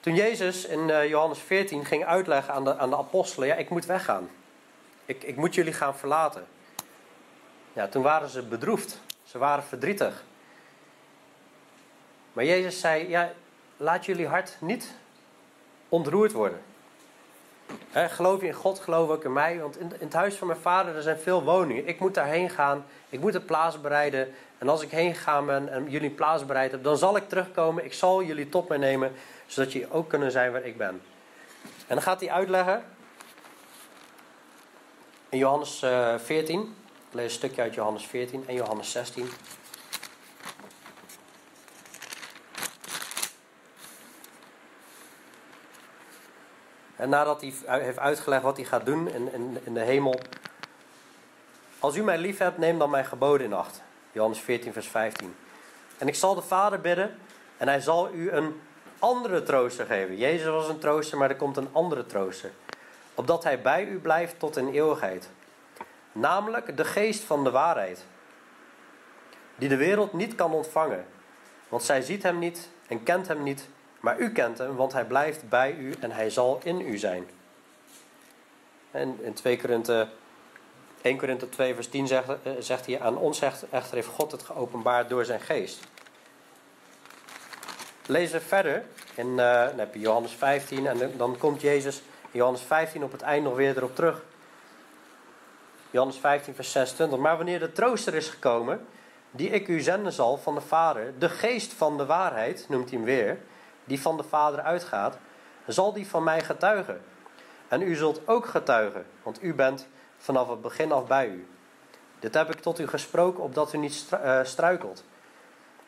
Toen 0.00 0.14
Jezus 0.14 0.66
in 0.66 0.90
eh, 0.90 1.08
Johannes 1.08 1.38
14 1.38 1.84
ging 1.84 2.04
uitleggen 2.04 2.54
aan 2.54 2.64
de, 2.64 2.76
aan 2.76 2.90
de 2.90 2.96
apostelen: 2.96 3.48
Ja, 3.48 3.54
ik 3.54 3.70
moet 3.70 3.86
weggaan. 3.86 4.30
Ik, 5.04 5.22
ik 5.22 5.36
moet 5.36 5.54
jullie 5.54 5.72
gaan 5.72 5.96
verlaten. 5.96 6.46
Ja, 7.72 7.88
toen 7.88 8.02
waren 8.02 8.28
ze 8.28 8.42
bedroefd. 8.42 9.00
Ze 9.24 9.38
waren 9.38 9.64
verdrietig. 9.64 10.24
Maar 12.34 12.44
Jezus 12.44 12.80
zei: 12.80 13.08
Ja, 13.08 13.32
laat 13.76 14.04
jullie 14.04 14.26
hart 14.26 14.56
niet 14.60 14.92
ontroerd 15.88 16.32
worden. 16.32 16.60
geloof 17.92 18.40
je 18.40 18.46
in 18.46 18.52
God, 18.52 18.78
geloof 18.78 19.10
ook 19.10 19.24
in 19.24 19.32
mij. 19.32 19.60
Want 19.60 19.78
in, 19.78 19.92
het 19.98 20.12
huis 20.12 20.34
van 20.34 20.46
mijn 20.46 20.60
vader 20.60 20.96
er 20.96 21.02
zijn 21.02 21.18
veel 21.18 21.42
woningen. 21.42 21.88
Ik 21.88 22.00
moet 22.00 22.14
daarheen 22.14 22.50
gaan. 22.50 22.84
Ik 23.08 23.20
moet 23.20 23.34
een 23.34 23.44
plaats 23.44 23.80
bereiden. 23.80 24.34
En 24.58 24.68
als 24.68 24.82
ik 24.82 24.90
heen 24.90 25.14
ga 25.14 25.46
en, 25.46 25.68
en 25.68 25.90
jullie 25.90 26.08
een 26.08 26.14
plaats 26.14 26.46
bereid 26.46 26.70
heb, 26.70 26.84
dan 26.84 26.98
zal 26.98 27.16
ik 27.16 27.28
terugkomen. 27.28 27.84
Ik 27.84 27.92
zal 27.92 28.22
jullie 28.22 28.48
tot 28.48 28.68
mij 28.68 28.78
nemen, 28.78 29.12
zodat 29.46 29.72
jullie 29.72 29.92
ook 29.92 30.08
kunnen 30.08 30.30
zijn 30.30 30.52
waar 30.52 30.64
ik 30.64 30.76
ben. 30.76 31.02
En 31.62 31.94
dan 31.94 32.02
gaat 32.02 32.20
hij 32.20 32.30
uitleggen 32.30 32.84
in 35.28 35.38
Johannes 35.38 35.84
14. 36.24 36.60
Eh, 36.60 36.66
ik 37.08 37.14
lees 37.14 37.24
een 37.24 37.30
stukje 37.30 37.62
uit 37.62 37.74
Johannes 37.74 38.06
14 38.06 38.44
en 38.46 38.54
Johannes 38.54 38.90
16. 38.90 39.28
En 47.04 47.10
nadat 47.10 47.40
hij 47.40 47.80
heeft 47.80 47.98
uitgelegd 47.98 48.42
wat 48.42 48.56
hij 48.56 48.66
gaat 48.66 48.86
doen 48.86 49.08
in, 49.08 49.58
in, 49.64 49.74
de 49.74 49.80
hemel. 49.80 50.20
Als 51.78 51.96
u 51.96 52.02
mij 52.02 52.18
lief 52.18 52.38
hebt, 52.38 52.58
neem 52.58 52.78
dan 52.78 52.90
mijn 52.90 53.04
geboden 53.04 53.46
in 53.46 53.52
acht. 53.52 53.82
Johannes 54.12 54.40
14, 54.40 54.72
vers 54.72 54.86
15. 54.86 55.36
En 55.98 56.08
ik 56.08 56.14
zal 56.14 56.34
de 56.34 56.42
Vader 56.42 56.80
bidden 56.80 57.18
en 57.56 57.68
hij 57.68 57.80
zal 57.80 58.12
u 58.12 58.30
een 58.30 58.60
andere 58.98 59.42
trooster 59.42 59.86
geven. 59.86 60.16
Jezus 60.16 60.46
was 60.46 60.68
een 60.68 60.78
trooster, 60.78 61.18
maar 61.18 61.30
er 61.30 61.36
komt 61.36 61.56
een 61.56 61.68
andere 61.72 62.06
trooster. 62.06 62.50
Opdat 63.14 63.44
hij 63.44 63.62
bij 63.62 63.84
u 63.84 63.98
blijft 63.98 64.38
tot 64.38 64.56
in 64.56 64.68
eeuwigheid. 64.68 65.28
Namelijk 66.12 66.76
de 66.76 66.84
geest 66.84 67.22
van 67.22 67.44
de 67.44 67.50
waarheid. 67.50 68.04
Die 69.56 69.68
de 69.68 69.76
wereld 69.76 70.12
niet 70.12 70.34
kan 70.34 70.52
ontvangen. 70.52 71.06
Want 71.68 71.82
zij 71.82 72.02
ziet 72.02 72.22
hem 72.22 72.38
niet 72.38 72.68
en 72.86 73.02
kent 73.02 73.28
hem 73.28 73.42
niet. 73.42 73.68
Maar 74.04 74.18
u 74.18 74.32
kent 74.32 74.58
hem, 74.58 74.76
want 74.76 74.92
hij 74.92 75.04
blijft 75.04 75.48
bij 75.48 75.74
u 75.74 75.94
en 76.00 76.10
hij 76.10 76.30
zal 76.30 76.60
in 76.62 76.80
u 76.80 76.98
zijn. 76.98 77.26
En 78.90 79.18
in 79.22 79.34
2 79.34 79.58
Korinthe 79.58 80.08
1 81.02 81.18
Korinthe 81.18 81.48
2 81.48 81.74
vers 81.74 81.88
10 81.88 82.06
zegt, 82.06 82.28
eh, 82.28 82.52
zegt 82.58 82.86
hij, 82.86 83.00
aan 83.00 83.16
ons 83.16 83.40
echter 83.70 83.94
heeft 83.94 84.08
God 84.08 84.32
het 84.32 84.42
geopenbaard 84.42 85.08
door 85.08 85.24
zijn 85.24 85.40
geest. 85.40 85.80
Lezen 88.06 88.42
verder 88.42 88.84
in 89.14 89.28
uh, 89.28 89.36
dan 89.66 89.78
heb 89.78 89.94
je 89.94 90.00
Johannes 90.00 90.32
15 90.32 90.86
en 90.86 91.12
dan 91.16 91.38
komt 91.38 91.60
Jezus 91.60 91.96
in 92.30 92.38
Johannes 92.38 92.62
15 92.62 93.04
op 93.04 93.12
het 93.12 93.22
eind 93.22 93.44
nog 93.44 93.56
weer 93.56 93.76
erop 93.76 93.94
terug. 93.94 94.22
Johannes 95.90 96.18
15 96.18 96.54
vers 96.54 96.72
26. 96.72 97.18
Maar 97.18 97.36
wanneer 97.36 97.58
de 97.58 97.72
trooster 97.72 98.14
is 98.14 98.28
gekomen, 98.28 98.86
die 99.30 99.50
ik 99.50 99.68
u 99.68 99.80
zenden 99.80 100.12
zal 100.12 100.36
van 100.36 100.54
de 100.54 100.60
Vader, 100.60 101.12
de 101.18 101.28
geest 101.28 101.72
van 101.72 101.96
de 101.96 102.06
waarheid, 102.06 102.66
noemt 102.68 102.90
hij 102.90 102.98
hem 102.98 103.06
weer, 103.06 103.38
die 103.84 104.00
van 104.00 104.16
de 104.16 104.22
Vader 104.22 104.60
uitgaat, 104.60 105.18
zal 105.66 105.92
die 105.92 106.06
van 106.06 106.24
mij 106.24 106.40
getuigen. 106.40 107.00
En 107.68 107.82
u 107.82 107.94
zult 107.94 108.28
ook 108.28 108.46
getuigen, 108.46 109.06
want 109.22 109.42
u 109.42 109.54
bent 109.54 109.86
vanaf 110.18 110.48
het 110.48 110.60
begin 110.60 110.92
af 110.92 111.06
bij 111.06 111.28
u. 111.28 111.48
Dit 112.18 112.34
heb 112.34 112.50
ik 112.50 112.60
tot 112.60 112.78
u 112.78 112.86
gesproken, 112.86 113.42
opdat 113.42 113.72
u 113.72 113.78
niet 113.78 114.06
eh, 114.10 114.40
struikelt. 114.42 115.04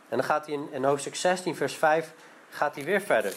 En 0.09 0.17
dan 0.17 0.27
gaat 0.27 0.47
hij 0.47 0.55
in, 0.55 0.69
in 0.73 0.85
hoofdstuk 0.85 1.15
16, 1.15 1.57
vers 1.57 1.75
5, 1.75 2.13
gaat 2.51 2.75
hij 2.75 2.85
weer 2.85 3.01
verder. 3.01 3.35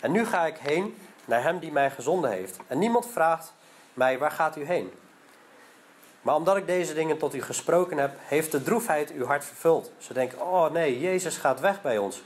En 0.00 0.12
nu 0.12 0.26
ga 0.26 0.46
ik 0.46 0.56
heen 0.56 0.96
naar 1.24 1.42
hem 1.42 1.58
die 1.58 1.72
mij 1.72 1.90
gezonden 1.90 2.30
heeft. 2.30 2.58
En 2.66 2.78
niemand 2.78 3.06
vraagt 3.06 3.52
mij, 3.94 4.18
waar 4.18 4.30
gaat 4.30 4.56
u 4.56 4.64
heen? 4.64 4.92
Maar 6.22 6.34
omdat 6.34 6.56
ik 6.56 6.66
deze 6.66 6.94
dingen 6.94 7.18
tot 7.18 7.34
u 7.34 7.42
gesproken 7.42 7.98
heb, 7.98 8.12
heeft 8.18 8.52
de 8.52 8.62
droefheid 8.62 9.12
uw 9.12 9.24
hart 9.24 9.44
vervuld. 9.44 9.92
Ze 9.98 10.12
denken, 10.12 10.40
oh 10.40 10.70
nee, 10.70 11.00
Jezus 11.00 11.36
gaat 11.36 11.60
weg 11.60 11.82
bij 11.82 11.98
ons. 11.98 12.22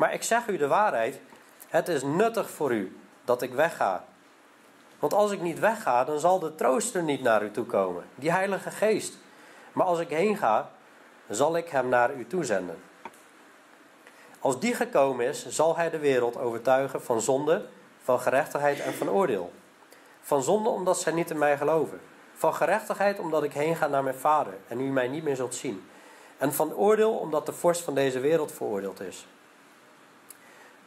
Maar 0.00 0.12
ik 0.14 0.22
zeg 0.22 0.46
u 0.46 0.56
de 0.56 0.66
waarheid, 0.66 1.20
het 1.68 1.88
is 1.88 2.02
nuttig 2.02 2.50
voor 2.50 2.72
u 2.72 2.96
dat 3.24 3.42
ik 3.42 3.52
wegga. 3.52 4.04
Want 4.98 5.14
als 5.14 5.30
ik 5.30 5.40
niet 5.40 5.58
wegga, 5.58 6.04
dan 6.04 6.20
zal 6.20 6.38
de 6.38 6.54
trooster 6.54 7.02
niet 7.02 7.22
naar 7.22 7.42
u 7.42 7.50
toe 7.50 7.64
komen, 7.64 8.04
die 8.14 8.30
Heilige 8.30 8.70
Geest. 8.70 9.14
Maar 9.72 9.86
als 9.86 9.98
ik 9.98 10.08
heen 10.08 10.36
ga, 10.36 10.70
zal 11.28 11.56
ik 11.56 11.68
hem 11.68 11.88
naar 11.88 12.14
u 12.14 12.26
toezenden. 12.26 12.82
Als 14.38 14.60
die 14.60 14.74
gekomen 14.74 15.26
is, 15.26 15.48
zal 15.48 15.76
hij 15.76 15.90
de 15.90 15.98
wereld 15.98 16.38
overtuigen 16.38 17.02
van 17.02 17.20
zonde, 17.20 17.66
van 18.02 18.20
gerechtigheid 18.20 18.80
en 18.80 18.94
van 18.94 19.10
oordeel. 19.10 19.52
Van 20.20 20.42
zonde 20.42 20.68
omdat 20.68 21.00
zij 21.00 21.12
niet 21.12 21.30
in 21.30 21.38
mij 21.38 21.56
geloven. 21.56 22.00
Van 22.34 22.54
gerechtigheid 22.54 23.18
omdat 23.18 23.42
ik 23.42 23.52
heen 23.52 23.76
ga 23.76 23.86
naar 23.86 24.02
mijn 24.02 24.18
vader 24.18 24.54
en 24.68 24.80
u 24.80 24.90
mij 24.90 25.08
niet 25.08 25.24
meer 25.24 25.36
zult 25.36 25.54
zien. 25.54 25.88
En 26.38 26.52
van 26.52 26.74
oordeel 26.74 27.12
omdat 27.12 27.46
de 27.46 27.52
vorst 27.52 27.80
van 27.80 27.94
deze 27.94 28.20
wereld 28.20 28.52
veroordeeld 28.52 29.00
is. 29.00 29.26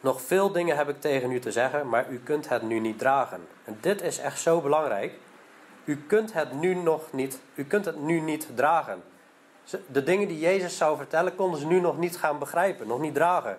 Nog 0.03 0.21
veel 0.21 0.51
dingen 0.51 0.77
heb 0.77 0.89
ik 0.89 1.01
tegen 1.01 1.31
u 1.31 1.39
te 1.39 1.51
zeggen, 1.51 1.89
maar 1.89 2.09
u 2.09 2.19
kunt 2.19 2.49
het 2.49 2.61
nu 2.61 2.79
niet 2.79 2.99
dragen. 2.99 3.47
En 3.63 3.77
dit 3.81 4.01
is 4.01 4.17
echt 4.17 4.39
zo 4.39 4.61
belangrijk. 4.61 5.13
U 5.83 6.03
kunt 6.07 6.33
het 6.33 6.53
nu 6.53 6.73
nog 6.73 7.11
niet, 7.11 7.39
u 7.55 7.65
kunt 7.65 7.85
het 7.85 7.99
nu 7.99 8.19
niet 8.19 8.47
dragen. 8.55 9.03
De 9.87 10.03
dingen 10.03 10.27
die 10.27 10.39
Jezus 10.39 10.77
zou 10.77 10.97
vertellen, 10.97 11.35
konden 11.35 11.59
ze 11.59 11.65
nu 11.65 11.79
nog 11.79 11.97
niet 11.97 12.17
gaan 12.17 12.39
begrijpen, 12.39 12.87
nog 12.87 12.99
niet 12.99 13.13
dragen. 13.13 13.57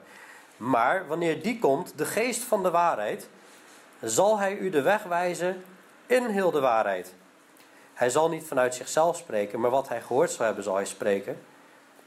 Maar 0.56 1.06
wanneer 1.06 1.42
die 1.42 1.58
komt, 1.58 1.98
de 1.98 2.04
geest 2.04 2.42
van 2.42 2.62
de 2.62 2.70
waarheid, 2.70 3.28
zal 4.00 4.38
hij 4.38 4.56
u 4.56 4.70
de 4.70 4.82
weg 4.82 5.02
wijzen 5.02 5.64
in 6.06 6.24
heel 6.24 6.50
de 6.50 6.60
waarheid. 6.60 7.14
Hij 7.94 8.10
zal 8.10 8.28
niet 8.28 8.44
vanuit 8.44 8.74
zichzelf 8.74 9.16
spreken, 9.16 9.60
maar 9.60 9.70
wat 9.70 9.88
hij 9.88 10.00
gehoord 10.00 10.30
zal 10.30 10.46
hebben, 10.46 10.64
zal 10.64 10.74
hij 10.74 10.86
spreken. 10.86 11.38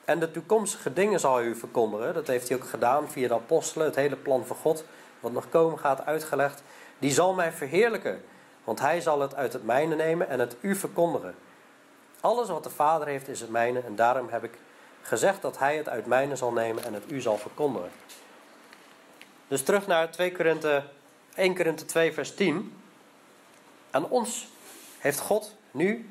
En 0.08 0.20
de 0.20 0.32
toekomstige 0.32 0.94
dingen 0.94 1.20
zal 1.20 1.36
hij 1.36 1.46
u 1.46 1.56
verkondigen. 1.56 2.14
Dat 2.14 2.28
heeft 2.28 2.50
hij 2.50 2.58
ook 2.58 2.68
gedaan 2.68 3.10
via 3.10 3.28
de 3.28 3.34
apostelen. 3.34 3.88
Het 3.88 3.96
hele 3.96 4.16
plan 4.16 4.46
van 4.46 4.56
God, 4.56 4.84
wat 5.20 5.32
nog 5.32 5.50
komen 5.50 5.80
gaat, 5.80 6.06
uitgelegd. 6.06 6.64
Die 7.00 7.12
zal 7.12 7.34
mij 7.34 7.52
verheerlijken. 7.52 8.24
Want 8.64 8.80
hij 8.80 9.02
zal 9.02 9.22
het 9.22 9.36
uit 9.36 9.54
het 9.54 9.66
mijne 9.66 9.96
nemen 9.96 10.30
en 10.30 10.40
het 10.40 10.56
u 10.62 10.76
verkondigen. 10.76 11.36
Alles 12.20 12.50
wat 12.50 12.64
de 12.64 12.70
Vader 12.70 13.08
heeft 13.08 13.28
is 13.28 13.40
het 13.40 13.50
mijne. 13.50 13.80
En 13.80 13.96
daarom 13.96 14.30
heb 14.30 14.44
ik 14.44 14.58
gezegd 15.02 15.42
dat 15.42 15.58
hij 15.58 15.78
het 15.78 15.90
uit 15.90 16.06
mijne 16.06 16.36
zal 16.36 16.52
nemen 16.52 16.84
en 16.84 16.94
het 16.94 17.12
u 17.12 17.22
zal 17.22 17.38
verkondigen. 17.38 17.92
Dus 19.48 19.64
terug 19.64 19.88
naar 19.88 20.12
2 20.12 20.32
Korinthe, 20.32 20.84
1 21.36 21.56
Korinthe 21.56 21.86
2 21.86 22.14
vers 22.14 22.36
10. 22.36 22.78
Aan 23.92 24.10
ons 24.10 24.48
heeft 24.98 25.20
God 25.20 25.56
nu 25.72 26.10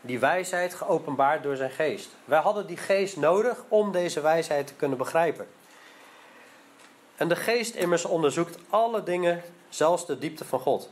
die 0.00 0.18
wijsheid 0.18 0.74
geopenbaard 0.74 1.42
door 1.42 1.56
zijn 1.56 1.70
geest. 1.70 2.08
Wij 2.24 2.38
hadden 2.38 2.66
die 2.66 2.76
geest 2.76 3.16
nodig 3.16 3.64
om 3.68 3.92
deze 3.92 4.20
wijsheid 4.20 4.66
te 4.66 4.74
kunnen 4.74 4.98
begrijpen. 4.98 5.46
En 7.16 7.28
de 7.28 7.36
geest 7.36 7.74
immers 7.74 8.04
onderzoekt 8.04 8.58
alle 8.70 9.02
dingen, 9.02 9.42
zelfs 9.68 10.06
de 10.06 10.18
diepte 10.18 10.44
van 10.44 10.60
God. 10.60 10.90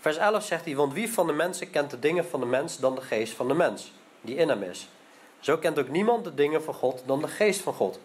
Vers 0.00 0.16
11 0.16 0.44
zegt 0.44 0.64
hij, 0.64 0.76
want 0.76 0.92
wie 0.92 1.12
van 1.12 1.26
de 1.26 1.32
mensen 1.32 1.70
kent 1.70 1.90
de 1.90 1.98
dingen 1.98 2.26
van 2.26 2.40
de 2.40 2.46
mens 2.46 2.78
dan 2.78 2.94
de 2.94 3.00
geest 3.00 3.32
van 3.32 3.48
de 3.48 3.54
mens, 3.54 3.92
die 4.20 4.36
in 4.36 4.48
hem 4.48 4.62
is. 4.62 4.88
Zo 5.40 5.56
kent 5.56 5.78
ook 5.78 5.88
niemand 5.88 6.24
de 6.24 6.34
dingen 6.34 6.62
van 6.62 6.74
God 6.74 7.02
dan 7.06 7.20
de 7.20 7.28
geest 7.28 7.60
van 7.60 7.74
God. 7.74 8.00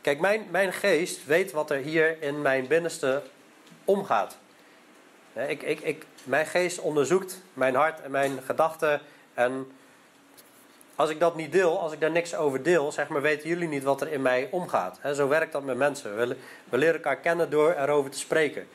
Kijk, 0.00 0.20
mijn, 0.20 0.46
mijn 0.50 0.72
geest 0.72 1.26
weet 1.26 1.52
wat 1.52 1.70
er 1.70 1.78
hier 1.78 2.22
in 2.22 2.42
mijn 2.42 2.66
binnenste 2.66 3.22
omgaat. 3.84 4.36
Ik, 5.46 5.62
ik, 5.62 5.80
ik, 5.80 6.06
mijn 6.24 6.46
geest 6.46 6.80
onderzoekt 6.80 7.40
mijn 7.54 7.74
hart 7.74 8.00
en 8.00 8.10
mijn 8.10 8.42
gedachten. 8.42 9.00
En 9.34 9.70
als 10.94 11.10
ik 11.10 11.20
dat 11.20 11.36
niet 11.36 11.52
deel, 11.52 11.80
als 11.80 11.92
ik 11.92 12.00
daar 12.00 12.10
niks 12.10 12.34
over 12.34 12.62
deel, 12.62 12.92
zeg 12.92 13.08
maar, 13.08 13.22
weten 13.22 13.48
jullie 13.48 13.68
niet 13.68 13.82
wat 13.82 14.00
er 14.00 14.12
in 14.12 14.22
mij 14.22 14.48
omgaat. 14.50 15.00
Zo 15.14 15.28
werkt 15.28 15.52
dat 15.52 15.64
met 15.64 15.76
mensen. 15.76 16.16
We, 16.68 16.76
leren 16.76 16.94
elkaar 16.94 17.16
kennen 17.16 17.50
door 17.50 17.72
erover 17.72 18.10
te 18.10 18.18
spreken. 18.18 18.68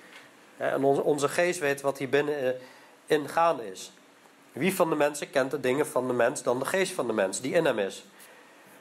En 0.58 0.84
onze, 0.84 1.04
onze 1.04 1.30
geest 1.30 1.60
weet 1.60 1.82
wat 1.82 1.97
hier 1.97 2.10
binnenin 2.10 2.56
eh, 3.08 3.19
gaande 3.26 3.71
is. 3.71 3.91
Wie 4.52 4.76
van 4.76 4.89
de 4.89 4.95
mensen 4.95 5.30
kent 5.30 5.52
de 5.52 5.60
dingen 5.60 5.88
van 5.88 6.08
de 6.08 6.13
mens 6.13 6.43
dan 6.43 6.60
de 6.60 6.65
geest 6.65 6.93
van 6.93 7.08
de 7.08 7.13
mens 7.13 7.41
die 7.41 7.54
in 7.54 7.65
hem 7.65 7.80
is? 7.80 8.06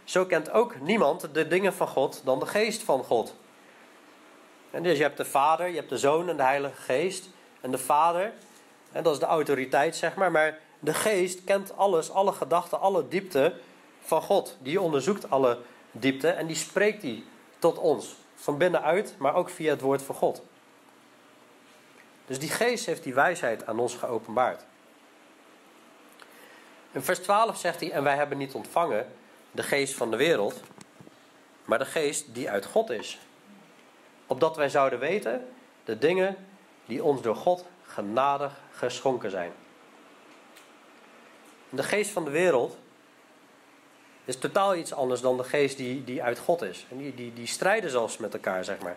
Zo 0.05 0.25
kent 0.25 0.51
ook 0.51 0.81
niemand 0.81 1.29
de 1.33 1.49
dingen 1.49 1.75
van 1.75 1.89
God 1.89 2.21
dan 2.25 2.39
de 2.39 2.47
geest 2.47 2.83
van 2.83 3.05
God. 3.05 3.35
En 4.71 4.83
dus 4.83 4.97
je 4.97 5.03
hebt 5.03 5.17
de 5.17 5.25
Vader, 5.25 5.69
je 5.69 5.77
hebt 5.77 5.89
de 5.89 5.99
Zoon 5.99 6.29
en 6.29 6.37
de 6.37 6.43
Heilige 6.43 6.83
Geest. 6.83 7.29
En 7.63 7.71
de 7.71 7.79
Vader, 7.79 8.33
en 8.93 9.03
dat 9.03 9.13
is 9.13 9.19
de 9.19 9.27
autoriteit 9.27 9.97
zeg 9.97 10.15
maar, 10.15 10.31
maar 10.31 10.59
de 10.79 10.95
Geest 10.95 11.45
kent 11.45 11.77
alles, 11.77 12.11
alle 12.11 12.33
gedachten, 12.33 12.81
alle 12.81 13.09
diepte 13.09 13.55
van 14.01 14.23
God. 14.23 14.57
Die 14.61 14.81
onderzoekt 14.81 15.31
alle 15.31 15.59
diepte 15.91 16.29
en 16.29 16.47
die 16.47 16.57
spreekt 16.57 17.01
die 17.01 17.27
tot 17.59 17.79
ons. 17.79 18.17
Van 18.35 18.59
binnenuit, 18.59 19.15
maar 19.19 19.35
ook 19.35 19.51
via 19.51 19.71
het 19.71 19.81
woord 19.81 20.03
van 20.03 20.15
God. 20.15 20.43
Dus 22.27 22.39
die 22.39 22.51
Geest 22.51 22.87
heeft 22.87 23.03
die 23.03 23.15
wijsheid 23.15 23.67
aan 23.67 23.79
ons 23.79 23.95
geopenbaard. 23.95 24.65
In 26.93 27.03
vers 27.03 27.19
12 27.19 27.57
zegt 27.57 27.81
hij: 27.81 27.91
En 27.91 28.03
wij 28.03 28.17
hebben 28.17 28.39
niet 28.39 28.55
ontvangen 28.55 29.13
de 29.51 29.63
geest 29.63 29.95
van 29.95 30.11
de 30.11 30.17
wereld, 30.17 30.61
maar 31.65 31.79
de 31.79 31.85
geest 31.85 32.35
die 32.35 32.51
uit 32.51 32.65
God 32.65 32.91
is. 32.91 33.19
Opdat 34.27 34.57
wij 34.57 34.69
zouden 34.69 34.99
weten 34.99 35.49
de 35.85 35.99
dingen 35.99 36.37
die 36.93 37.05
ons 37.05 37.23
door 37.23 37.37
God 37.37 37.65
genadig 37.83 38.53
geschonken 38.73 39.31
zijn. 39.31 39.53
De 41.69 41.83
geest 41.83 42.11
van 42.11 42.25
de 42.25 42.31
wereld 42.31 42.77
is 44.25 44.39
totaal 44.39 44.75
iets 44.77 44.93
anders 44.93 45.21
dan 45.21 45.37
de 45.37 45.45
geest 45.45 45.77
die, 45.77 46.05
die 46.05 46.23
uit 46.23 46.39
God 46.39 46.63
is. 46.63 46.87
En 46.91 46.97
die, 46.97 47.15
die, 47.15 47.33
die 47.33 47.47
strijden 47.47 47.91
zelfs 47.91 48.17
met 48.17 48.35
elkaar, 48.35 48.65
zeg 48.65 48.79
maar. 48.79 48.97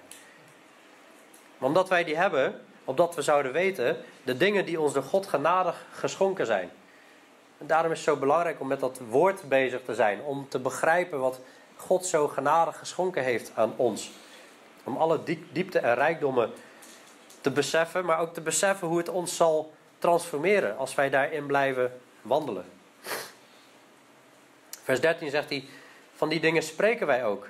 Maar 1.57 1.67
omdat 1.67 1.89
wij 1.89 2.03
die 2.03 2.17
hebben, 2.17 2.61
opdat 2.85 3.15
we 3.15 3.21
zouden 3.21 3.51
weten 3.51 3.97
de 4.23 4.37
dingen 4.37 4.65
die 4.65 4.79
ons 4.79 4.93
door 4.93 5.03
God 5.03 5.27
genadig 5.27 5.85
geschonken 5.91 6.45
zijn. 6.45 6.71
En 7.57 7.67
daarom 7.67 7.91
is 7.91 7.97
het 7.97 8.07
zo 8.07 8.17
belangrijk 8.17 8.59
om 8.59 8.67
met 8.67 8.79
dat 8.79 8.99
woord 9.09 9.49
bezig 9.49 9.81
te 9.85 9.95
zijn. 9.95 10.21
Om 10.21 10.49
te 10.49 10.59
begrijpen 10.59 11.19
wat 11.19 11.39
God 11.75 12.05
zo 12.05 12.27
genadig 12.27 12.77
geschonken 12.77 13.23
heeft 13.23 13.51
aan 13.55 13.73
ons. 13.75 14.11
Om 14.83 14.97
alle 14.97 15.19
diepte 15.51 15.79
en 15.79 15.93
rijkdommen 15.93 16.53
te 17.45 17.51
beseffen, 17.51 18.05
maar 18.05 18.19
ook 18.19 18.33
te 18.33 18.41
beseffen 18.41 18.87
hoe 18.87 18.97
het 18.97 19.09
ons 19.09 19.35
zal 19.35 19.73
transformeren 19.97 20.77
als 20.77 20.95
wij 20.95 21.09
daarin 21.09 21.45
blijven 21.45 21.99
wandelen. 22.21 22.65
Vers 24.83 25.01
13 25.01 25.29
zegt 25.29 25.49
hij: 25.49 25.63
Van 26.15 26.29
die 26.29 26.39
dingen 26.39 26.63
spreken 26.63 27.07
wij 27.07 27.25
ook. 27.25 27.47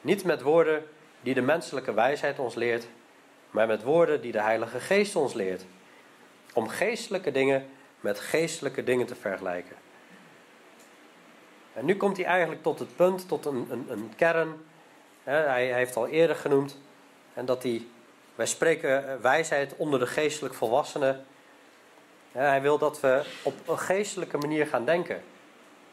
Niet 0.00 0.24
met 0.24 0.42
woorden 0.42 0.86
die 1.20 1.34
de 1.34 1.40
menselijke 1.40 1.94
wijsheid 1.94 2.38
ons 2.38 2.54
leert, 2.54 2.86
maar 3.50 3.66
met 3.66 3.82
woorden 3.82 4.20
die 4.20 4.32
de 4.32 4.42
Heilige 4.42 4.80
Geest 4.80 5.16
ons 5.16 5.34
leert. 5.34 5.64
Om 6.52 6.68
geestelijke 6.68 7.30
dingen 7.30 7.66
met 8.00 8.20
geestelijke 8.20 8.84
dingen 8.84 9.06
te 9.06 9.14
vergelijken. 9.14 9.76
En 11.72 11.84
nu 11.84 11.96
komt 11.96 12.16
hij 12.16 12.26
eigenlijk 12.26 12.62
tot 12.62 12.78
het 12.78 12.96
punt, 12.96 13.28
tot 13.28 13.46
een, 13.46 13.66
een, 13.70 13.86
een 13.88 14.12
kern. 14.16 14.54
Hij, 15.22 15.44
hij, 15.44 15.72
heeft 15.72 15.96
al 15.96 16.06
eerder 16.06 16.36
genoemd. 16.36 16.78
En 17.34 17.44
dat 17.44 17.62
hij, 17.62 17.86
wij 18.38 18.46
spreken 18.46 19.22
wijsheid 19.22 19.74
onder 19.76 19.98
de 19.98 20.06
geestelijk 20.06 20.54
volwassenen. 20.54 21.24
Hij 22.32 22.62
wil 22.62 22.78
dat 22.78 23.00
we 23.00 23.22
op 23.42 23.54
een 23.68 23.78
geestelijke 23.78 24.38
manier 24.38 24.66
gaan 24.66 24.84
denken. 24.84 25.22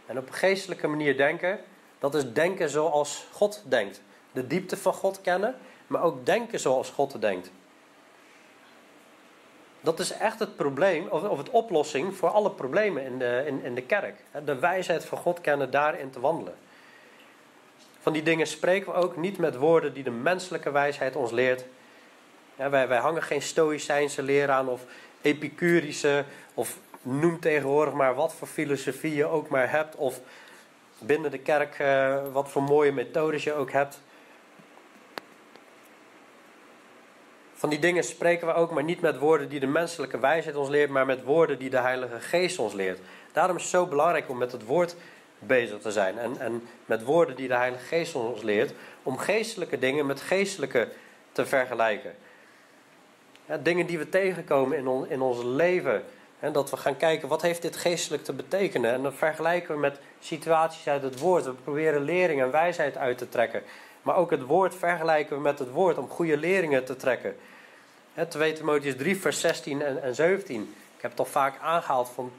En 0.06 0.18
op 0.18 0.28
een 0.28 0.34
geestelijke 0.34 0.88
manier 0.88 1.18
denken, 1.18 1.60
dat 2.00 2.16
is 2.16 2.34
denken 2.34 2.70
zoals 2.70 3.28
God 3.32 3.64
denkt. 3.68 4.02
De 4.32 4.48
diepte 4.48 4.78
van 4.78 4.94
God 4.94 5.22
kennen, 5.22 5.56
maar 5.88 6.04
ook 6.04 6.26
denken 6.26 6.60
zoals 6.60 6.90
God 6.90 7.22
denkt. 7.22 7.52
Dat 9.82 10.00
is 10.00 10.12
echt 10.12 10.40
het 10.40 10.56
probleem, 10.56 11.08
of, 11.08 11.24
of 11.24 11.38
het 11.38 11.50
oplossing 11.50 12.16
voor 12.16 12.30
alle 12.30 12.52
problemen 12.52 13.04
in 13.04 13.20
de, 13.20 13.44
in, 13.46 13.64
in 13.64 13.76
de 13.76 13.84
kerk. 13.84 14.20
De 14.46 14.56
wijsheid 14.56 15.06
van 15.06 15.18
God 15.18 15.42
kennen, 15.42 15.72
daarin 15.72 16.10
te 16.10 16.20
wandelen. 16.20 16.56
Van 18.00 18.14
die 18.14 18.24
dingen 18.24 18.48
spreken 18.48 18.92
we 18.92 18.98
ook 18.98 19.18
niet 19.18 19.38
met 19.38 19.56
woorden 19.56 19.94
die 19.94 20.04
de 20.04 20.12
menselijke 20.12 20.72
wijsheid 20.72 21.16
ons 21.16 21.32
leert. 21.32 21.66
Ja, 22.58 22.70
wij, 22.70 22.98
hangen 22.98 23.24
geen 23.24 23.42
stoïcijnse 23.42 24.24
leer 24.24 24.50
aan 24.50 24.70
of 24.70 24.82
epicurische, 25.22 26.26
of 26.54 26.78
noem 27.02 27.40
tegenwoordig 27.40 27.94
maar 27.94 28.16
wat 28.16 28.34
voor 28.34 28.48
filosofie 28.48 29.16
je 29.16 29.26
ook 29.26 29.50
maar 29.50 29.72
hebt, 29.72 29.96
of 29.96 30.20
binnen 31.00 31.32
de 31.32 31.38
kerk 31.38 31.80
uh, 31.80 32.18
wat 32.32 32.50
voor 32.50 32.64
mooie 32.64 32.92
methodes 32.92 33.44
je 33.44 33.54
ook 33.54 33.72
hebt. 33.72 34.00
Van 37.54 37.70
die 37.70 37.80
dingen 37.80 38.04
spreken 38.04 38.48
we 38.48 38.54
ook, 38.54 38.72
maar 38.72 38.84
niet 38.84 39.02
met 39.02 39.18
woorden 39.18 39.50
die 39.50 39.60
de 39.60 39.68
menselijke 39.68 40.20
wijsheid 40.20 40.56
ons 40.56 40.70
leert, 40.70 40.90
maar 40.90 41.06
met 41.06 41.24
woorden 41.24 41.60
die 41.60 41.70
de 41.70 41.80
Heilige 41.80 42.20
Geest 42.20 42.60
ons 42.60 42.74
leert. 42.74 43.00
Daarom 43.32 43.56
is 43.56 43.62
het 43.62 43.72
zo 43.72 43.86
belangrijk 43.86 44.30
om 44.30 44.38
met 44.38 44.52
het 44.52 44.66
woord 44.66 44.96
bezig 45.40 45.80
te 45.80 45.92
zijn. 45.92 46.18
En, 46.18 46.40
en 46.40 46.68
met 46.86 47.04
woorden 47.04 47.36
die 47.36 47.48
de 47.48 47.56
Heilige 47.56 47.86
Geest 47.86 48.16
ons 48.16 48.42
leert, 48.42 48.74
om 49.04 49.18
geestelijke 49.18 49.80
dingen 49.80 50.06
met 50.06 50.22
geestelijke 50.22 50.88
te 51.32 51.46
vergelijken. 51.46 52.16
Dingen 53.64 53.86
die 53.86 53.98
we 53.98 54.10
tegenkomen 54.10 54.78
in, 54.78 55.06
in 55.10 55.22
ons 55.22 55.44
leven. 55.44 56.04
En 56.40 56.52
dat 56.52 56.70
we 56.70 56.78
gaan 56.78 56.98
kijken, 56.98 57.28
wat 57.28 57.42
heeft 57.42 57.62
dit 57.62 57.76
geestelijk 57.76 58.24
te 58.24 58.34
betekenen? 58.34 58.94
En 58.94 59.04
dan 59.04 59.14
vergelijken 59.14 59.74
we 59.74 59.80
met 59.80 60.00
situaties 60.20 60.88
uit 60.88 61.04
het 61.04 61.20
woord. 61.20 61.46
We 61.46 61.54
proberen 61.54 62.02
lering 62.02 62.42
en 62.42 62.52
wijsheid 62.52 62.98
uit 62.98 63.18
te 63.18 63.30
trekken. 63.30 63.64
Maar 64.02 64.16
ook 64.16 64.32
het 64.32 64.42
woord 64.42 64.76
vergelijken 64.76 65.36
we 65.36 65.42
met 65.42 65.60
het 65.60 65.72
woord 65.72 65.98
om 65.98 66.10
goede 66.10 66.38
leringen 66.38 66.86
te 66.86 66.96
trekken. 66.96 67.36
2 68.28 68.54
Timotheus 68.54 68.96
3, 68.96 69.18
vers 69.18 69.40
16 69.40 69.82
en, 69.82 70.04
en 70.04 70.16
17. 70.16 70.62
Ik 70.96 71.02
heb 71.02 71.12
het 71.12 71.20
al 71.20 71.26
vaak 71.26 71.60
aangehaald 71.62 72.10
van 72.10 72.32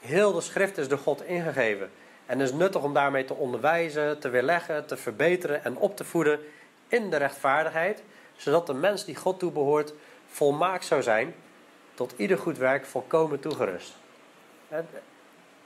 heel 0.00 0.32
de 0.32 0.40
schrift 0.40 0.78
is 0.78 0.88
door 0.88 0.98
God 0.98 1.24
ingegeven. 1.24 1.90
En 2.26 2.40
is 2.40 2.52
nuttig 2.52 2.82
om 2.82 2.94
daarmee 2.94 3.24
te 3.24 3.34
onderwijzen, 3.34 4.18
te 4.18 4.28
weerleggen, 4.28 4.86
te 4.86 4.96
verbeteren 4.96 5.64
en 5.64 5.76
op 5.76 5.96
te 5.96 6.04
voeden 6.04 6.40
in 6.88 7.10
de 7.10 7.16
rechtvaardigheid. 7.16 8.02
Zodat 8.36 8.66
de 8.66 8.74
mens 8.74 9.04
die 9.04 9.16
God 9.16 9.38
toebehoort 9.38 9.92
volmaakt 10.34 10.84
zou 10.84 11.02
zijn, 11.02 11.34
tot 11.94 12.14
ieder 12.16 12.38
goed 12.38 12.58
werk 12.58 12.86
volkomen 12.86 13.40
toegerust. 13.40 13.92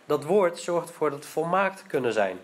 Dat 0.04 0.24
woord 0.24 0.58
zorgt 0.58 0.88
ervoor 0.88 1.10
dat 1.10 1.26
volmaakt 1.26 1.86
kunnen 1.86 2.12
zijn. 2.12 2.38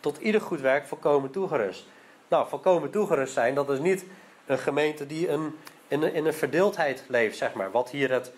Tot 0.00 0.18
ieder 0.18 0.40
goed 0.40 0.60
werk 0.60 0.86
volkomen 0.86 1.30
toegerust. 1.30 1.86
Nou, 2.28 2.48
volkomen 2.48 2.90
toegerust 2.90 3.32
zijn, 3.32 3.54
dat 3.54 3.70
is 3.70 3.78
niet 3.78 4.04
een 4.46 4.58
gemeente 4.58 5.06
die 5.06 5.28
een, 5.28 5.58
in, 5.88 6.02
een, 6.02 6.12
in 6.14 6.26
een 6.26 6.34
verdeeldheid 6.34 7.04
leeft, 7.08 7.36
zeg 7.36 7.52
maar. 7.52 7.70
Wat 7.70 7.90
hier 7.90 8.12
het 8.12 8.32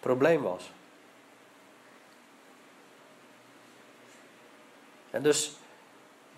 probleem 0.00 0.42
was. 0.42 0.70
En 5.10 5.22
dus 5.22 5.56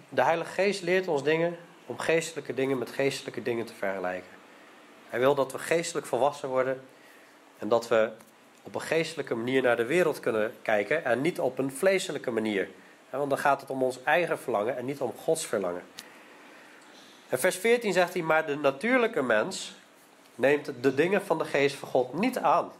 de 0.08 0.22
Heilige 0.22 0.52
Geest 0.52 0.82
leert 0.82 1.08
ons 1.08 1.22
dingen 1.22 1.56
om 1.86 1.98
geestelijke 1.98 2.54
dingen 2.54 2.78
met 2.78 2.90
geestelijke 2.90 3.42
dingen 3.42 3.66
te 3.66 3.74
vergelijken. 3.74 4.39
Hij 5.10 5.18
wil 5.18 5.34
dat 5.34 5.52
we 5.52 5.58
geestelijk 5.58 6.06
volwassen 6.06 6.48
worden 6.48 6.82
en 7.58 7.68
dat 7.68 7.88
we 7.88 8.10
op 8.62 8.74
een 8.74 8.80
geestelijke 8.80 9.34
manier 9.34 9.62
naar 9.62 9.76
de 9.76 9.84
wereld 9.84 10.20
kunnen 10.20 10.54
kijken 10.62 11.04
en 11.04 11.20
niet 11.20 11.40
op 11.40 11.58
een 11.58 11.72
vleeselijke 11.72 12.30
manier. 12.30 12.68
Want 13.10 13.30
dan 13.30 13.38
gaat 13.38 13.60
het 13.60 13.70
om 13.70 13.82
ons 13.82 14.02
eigen 14.02 14.38
verlangen 14.38 14.76
en 14.76 14.84
niet 14.84 15.00
om 15.00 15.12
Gods 15.16 15.46
verlangen. 15.46 15.82
En 17.28 17.38
vers 17.38 17.56
14 17.56 17.92
zegt 17.92 18.12
hij, 18.12 18.22
maar 18.22 18.46
de 18.46 18.56
natuurlijke 18.56 19.22
mens 19.22 19.74
neemt 20.34 20.72
de 20.80 20.94
dingen 20.94 21.22
van 21.22 21.38
de 21.38 21.44
geest 21.44 21.76
van 21.76 21.88
God 21.88 22.12
niet 22.12 22.38
aan. 22.38 22.72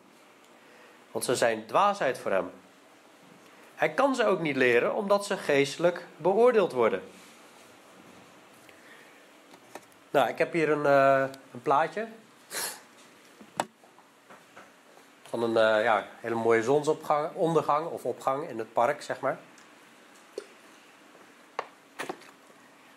Want 1.11 1.25
ze 1.25 1.35
zijn 1.35 1.67
dwaasheid 1.67 2.19
voor 2.19 2.31
hem. 2.31 2.51
Hij 3.75 3.91
kan 3.91 4.15
ze 4.15 4.27
ook 4.27 4.41
niet 4.41 4.57
leren 4.57 4.95
omdat 4.95 5.27
ze 5.27 5.37
geestelijk 5.37 6.07
beoordeeld 6.17 6.73
worden. 6.73 7.03
Nou, 10.11 10.29
ik 10.29 10.39
heb 10.39 10.53
hier 10.53 10.71
een, 10.71 10.83
uh, 10.85 11.25
een 11.53 11.63
plaatje. 11.63 12.07
Van 15.31 15.43
een 15.43 15.79
uh, 15.79 15.85
ja, 15.85 16.07
hele 16.21 16.35
mooie 16.35 16.63
zonsondergang 16.63 17.87
of 17.87 18.05
opgang 18.05 18.49
in 18.49 18.59
het 18.59 18.73
park, 18.73 19.03
zeg 19.03 19.21
maar. 19.21 19.39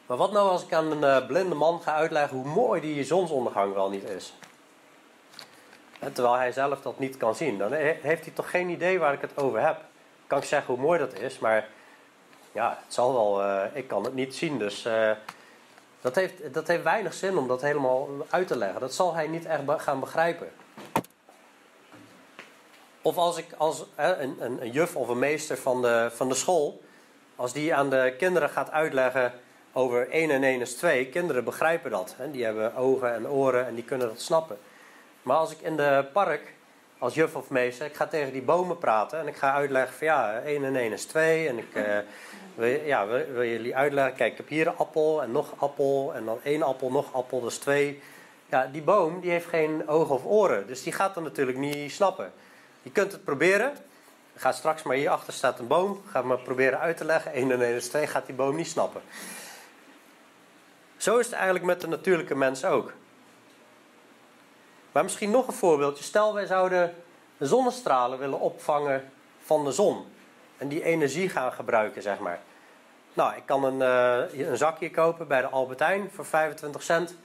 Maar 0.06 0.17
wat 0.17 0.32
nou 0.32 0.50
als 0.50 0.63
ik 0.63 0.74
aan 0.74 0.91
een 0.91 1.22
uh, 1.22 1.28
blinde 1.28 1.56
man 1.56 1.82
ga 1.82 1.93
uitleggen 1.93 2.38
hoe 2.38 2.48
mooi 2.48 2.82
die 2.82 3.04
zonsondergang 3.04 3.74
wel 3.74 3.89
niet 3.89 4.10
is? 4.10 4.34
Terwijl 6.00 6.36
hij 6.36 6.52
zelf 6.52 6.82
dat 6.82 7.00
niet 7.00 7.17
kan 7.17 7.36
zien. 7.36 7.58
Dan 7.58 7.72
heeft 8.02 8.26
hij 8.26 8.34
toch 8.34 8.50
geen 8.50 8.69
idee 8.69 9.00
waar 9.00 9.13
ik 9.13 9.22
het 9.22 9.38
over 9.38 9.65
heb. 9.65 9.82
Kan 10.28 10.38
ik 10.38 10.43
zeggen 10.43 10.74
hoe 10.74 10.84
mooi 10.84 11.00
dat 11.00 11.13
is, 11.13 11.39
maar 11.39 11.67
ja, 12.52 12.78
het 12.84 12.93
zal 12.93 13.13
wel, 13.13 13.41
uh, 13.41 13.63
ik 13.74 13.88
kan 13.88 14.04
het 14.04 14.13
niet 14.13 14.36
zien. 14.36 14.58
Dus 14.58 14.88
dat, 16.02 16.15
heeft, 16.15 16.54
dat 16.54 16.67
heeft 16.67 16.84
weinig 16.84 17.13
zin 17.13 17.38
om 17.38 17.48
dat 17.48 17.62
helemaal 17.62 18.10
uit 18.30 18.48
te 18.48 18.58
leggen. 18.58 18.82
Dat 18.82 18.93
zal 18.93 19.13
hij 19.13 19.28
niet 19.28 19.46
echt 19.46 19.62
gaan 19.78 20.00
begrijpen. 20.00 20.52
Of 23.03 23.17
als 23.17 23.37
ik 23.37 23.45
als 23.57 23.85
een, 23.95 24.43
een, 24.43 24.61
een, 24.61 24.71
juf 24.71 24.95
of 24.95 25.07
een 25.07 25.19
meester 25.19 25.57
van 25.57 25.81
de, 25.81 26.09
van 26.13 26.29
de 26.29 26.35
school, 26.35 26.81
als 27.35 27.53
die 27.53 27.75
aan 27.75 27.89
de 27.89 28.15
kinderen 28.17 28.49
gaat 28.49 28.71
uitleggen 28.71 29.33
over 29.73 30.09
1 30.09 30.29
en 30.29 30.43
1 30.43 30.61
is 30.61 30.75
2, 30.75 31.07
kinderen 31.07 31.43
begrijpen 31.43 31.91
dat. 31.91 32.13
Hè? 32.17 32.31
Die 32.31 32.43
hebben 32.43 32.75
ogen 32.75 33.13
en 33.13 33.29
oren 33.29 33.67
en 33.67 33.75
die 33.75 33.83
kunnen 33.83 34.07
dat 34.07 34.21
snappen. 34.21 34.57
Maar 35.21 35.37
als 35.37 35.51
ik 35.51 35.61
in 35.61 35.75
de 35.75 36.05
park 36.13 36.53
als 36.97 37.13
juf 37.13 37.35
of 37.35 37.49
meester, 37.49 37.85
ik 37.85 37.95
ga 37.95 38.07
tegen 38.07 38.31
die 38.31 38.41
bomen 38.41 38.77
praten 38.77 39.19
en 39.19 39.27
ik 39.27 39.35
ga 39.35 39.53
uitleggen 39.53 39.97
van 39.97 40.07
ja, 40.07 40.39
1 40.39 40.63
en 40.63 40.75
1 40.75 40.91
is 40.91 41.05
2 41.05 41.47
en 41.47 41.57
ik 41.57 41.75
uh, 41.75 41.97
wil, 42.55 42.79
ja, 42.85 43.07
wil, 43.07 43.45
jullie 43.45 43.75
uitleggen, 43.75 44.15
kijk 44.15 44.31
ik 44.31 44.37
heb 44.37 44.47
hier 44.47 44.67
een 44.67 44.77
appel 44.77 45.23
en 45.23 45.31
nog 45.31 45.53
appel 45.57 46.11
en 46.15 46.25
dan 46.25 46.39
één 46.43 46.61
appel, 46.61 46.91
nog 46.91 47.13
appel, 47.13 47.41
dat 47.41 47.51
is 47.51 47.57
2. 47.57 48.01
Ja, 48.49 48.69
die 48.71 48.81
boom 48.81 49.19
die 49.19 49.31
heeft 49.31 49.47
geen 49.47 49.87
ogen 49.87 50.15
of 50.15 50.25
oren, 50.25 50.67
dus 50.67 50.83
die 50.83 50.93
gaat 50.93 51.13
dan 51.13 51.23
natuurlijk 51.23 51.57
niet 51.57 51.91
snappen. 51.91 52.33
Je 52.84 52.91
kunt 52.91 53.12
het 53.12 53.24
proberen, 53.24 53.74
ga 54.36 54.52
straks 54.52 54.84
maar 54.84 54.96
hierachter 54.96 55.34
staat 55.34 55.60
een 55.60 55.67
boom, 55.67 56.02
ga 56.10 56.22
maar 56.22 56.39
proberen 56.39 56.80
uit 56.80 56.98
te 56.98 57.06
leggen, 57.06 57.32
1 57.32 57.52
en 57.52 57.62
1 57.62 57.76
is 57.76 57.88
2, 57.88 58.08
gaat 58.08 58.26
die 58.26 58.36
boom 58.36 58.56
niet 58.56 58.67
snappen. 58.67 59.02
Zo 60.98 61.17
is 61.17 61.26
het 61.26 61.36
eigenlijk 61.36 61.65
met 61.65 61.82
de 61.82 61.88
natuurlijke 61.88 62.36
mens 62.36 62.65
ook. 62.65 62.93
Maar 64.91 65.04
misschien 65.04 65.32
nog 65.32 65.48
een 65.48 65.54
voorbeeldje. 65.54 66.04
Stel, 66.04 66.34
wij 66.34 66.46
zouden 66.46 66.96
de 67.38 67.46
zonnestralen 67.46 68.19
willen 68.19 68.39
opvangen 68.39 69.12
van 69.43 69.65
de 69.65 69.72
zon. 69.72 70.06
En 70.58 70.67
die 70.67 70.84
energie 70.84 71.30
gaan 71.30 71.54
gebruiken, 71.54 72.02
zeg 72.02 72.19
maar. 72.19 72.39
Nou, 73.13 73.36
ik 73.36 73.46
kan 73.46 73.63
een, 73.63 73.80
uh, 74.34 74.48
een 74.48 74.58
zakje 74.58 74.91
kopen 74.91 75.28
bij 75.28 75.41
de 75.41 75.48
Albertijn 75.48 76.10
voor 76.13 76.26
25 76.26 76.84
cent. 76.84 77.15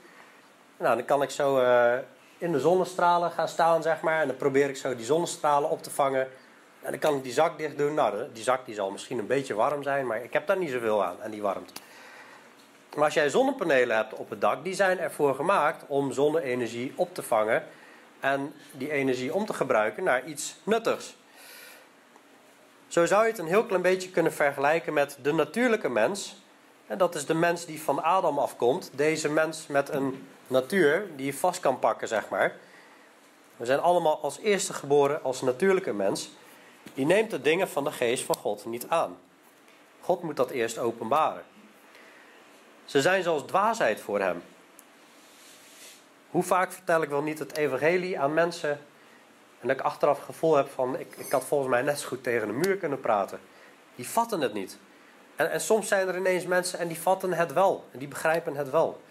Nou, 0.77 0.95
dan 0.95 1.05
kan 1.05 1.21
ik 1.21 1.29
zo 1.29 1.61
uh, 1.61 1.93
in 2.39 2.51
de 2.51 2.59
zonnestralen 2.59 3.31
gaan 3.31 3.47
staan, 3.47 3.81
zeg 3.81 4.01
maar. 4.01 4.21
En 4.21 4.27
dan 4.27 4.37
probeer 4.37 4.69
ik 4.69 4.77
zo 4.77 4.95
die 4.95 5.05
zonnestralen 5.05 5.69
op 5.69 5.83
te 5.83 5.89
vangen. 5.89 6.27
En 6.81 6.91
dan 6.91 6.99
kan 6.99 7.15
ik 7.15 7.23
die 7.23 7.33
zak 7.33 7.57
dicht 7.57 7.77
doen. 7.77 7.93
Nou, 7.93 8.23
die 8.33 8.43
zak 8.43 8.65
die 8.65 8.75
zal 8.75 8.91
misschien 8.91 9.19
een 9.19 9.27
beetje 9.27 9.53
warm 9.53 9.83
zijn, 9.83 10.07
maar 10.07 10.23
ik 10.23 10.33
heb 10.33 10.47
daar 10.47 10.57
niet 10.57 10.71
zoveel 10.71 11.05
aan, 11.05 11.15
aan 11.23 11.31
die 11.31 11.41
warmte. 11.41 11.73
Maar 12.95 13.03
als 13.03 13.13
jij 13.13 13.29
zonnepanelen 13.29 13.95
hebt 13.95 14.13
op 14.13 14.29
het 14.29 14.41
dak, 14.41 14.63
die 14.63 14.73
zijn 14.73 14.99
ervoor 14.99 15.35
gemaakt 15.35 15.83
om 15.87 16.11
zonne-energie 16.11 16.93
op 16.95 17.13
te 17.13 17.23
vangen 17.23 17.63
en 18.19 18.53
die 18.71 18.91
energie 18.91 19.33
om 19.33 19.45
te 19.45 19.53
gebruiken 19.53 20.03
naar 20.03 20.25
iets 20.25 20.55
nuttigs. 20.63 21.15
Zo 22.87 23.05
zou 23.05 23.23
je 23.23 23.29
het 23.29 23.39
een 23.39 23.47
heel 23.47 23.65
klein 23.65 23.81
beetje 23.81 24.09
kunnen 24.09 24.33
vergelijken 24.33 24.93
met 24.93 25.17
de 25.21 25.33
natuurlijke 25.33 25.89
mens. 25.89 26.41
En 26.89 26.97
dat 26.97 27.15
is 27.15 27.25
de 27.25 27.33
mens 27.33 27.65
die 27.65 27.81
van 27.81 28.03
Adam 28.03 28.39
afkomt. 28.39 28.91
Deze 28.93 29.29
mens 29.29 29.67
met 29.67 29.89
een 29.89 30.27
natuur 30.47 31.07
die 31.15 31.25
je 31.25 31.33
vast 31.33 31.59
kan 31.59 31.79
pakken, 31.79 32.07
zeg 32.07 32.29
maar. 32.29 32.55
We 33.57 33.65
zijn 33.65 33.79
allemaal 33.79 34.19
als 34.21 34.39
eerste 34.39 34.73
geboren 34.73 35.23
als 35.23 35.41
natuurlijke 35.41 35.93
mens. 35.93 36.29
Die 36.93 37.05
neemt 37.05 37.31
de 37.31 37.41
dingen 37.41 37.69
van 37.69 37.83
de 37.83 37.91
geest 37.91 38.23
van 38.23 38.35
God 38.35 38.65
niet 38.65 38.87
aan. 38.87 39.17
God 40.01 40.23
moet 40.23 40.37
dat 40.37 40.49
eerst 40.49 40.77
openbaren. 40.77 41.43
Ze 42.85 43.01
zijn 43.01 43.23
zelfs 43.23 43.43
dwaasheid 43.43 44.01
voor 44.01 44.19
hem. 44.19 44.43
Hoe 46.29 46.43
vaak 46.43 46.71
vertel 46.71 47.01
ik 47.01 47.09
wel 47.09 47.21
niet 47.21 47.39
het 47.39 47.57
evangelie 47.57 48.19
aan 48.19 48.33
mensen 48.33 48.69
en 49.59 49.67
dat 49.67 49.77
ik 49.77 49.81
achteraf 49.81 50.15
het 50.15 50.25
gevoel 50.25 50.55
heb 50.55 50.69
van 50.69 50.99
ik, 50.99 51.15
ik 51.17 51.31
had 51.31 51.45
volgens 51.45 51.69
mij 51.69 51.81
net 51.81 51.99
zo 51.99 52.07
goed 52.07 52.23
tegen 52.23 52.49
een 52.49 52.59
muur 52.59 52.77
kunnen 52.77 52.99
praten. 52.99 53.39
Die 53.95 54.07
vatten 54.07 54.41
het 54.41 54.53
niet. 54.53 54.77
En, 55.39 55.51
en 55.51 55.61
soms 55.61 55.87
zijn 55.87 56.07
er 56.07 56.17
ineens 56.17 56.45
mensen 56.45 56.79
en 56.79 56.87
die 56.87 56.99
vatten 56.99 57.33
het 57.33 57.53
wel. 57.53 57.85
En 57.91 57.99
die 57.99 58.07
begrijpen 58.07 58.55
het 58.55 58.69
wel. 58.69 59.01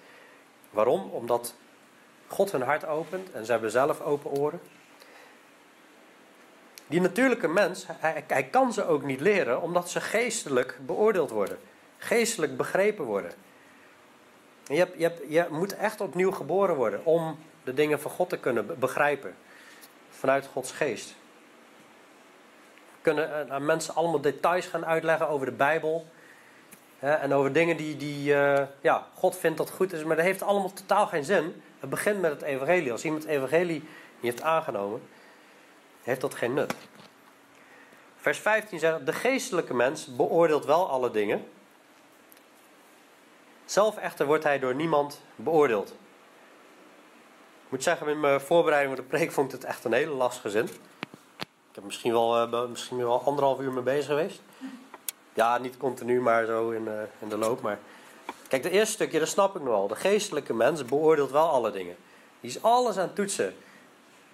Waarom? 0.71 1.11
Omdat 1.11 1.55
God 2.27 2.53
hun 2.53 2.63
hart 2.63 2.87
opent 2.87 3.33
en 3.33 3.45
ze 3.45 3.51
hebben 3.51 3.71
zelf 3.71 4.01
open 4.01 4.31
oren. 4.31 4.61
Die 6.87 7.01
natuurlijke 7.01 7.49
mens, 7.49 7.87
hij, 7.89 8.49
kan 8.51 8.73
ze 8.73 8.87
ook 8.87 9.03
niet 9.03 9.21
leren 9.21 9.63
omdat 9.63 9.91
ze 9.91 10.01
geestelijk 10.01 10.79
beoordeeld 10.87 11.31
worden. 11.31 11.59
Geestelijk 11.99 12.57
begrepen 12.57 13.05
worden. 13.05 13.33
Je, 14.67 14.89
je, 14.97 15.25
je 15.29 15.47
moet 15.51 15.77
echt 15.77 16.01
opnieuw 16.01 16.31
geboren 16.31 16.77
worden 16.77 17.05
om 17.05 17.39
de 17.65 17.75
dingen 17.75 18.01
van 18.01 18.11
God 18.11 18.29
te 18.29 18.39
kunnen 18.39 18.79
begrijpen. 18.79 19.35
Vanuit 20.11 20.47
Gods 20.47 20.73
geest. 20.73 21.15
Kunnen 23.01 23.51
eh, 23.51 23.59
mensen 23.59 23.95
allemaal 23.95 24.21
details 24.21 24.67
gaan 24.67 24.87
uitleggen 24.87 25.29
over 25.29 25.47
de 25.47 25.53
Bijbel. 25.53 26.07
En 26.99 27.33
over 27.33 27.53
dingen 27.53 27.77
die, 27.77 27.97
die 27.97 28.31
uh, 28.33 28.63
ja, 28.81 29.07
God 29.15 29.37
vindt 29.37 29.59
dat 29.59 29.71
goed 29.71 29.93
is. 29.93 30.05
Maar 30.05 30.17
dat 30.17 30.25
heeft 30.25 30.43
allemaal 30.43 30.73
totaal 30.73 31.07
geen 31.07 31.25
zin. 31.25 31.63
Het 31.81 31.91
begint 31.91 32.21
met 32.21 32.31
het 32.31 32.43
evangelie. 32.43 32.93
Als 32.93 33.05
iemand 33.05 33.23
het 33.23 33.33
evangelie 33.33 33.81
niet 34.21 34.33
heeft 34.33 34.43
aangenomen, 34.43 35.03
heeft 36.03 36.21
dat 36.21 36.35
geen 36.35 36.55
nut. 36.55 36.75
Vers 38.17 38.39
15 38.39 38.79
zegt, 38.79 39.07
de 39.07 39.13
geestelijke 39.13 39.75
mens 39.75 40.17
beoordeelt 40.17 40.65
wel 40.65 40.89
alle 40.89 41.11
dingen 41.11 41.45
zelf 43.71 43.97
echter 43.97 44.27
wordt 44.27 44.45
hij 44.45 44.59
door 44.59 44.75
niemand 44.75 45.21
beoordeeld. 45.37 45.89
Ik 47.65 47.75
moet 47.75 47.83
zeggen, 47.83 48.09
in 48.09 48.21
mijn 48.21 48.41
voorbereiding 48.41 48.97
voor 48.97 49.05
de 49.05 49.11
preek 49.11 49.33
vond 49.33 49.53
ik 49.53 49.61
het 49.61 49.69
echt 49.69 49.85
een 49.85 49.93
hele 49.93 50.13
lastige 50.13 50.51
zin. 50.51 50.65
Ik 51.41 51.75
heb 51.75 51.85
misschien 51.85 52.13
wel, 52.13 52.53
uh, 52.53 52.65
misschien 52.69 52.97
wel 52.97 53.23
anderhalf 53.23 53.61
uur 53.61 53.73
mee 53.73 53.83
bezig 53.83 54.07
geweest. 54.07 54.43
Ja, 55.39 55.59
niet 55.59 55.77
continu, 55.77 56.21
maar 56.21 56.47
zo 56.47 56.71
in, 56.71 56.85
uh, 56.85 56.93
in 57.19 57.29
de 57.29 57.37
loop. 57.37 57.61
Maar 57.61 57.79
kijk, 58.49 58.63
de 58.63 58.71
eerste 58.71 58.93
stukje, 58.93 59.19
dat 59.19 59.29
snap 59.29 59.57
ik 59.57 59.63
nog 59.63 59.71
wel. 59.71 59.89
De 59.89 59.97
geestelijke 59.97 60.55
mens 60.55 60.85
beoordeelt 60.85 61.31
wel 61.31 61.49
alle 61.49 61.71
dingen. 61.71 61.97
Die 62.41 62.51
is 62.51 62.63
alles 62.63 62.97
aan 62.97 63.07
het 63.07 63.15
toetsen. 63.15 63.55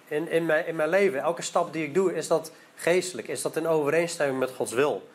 In, 0.07 0.29
in, 0.29 0.45
mijn, 0.45 0.67
in 0.67 0.75
mijn 0.75 0.89
leven, 0.89 1.19
elke 1.19 1.41
stap 1.41 1.73
die 1.73 1.83
ik 1.83 1.93
doe, 1.93 2.15
is 2.15 2.27
dat 2.27 2.51
geestelijk? 2.75 3.27
Is 3.27 3.41
dat 3.41 3.55
in 3.55 3.67
overeenstemming 3.67 4.39
met 4.39 4.51
Gods 4.51 4.71
wil? 4.73 5.09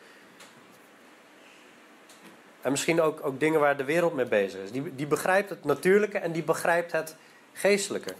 En 2.61 2.71
misschien 2.71 3.01
ook, 3.01 3.25
ook 3.25 3.39
dingen 3.39 3.59
waar 3.59 3.77
de 3.77 3.83
wereld 3.83 4.13
mee 4.13 4.25
bezig 4.25 4.61
is. 4.61 4.71
Die, 4.71 4.95
die 4.95 5.07
begrijpt 5.07 5.49
het 5.49 5.63
natuurlijke 5.63 6.17
en 6.17 6.31
die 6.31 6.43
begrijpt 6.43 6.91
het 6.91 7.15
geestelijke. 7.53 8.13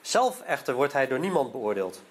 Zelf 0.00 0.40
echter 0.40 0.74
wordt 0.74 0.92
hij 0.92 1.06
door 1.06 1.18
niemand 1.18 1.52
beoordeeld. 1.52 2.02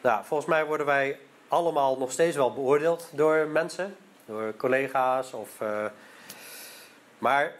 Nou, 0.00 0.24
volgens 0.24 0.48
mij 0.48 0.64
worden 0.64 0.86
wij 0.86 1.18
allemaal 1.50 1.98
nog 1.98 2.12
steeds 2.12 2.36
wel 2.36 2.52
beoordeeld 2.52 3.08
door 3.12 3.46
mensen, 3.46 3.96
door 4.24 4.56
collega's 4.56 5.32
of. 5.32 5.60
Uh, 5.62 5.84
maar 7.18 7.52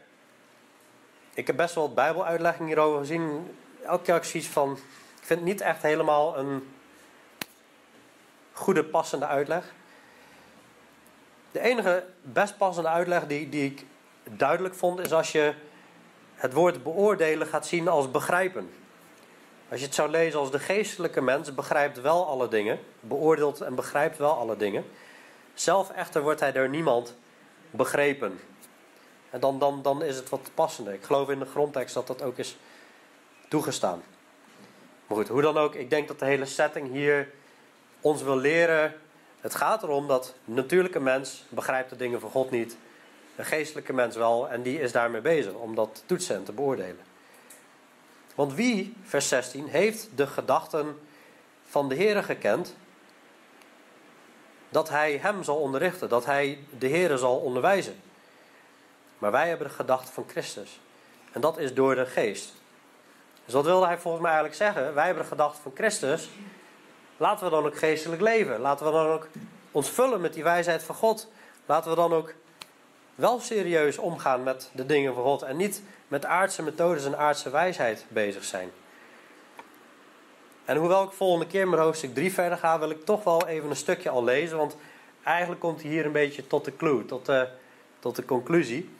ik 1.34 1.46
heb 1.46 1.56
best 1.56 1.74
wel 1.74 1.92
wat 2.14 2.24
hierover 2.66 2.98
gezien. 2.98 3.56
Elke 3.84 4.02
keer 4.02 4.14
ik 4.14 4.24
van. 4.48 4.72
Ik 5.20 5.26
vind 5.26 5.40
het 5.40 5.48
niet 5.48 5.60
echt 5.60 5.82
helemaal 5.82 6.38
een 6.38 6.72
goede, 8.52 8.84
passende 8.84 9.26
uitleg. 9.26 9.72
De 11.50 11.60
enige 11.60 12.04
best 12.22 12.56
passende 12.56 12.88
uitleg 12.88 13.26
die, 13.26 13.48
die 13.48 13.64
ik 13.64 13.84
duidelijk 14.24 14.74
vond, 14.74 14.98
is 14.98 15.12
als 15.12 15.32
je 15.32 15.54
het 16.34 16.52
woord 16.52 16.82
beoordelen 16.82 17.46
gaat 17.46 17.66
zien 17.66 17.88
als 17.88 18.10
begrijpen. 18.10 18.70
Als 19.70 19.80
je 19.80 19.86
het 19.86 19.94
zou 19.94 20.10
lezen 20.10 20.38
als 20.38 20.50
de 20.50 20.58
geestelijke 20.58 21.20
mens 21.20 21.54
begrijpt 21.54 22.00
wel 22.00 22.26
alle 22.26 22.48
dingen, 22.48 22.78
beoordeelt 23.00 23.60
en 23.60 23.74
begrijpt 23.74 24.18
wel 24.18 24.32
alle 24.32 24.56
dingen. 24.56 24.84
Zelf 25.54 25.90
echter 25.90 26.22
wordt 26.22 26.40
hij 26.40 26.52
door 26.52 26.68
niemand 26.68 27.16
begrepen. 27.70 28.40
En 29.30 29.40
dan, 29.40 29.58
dan, 29.58 29.82
dan 29.82 30.02
is 30.02 30.16
het 30.16 30.28
wat 30.28 30.50
passender. 30.54 30.92
Ik 30.92 31.04
geloof 31.04 31.30
in 31.30 31.38
de 31.38 31.44
grondtekst 31.44 31.94
dat 31.94 32.06
dat 32.06 32.22
ook 32.22 32.38
is 32.38 32.56
toegestaan. 33.48 34.02
Maar 35.06 35.16
goed, 35.16 35.28
hoe 35.28 35.42
dan 35.42 35.58
ook, 35.58 35.74
ik 35.74 35.90
denk 35.90 36.08
dat 36.08 36.18
de 36.18 36.24
hele 36.24 36.46
setting 36.46 36.90
hier 36.90 37.28
ons 38.00 38.22
wil 38.22 38.36
leren 38.36 38.94
het 39.40 39.54
gaat 39.54 39.82
erom 39.82 40.08
dat 40.08 40.34
een 40.46 40.54
natuurlijke 40.54 41.00
mens 41.00 41.44
begrijpt 41.48 41.90
de 41.90 41.96
dingen 41.96 42.20
van 42.20 42.30
God 42.30 42.50
niet. 42.50 42.76
Een 43.36 43.44
geestelijke 43.44 43.92
mens 43.92 44.16
wel. 44.16 44.48
En 44.48 44.62
die 44.62 44.80
is 44.80 44.92
daarmee 44.92 45.20
bezig 45.20 45.52
om 45.52 45.74
dat 45.74 46.02
toetsen 46.06 46.36
en 46.36 46.44
te 46.44 46.52
beoordelen. 46.52 47.09
Want 48.40 48.54
wie, 48.54 48.96
vers 49.02 49.28
16, 49.28 49.66
heeft 49.66 50.08
de 50.14 50.26
gedachten 50.26 50.98
van 51.66 51.88
de 51.88 51.94
Heer 51.94 52.22
gekend? 52.22 52.76
Dat 54.68 54.88
hij 54.88 55.18
hem 55.22 55.42
zal 55.42 55.56
onderrichten. 55.56 56.08
Dat 56.08 56.24
hij 56.24 56.58
de 56.78 56.86
Heer 56.86 57.18
zal 57.18 57.36
onderwijzen. 57.36 58.00
Maar 59.18 59.30
wij 59.30 59.48
hebben 59.48 59.68
de 59.68 59.74
gedachten 59.74 60.14
van 60.14 60.24
Christus. 60.28 60.80
En 61.32 61.40
dat 61.40 61.58
is 61.58 61.74
door 61.74 61.94
de 61.94 62.06
geest. 62.06 62.52
Dus 63.44 63.54
wat 63.54 63.64
wilde 63.64 63.86
hij 63.86 63.98
volgens 63.98 64.22
mij 64.22 64.32
eigenlijk 64.32 64.62
zeggen? 64.62 64.94
Wij 64.94 65.04
hebben 65.04 65.22
de 65.22 65.28
gedachten 65.28 65.62
van 65.62 65.72
Christus. 65.74 66.30
Laten 67.16 67.44
we 67.44 67.50
dan 67.50 67.66
ook 67.66 67.78
geestelijk 67.78 68.22
leven. 68.22 68.60
Laten 68.60 68.86
we 68.86 68.92
dan 68.92 69.06
ook 69.06 69.28
ons 69.70 69.90
vullen 69.90 70.20
met 70.20 70.34
die 70.34 70.42
wijsheid 70.42 70.82
van 70.82 70.94
God. 70.94 71.28
Laten 71.66 71.90
we 71.90 71.96
dan 71.96 72.12
ook 72.12 72.34
wel 73.14 73.40
serieus 73.40 73.98
omgaan 73.98 74.42
met 74.42 74.70
de 74.72 74.86
dingen 74.86 75.14
van 75.14 75.22
God. 75.22 75.42
En 75.42 75.56
niet 75.56 75.82
met 76.10 76.24
aardse 76.24 76.62
methodes 76.62 77.04
en 77.04 77.18
aardse 77.18 77.50
wijsheid 77.50 78.04
bezig 78.08 78.44
zijn. 78.44 78.70
En 80.64 80.76
hoewel 80.76 81.02
ik 81.02 81.12
volgende 81.12 81.46
keer 81.46 81.68
met 81.68 81.80
hoofdstuk 81.80 82.14
3 82.14 82.32
verder 82.32 82.58
ga, 82.58 82.78
wil 82.78 82.90
ik 82.90 83.04
toch 83.04 83.24
wel 83.24 83.46
even 83.46 83.70
een 83.70 83.76
stukje 83.76 84.10
al 84.10 84.24
lezen. 84.24 84.56
Want 84.56 84.76
eigenlijk 85.22 85.60
komt 85.60 85.82
hij 85.82 85.90
hier 85.90 86.06
een 86.06 86.12
beetje 86.12 86.46
tot 86.46 86.64
de 86.64 86.76
clue, 86.76 87.04
tot 87.04 87.26
de, 87.26 87.48
tot 87.98 88.16
de 88.16 88.24
conclusie. 88.24 88.90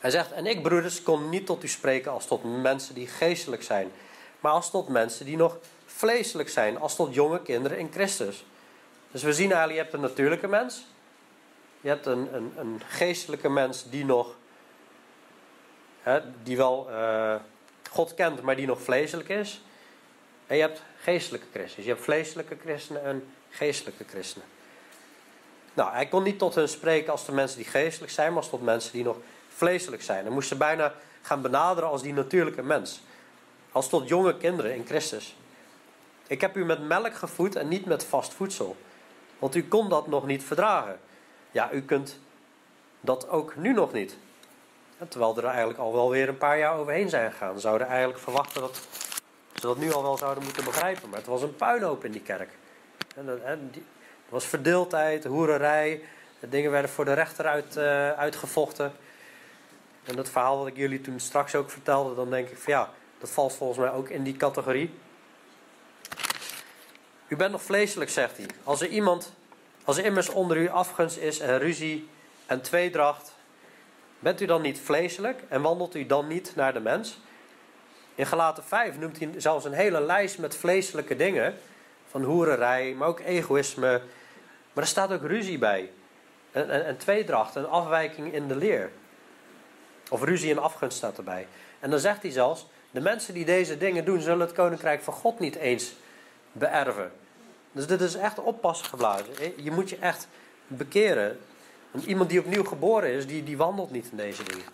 Hij 0.00 0.10
zegt, 0.10 0.32
en 0.32 0.46
ik 0.46 0.62
broeders 0.62 1.02
kon 1.02 1.28
niet 1.28 1.46
tot 1.46 1.64
u 1.64 1.68
spreken 1.68 2.12
als 2.12 2.26
tot 2.26 2.62
mensen 2.62 2.94
die 2.94 3.06
geestelijk 3.06 3.62
zijn, 3.62 3.90
maar 4.40 4.52
als 4.52 4.70
tot 4.70 4.88
mensen 4.88 5.26
die 5.26 5.36
nog 5.36 5.58
vleeselijk 5.86 6.48
zijn, 6.48 6.78
als 6.78 6.96
tot 6.96 7.14
jonge 7.14 7.42
kinderen 7.42 7.78
in 7.78 7.92
Christus. 7.92 8.44
Dus 9.10 9.22
we 9.22 9.32
zien 9.32 9.52
eigenlijk, 9.52 9.78
je 9.78 9.82
hebt 9.82 9.94
een 9.94 10.10
natuurlijke 10.10 10.48
mens, 10.48 10.86
je 11.80 11.88
hebt 11.88 12.06
een, 12.06 12.34
een, 12.34 12.52
een 12.56 12.80
geestelijke 12.88 13.48
mens 13.48 13.84
die 13.90 14.04
nog, 14.04 14.34
die 16.42 16.56
wel 16.56 16.86
uh, 16.90 17.34
God 17.90 18.14
kent, 18.14 18.42
maar 18.42 18.56
die 18.56 18.66
nog 18.66 18.82
vleeselijk 18.82 19.28
is. 19.28 19.60
En 20.46 20.56
je 20.56 20.62
hebt 20.62 20.82
geestelijke 21.00 21.46
christenen. 21.52 21.84
Je 21.84 21.90
hebt 21.90 22.04
vleeselijke 22.04 22.56
christenen 22.60 23.04
en 23.04 23.28
geestelijke 23.50 24.04
christenen. 24.08 24.48
Nou, 25.74 25.92
hij 25.92 26.06
kon 26.06 26.22
niet 26.22 26.38
tot 26.38 26.54
hen 26.54 26.68
spreken 26.68 27.12
als 27.12 27.24
de 27.26 27.32
mensen 27.32 27.56
die 27.58 27.66
geestelijk 27.66 28.12
zijn, 28.12 28.28
maar 28.28 28.42
als 28.42 28.50
tot 28.50 28.62
mensen 28.62 28.92
die 28.92 29.04
nog 29.04 29.16
vleeselijk 29.48 30.02
zijn. 30.02 30.24
Hij 30.24 30.32
moest 30.32 30.48
ze 30.48 30.56
bijna 30.56 30.94
gaan 31.22 31.42
benaderen 31.42 31.90
als 31.90 32.02
die 32.02 32.12
natuurlijke 32.12 32.62
mens. 32.62 33.00
Als 33.72 33.88
tot 33.88 34.08
jonge 34.08 34.36
kinderen 34.36 34.74
in 34.74 34.86
Christus. 34.86 35.36
Ik 36.26 36.40
heb 36.40 36.56
u 36.56 36.64
met 36.64 36.86
melk 36.86 37.14
gevoed 37.14 37.56
en 37.56 37.68
niet 37.68 37.84
met 37.84 38.04
vast 38.04 38.34
voedsel. 38.34 38.76
Want 39.38 39.54
u 39.54 39.64
kon 39.64 39.88
dat 39.88 40.06
nog 40.06 40.26
niet 40.26 40.44
verdragen. 40.44 41.00
Ja, 41.50 41.72
u 41.72 41.82
kunt 41.82 42.18
dat 43.00 43.28
ook 43.28 43.56
nu 43.56 43.72
nog 43.72 43.92
niet. 43.92 44.16
Terwijl 45.08 45.36
er 45.36 45.44
eigenlijk 45.44 45.78
al 45.78 45.92
wel 45.92 46.10
weer 46.10 46.28
een 46.28 46.38
paar 46.38 46.58
jaar 46.58 46.76
overheen 46.76 47.08
zijn 47.08 47.30
gegaan. 47.30 47.54
We 47.54 47.60
zouden 47.60 47.86
eigenlijk 47.86 48.18
verwachten 48.18 48.60
dat 48.60 48.80
ze 49.54 49.60
dat 49.66 49.78
nu 49.78 49.92
al 49.92 50.02
wel 50.02 50.16
zouden 50.16 50.44
moeten 50.44 50.64
begrijpen. 50.64 51.08
Maar 51.08 51.18
het 51.18 51.28
was 51.28 51.42
een 51.42 51.56
puinhoop 51.56 52.04
in 52.04 52.12
die 52.12 52.20
kerk. 52.20 52.50
En, 53.16 53.68
die, 53.72 53.84
er 54.26 54.32
was 54.32 54.44
verdeeldheid, 54.44 55.24
hoererij. 55.24 56.02
Dingen 56.40 56.70
werden 56.70 56.90
voor 56.90 57.04
de 57.04 57.12
rechter 57.12 57.46
uit, 57.46 57.76
uh, 57.76 58.10
uitgevochten. 58.10 58.92
En 60.04 60.16
dat 60.16 60.28
verhaal 60.28 60.58
wat 60.58 60.66
ik 60.66 60.76
jullie 60.76 61.00
toen 61.00 61.20
straks 61.20 61.54
ook 61.54 61.70
vertelde, 61.70 62.14
dan 62.14 62.30
denk 62.30 62.48
ik 62.48 62.58
van 62.58 62.72
ja, 62.72 62.90
dat 63.18 63.30
valt 63.30 63.54
volgens 63.54 63.78
mij 63.78 63.90
ook 63.90 64.08
in 64.08 64.22
die 64.22 64.36
categorie. 64.36 64.94
U 67.28 67.36
bent 67.36 67.52
nog 67.52 67.62
vleeselijk, 67.62 68.10
zegt 68.10 68.36
hij. 68.36 68.46
Als 68.64 68.80
er 68.80 68.88
iemand, 68.88 69.32
als 69.84 69.96
er 69.96 70.04
immers 70.04 70.28
onder 70.28 70.56
u 70.56 70.68
afgunst 70.68 71.16
is 71.16 71.38
en 71.38 71.58
ruzie 71.58 72.08
en 72.46 72.62
tweedracht, 72.62 73.35
bent 74.26 74.40
u 74.40 74.46
dan 74.46 74.62
niet 74.62 74.80
vleeselijk 74.80 75.42
en 75.48 75.62
wandelt 75.62 75.94
u 75.94 76.06
dan 76.06 76.26
niet 76.26 76.52
naar 76.56 76.72
de 76.72 76.80
mens? 76.80 77.18
In 78.14 78.26
Galaten 78.26 78.64
5 78.64 78.98
noemt 78.98 79.18
hij 79.18 79.30
zelfs 79.36 79.64
een 79.64 79.72
hele 79.72 80.00
lijst 80.00 80.38
met 80.38 80.56
vleeselijke 80.56 81.16
dingen. 81.16 81.54
Van 82.10 82.22
hoererij, 82.22 82.94
maar 82.94 83.08
ook 83.08 83.20
egoïsme. 83.20 84.02
Maar 84.72 84.84
er 84.84 84.90
staat 84.90 85.12
ook 85.12 85.22
ruzie 85.22 85.58
bij. 85.58 85.90
En, 86.52 86.70
en, 86.70 86.86
en 86.86 86.96
tweedracht, 86.96 87.56
en 87.56 87.68
afwijking 87.68 88.32
in 88.32 88.48
de 88.48 88.56
leer. 88.56 88.90
Of 90.10 90.22
ruzie 90.22 90.50
en 90.50 90.58
afgunst 90.58 90.96
staat 90.96 91.18
erbij. 91.18 91.46
En 91.80 91.90
dan 91.90 91.98
zegt 91.98 92.22
hij 92.22 92.30
zelfs: 92.30 92.66
de 92.90 93.00
mensen 93.00 93.34
die 93.34 93.44
deze 93.44 93.78
dingen 93.78 94.04
doen, 94.04 94.20
zullen 94.20 94.46
het 94.46 94.56
koninkrijk 94.56 95.02
van 95.02 95.14
God 95.14 95.38
niet 95.38 95.56
eens 95.56 95.92
beërven. 96.52 97.12
Dus 97.72 97.86
dit 97.86 98.00
is 98.00 98.14
echt 98.14 98.38
oppassen 98.38 98.86
geblazen. 98.86 99.34
Je 99.56 99.70
moet 99.70 99.90
je 99.90 99.96
echt 99.96 100.28
bekeren. 100.66 101.38
Iemand 102.04 102.30
die 102.30 102.40
opnieuw 102.40 102.64
geboren 102.64 103.10
is, 103.10 103.26
die, 103.26 103.44
die 103.44 103.56
wandelt 103.56 103.90
niet 103.90 104.08
in 104.10 104.16
deze 104.16 104.42
dingen. 104.42 104.64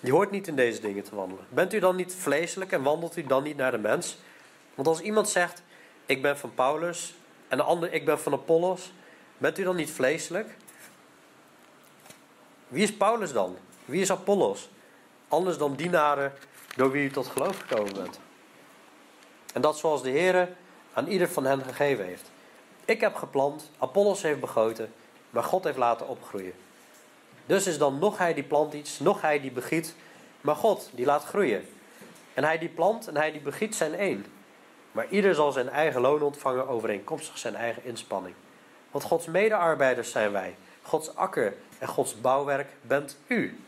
Die 0.00 0.12
hoort 0.12 0.30
niet 0.30 0.48
in 0.48 0.56
deze 0.56 0.80
dingen 0.80 1.04
te 1.04 1.14
wandelen. 1.14 1.44
Bent 1.48 1.72
u 1.72 1.78
dan 1.78 1.96
niet 1.96 2.14
vleeselijk 2.14 2.72
en 2.72 2.82
wandelt 2.82 3.16
u 3.16 3.22
dan 3.26 3.42
niet 3.42 3.56
naar 3.56 3.70
de 3.70 3.78
mens? 3.78 4.18
Want 4.74 4.88
als 4.88 5.00
iemand 5.00 5.28
zegt: 5.28 5.62
Ik 6.06 6.22
ben 6.22 6.38
van 6.38 6.54
Paulus 6.54 7.14
en 7.48 7.56
de 7.56 7.62
ander: 7.62 7.92
Ik 7.92 8.04
ben 8.04 8.20
van 8.20 8.32
Apollos, 8.32 8.92
bent 9.38 9.58
u 9.58 9.62
dan 9.62 9.76
niet 9.76 9.90
vleeselijk? 9.90 10.56
Wie 12.68 12.82
is 12.82 12.96
Paulus 12.96 13.32
dan? 13.32 13.56
Wie 13.84 14.00
is 14.00 14.10
Apollos? 14.10 14.68
Anders 15.28 15.58
dan 15.58 15.74
dienaren 15.74 16.32
door 16.76 16.90
wie 16.90 17.04
u 17.04 17.10
tot 17.10 17.26
geloof 17.26 17.58
gekomen 17.58 17.94
bent. 17.94 18.20
En 19.52 19.60
dat 19.60 19.78
zoals 19.78 20.02
de 20.02 20.10
Heer 20.10 20.48
aan 20.92 21.06
ieder 21.06 21.28
van 21.28 21.44
hen 21.44 21.62
gegeven 21.62 22.04
heeft. 22.04 22.30
Ik 22.84 23.00
heb 23.00 23.14
geplant, 23.14 23.70
Apollos 23.78 24.22
heeft 24.22 24.40
begoten, 24.40 24.92
maar 25.32 25.44
God 25.44 25.64
heeft 25.64 25.78
laten 25.78 26.08
opgroeien. 26.08 26.52
Dus 27.46 27.66
is 27.66 27.78
dan 27.78 27.98
nog 27.98 28.18
hij 28.18 28.34
die 28.34 28.44
plant 28.44 28.72
iets, 28.72 28.98
nog 28.98 29.20
hij 29.20 29.40
die 29.40 29.50
begiet, 29.50 29.94
maar 30.40 30.56
God 30.56 30.90
die 30.92 31.06
laat 31.06 31.24
groeien. 31.24 31.68
En 32.34 32.44
hij 32.44 32.58
die 32.58 32.68
plant 32.68 33.08
en 33.08 33.16
hij 33.16 33.32
die 33.32 33.40
begiet 33.40 33.74
zijn 33.74 33.94
één. 33.94 34.26
Maar 34.92 35.06
ieder 35.08 35.34
zal 35.34 35.52
zijn 35.52 35.68
eigen 35.68 36.00
loon 36.00 36.22
ontvangen 36.22 36.68
overeenkomstig 36.68 37.38
zijn 37.38 37.54
eigen 37.54 37.84
inspanning. 37.84 38.34
Want 38.90 39.04
Gods 39.04 39.26
medearbeiders 39.26 40.10
zijn 40.10 40.32
wij. 40.32 40.56
Gods 40.82 41.14
akker 41.14 41.54
en 41.78 41.88
Gods 41.88 42.20
bouwwerk 42.20 42.68
bent 42.82 43.18
u. 43.26 43.60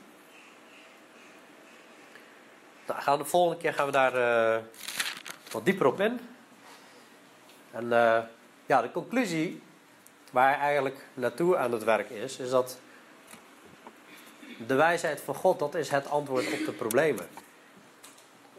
Nou, 2.86 3.00
gaan 3.00 3.18
de 3.18 3.24
volgende 3.24 3.62
keer 3.62 3.74
gaan 3.74 3.86
we 3.86 3.92
daar 3.92 4.14
uh, 4.14 4.62
wat 5.50 5.64
dieper 5.64 5.86
op 5.86 6.00
in. 6.00 6.20
En 7.70 7.84
uh, 7.84 8.18
ja, 8.66 8.82
de 8.82 8.92
conclusie 8.92 9.62
waar 10.34 10.58
eigenlijk 10.58 10.96
naartoe 11.14 11.56
aan 11.56 11.72
het 11.72 11.84
werk 11.84 12.10
is, 12.10 12.38
is 12.38 12.50
dat 12.50 12.78
de 14.66 14.74
wijsheid 14.74 15.20
van 15.20 15.34
God, 15.34 15.58
dat 15.58 15.74
is 15.74 15.88
het 15.88 16.10
antwoord 16.10 16.52
op 16.52 16.64
de 16.64 16.72
problemen. 16.72 17.28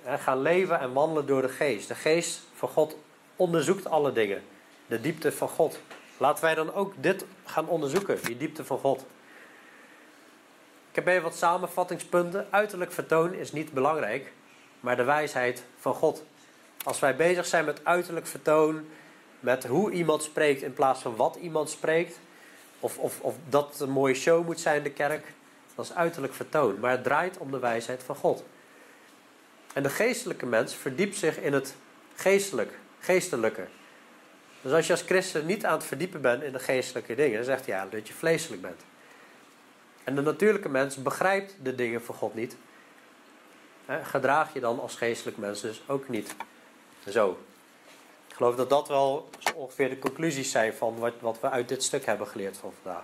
En 0.04 0.20
gaan 0.20 0.42
leven 0.42 0.80
en 0.80 0.94
wandelen 0.94 1.26
door 1.26 1.42
de 1.42 1.50
geest. 1.50 1.88
De 1.88 1.96
geest 1.96 2.42
van 2.54 2.70
God 2.70 2.98
onderzoekt 3.36 3.88
alle 3.88 4.14
dingen. 4.14 4.44
De 4.88 5.02
diepte 5.02 5.32
van 5.32 5.48
God. 5.48 5.80
Laten 6.18 6.44
wij 6.44 6.56
dan 6.56 6.74
ook 6.74 6.94
dit 6.98 7.26
gaan 7.46 7.68
onderzoeken, 7.68 8.20
die 8.24 8.38
diepte 8.38 8.66
van 8.66 8.80
God. 8.80 9.06
Ik 10.90 10.96
heb 10.96 11.08
even 11.08 11.24
wat 11.24 11.36
samenvattingspunten. 11.36 12.48
Uiterlijk 12.50 12.92
vertoon 12.92 13.34
is 13.34 13.52
niet 13.52 13.72
belangrijk, 13.74 14.34
maar 14.80 14.96
de 14.96 15.04
wijsheid 15.04 15.64
van 15.80 15.94
God. 15.94 16.24
Als 16.84 17.00
wij 17.00 17.16
bezig 17.16 17.46
zijn 17.46 17.66
met 17.66 17.86
uiterlijk 17.86 18.28
vertoon, 18.28 18.86
met 19.40 19.66
hoe 19.66 19.92
iemand 19.92 20.24
spreekt 20.24 20.62
in 20.62 20.74
plaats 20.74 21.02
van 21.02 21.16
wat 21.16 21.36
iemand 21.42 21.70
spreekt, 21.70 22.20
of, 22.80 22.98
of, 22.98 23.22
of 23.22 23.36
dat 23.50 23.80
een 23.80 23.90
mooie 23.90 24.14
show 24.14 24.46
moet 24.46 24.60
zijn, 24.60 24.84
de 24.84 24.92
kerk, 24.92 25.34
dat 25.76 25.86
is 25.86 25.94
uiterlijk 25.94 26.34
vertoon. 26.34 26.80
Maar 26.80 26.92
het 26.92 27.04
draait 27.04 27.38
om 27.38 27.52
de 27.52 27.60
wijsheid 27.60 28.04
van 28.04 28.16
God. 28.16 28.44
En 29.74 29.84
de 29.84 29.90
geestelijke 29.90 30.46
mens 30.46 30.76
verdiept 30.76 31.16
zich 31.16 31.40
in 31.40 31.54
het 31.54 31.76
geestelijk, 32.16 32.72
geestelijke. 33.00 33.68
Dus 34.62 34.72
als 34.72 34.88
je 34.88 34.94
als 34.94 35.02
christen 35.02 35.46
niet 35.46 35.66
aan 35.66 35.78
het 35.78 35.84
verdiepen 35.84 36.22
bent 36.22 36.44
in 36.44 36.52
de 36.52 36.60
geestelijke 36.60 37.16
dingen, 37.16 37.36
dan 37.36 37.46
zegt 37.46 37.66
hij 37.66 37.76
ja, 37.76 37.86
dat 37.86 38.08
je 38.08 38.14
vleeselijk 38.14 38.62
bent. 38.62 38.82
En 40.04 40.16
de 40.16 40.22
natuurlijke 40.22 40.70
mens 40.70 40.96
begrijpt 40.96 41.56
de 41.62 41.76
dingen 41.76 42.04
van 42.04 42.16
God 42.16 42.34
niet. 42.34 42.56
Gedraag 44.04 44.54
je 44.54 44.60
dan 44.60 44.80
als 44.80 44.96
geestelijk 44.96 45.38
mens 45.38 45.62
dus 45.62 45.82
ook 45.88 46.10
niet 46.10 46.36
zo. 47.10 47.38
Ik 48.36 48.42
geloof 48.42 48.56
dat 48.56 48.70
dat 48.70 48.88
wel 48.88 49.30
ongeveer 49.56 49.90
de 49.90 50.00
conclusies 50.00 50.52
zijn 50.52 50.74
van 50.74 50.98
wat, 50.98 51.14
wat 51.20 51.40
we 51.40 51.50
uit 51.50 51.70
dit 51.70 51.84
stuk 51.84 52.06
hebben 52.06 52.28
geleerd 52.28 52.58
van 52.58 52.74
vandaag. 52.82 53.04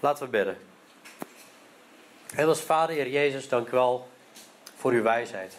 Laten 0.00 0.24
we 0.24 0.30
bidden. 0.30 0.58
Hemels 2.34 2.60
Vader, 2.60 2.94
Heer 2.94 3.08
Jezus, 3.08 3.48
dank 3.48 3.68
u 3.68 3.70
wel 3.70 4.08
voor 4.76 4.92
uw 4.92 5.02
wijsheid. 5.02 5.56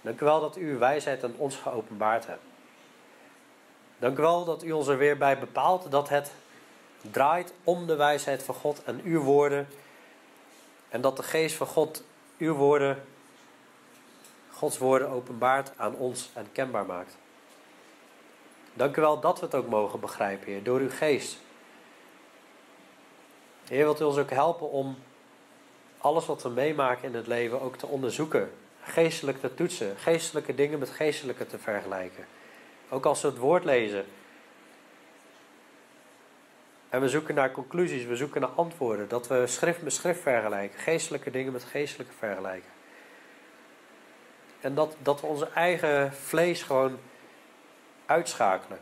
Dank 0.00 0.20
u 0.20 0.24
wel 0.24 0.40
dat 0.40 0.56
u 0.56 0.70
uw 0.70 0.78
wijsheid 0.78 1.24
aan 1.24 1.34
ons 1.36 1.56
geopenbaard 1.56 2.26
hebt. 2.26 2.42
Dank 3.98 4.18
u 4.18 4.22
wel 4.22 4.44
dat 4.44 4.64
u 4.64 4.72
ons 4.72 4.86
er 4.88 4.98
weer 4.98 5.18
bij 5.18 5.38
bepaalt 5.38 5.90
dat 5.90 6.08
het 6.08 6.30
draait 7.00 7.52
om 7.64 7.86
de 7.86 7.96
wijsheid 7.96 8.42
van 8.42 8.54
God 8.54 8.84
en 8.84 9.00
uw 9.04 9.22
woorden. 9.22 9.68
En 10.88 11.00
dat 11.00 11.16
de 11.16 11.22
geest 11.22 11.56
van 11.56 11.66
God 11.66 12.02
uw 12.38 12.54
woorden, 12.54 13.04
Gods 14.56 14.78
woorden 14.78 15.08
openbaart 15.08 15.72
aan 15.76 15.94
ons 15.94 16.30
en 16.34 16.46
kenbaar 16.52 16.86
maakt. 16.86 17.16
Dank 18.74 18.96
u 18.96 19.00
wel 19.00 19.20
dat 19.20 19.40
we 19.40 19.44
het 19.44 19.54
ook 19.54 19.68
mogen 19.68 20.00
begrijpen, 20.00 20.46
Heer, 20.46 20.62
door 20.62 20.80
uw 20.80 20.90
geest. 20.90 21.38
Heer, 23.68 23.84
wilt 23.84 24.00
u 24.00 24.04
ons 24.04 24.16
ook 24.16 24.30
helpen 24.30 24.70
om 24.70 24.96
alles 25.98 26.26
wat 26.26 26.42
we 26.42 26.48
meemaken 26.48 27.08
in 27.08 27.14
het 27.14 27.26
leven 27.26 27.60
ook 27.60 27.76
te 27.76 27.86
onderzoeken. 27.86 28.50
Geestelijk 28.82 29.40
te 29.40 29.54
toetsen. 29.54 29.96
Geestelijke 29.96 30.54
dingen 30.54 30.78
met 30.78 30.90
geestelijke 30.90 31.46
te 31.46 31.58
vergelijken. 31.58 32.26
Ook 32.88 33.06
als 33.06 33.22
we 33.22 33.28
het 33.28 33.38
woord 33.38 33.64
lezen. 33.64 34.04
En 36.88 37.00
we 37.00 37.08
zoeken 37.08 37.34
naar 37.34 37.52
conclusies, 37.52 38.04
we 38.04 38.16
zoeken 38.16 38.40
naar 38.40 38.50
antwoorden. 38.50 39.08
Dat 39.08 39.26
we 39.26 39.46
schrift 39.46 39.82
met 39.82 39.92
schrift 39.92 40.20
vergelijken. 40.20 40.78
Geestelijke 40.78 41.30
dingen 41.30 41.52
met 41.52 41.64
geestelijke 41.64 42.12
vergelijken. 42.18 42.75
En 44.66 44.74
dat, 44.74 44.96
dat 45.02 45.20
we 45.20 45.26
onze 45.26 45.48
eigen 45.54 46.12
vlees 46.12 46.62
gewoon 46.62 46.98
uitschakelen. 48.06 48.78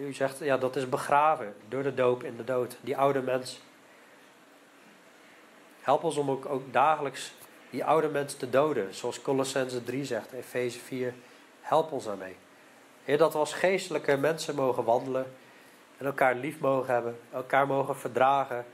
U 0.00 0.12
zegt, 0.12 0.38
ja, 0.38 0.56
dat 0.56 0.76
is 0.76 0.88
begraven 0.88 1.54
door 1.68 1.82
de 1.82 1.94
doop 1.94 2.22
in 2.24 2.36
de 2.36 2.44
dood. 2.44 2.76
Die 2.80 2.96
oude 2.96 3.22
mens. 3.22 3.60
Help 5.80 6.04
ons 6.04 6.16
om 6.16 6.30
ook, 6.30 6.46
ook 6.46 6.72
dagelijks 6.72 7.32
die 7.70 7.84
oude 7.84 8.08
mens 8.08 8.34
te 8.34 8.50
doden. 8.50 8.94
Zoals 8.94 9.22
Colossense 9.22 9.84
3 9.84 10.04
zegt, 10.04 10.32
Efeze 10.32 10.78
4. 10.78 11.14
Help 11.60 11.92
ons 11.92 12.04
daarmee. 12.04 12.36
Heer, 13.04 13.18
dat 13.18 13.32
we 13.32 13.38
als 13.38 13.52
geestelijke 13.52 14.16
mensen 14.16 14.54
mogen 14.54 14.84
wandelen. 14.84 15.26
En 15.98 16.06
elkaar 16.06 16.34
lief 16.34 16.60
mogen 16.60 16.94
hebben. 16.94 17.18
Elkaar 17.32 17.66
mogen 17.66 17.96
verdragen. 17.96 18.64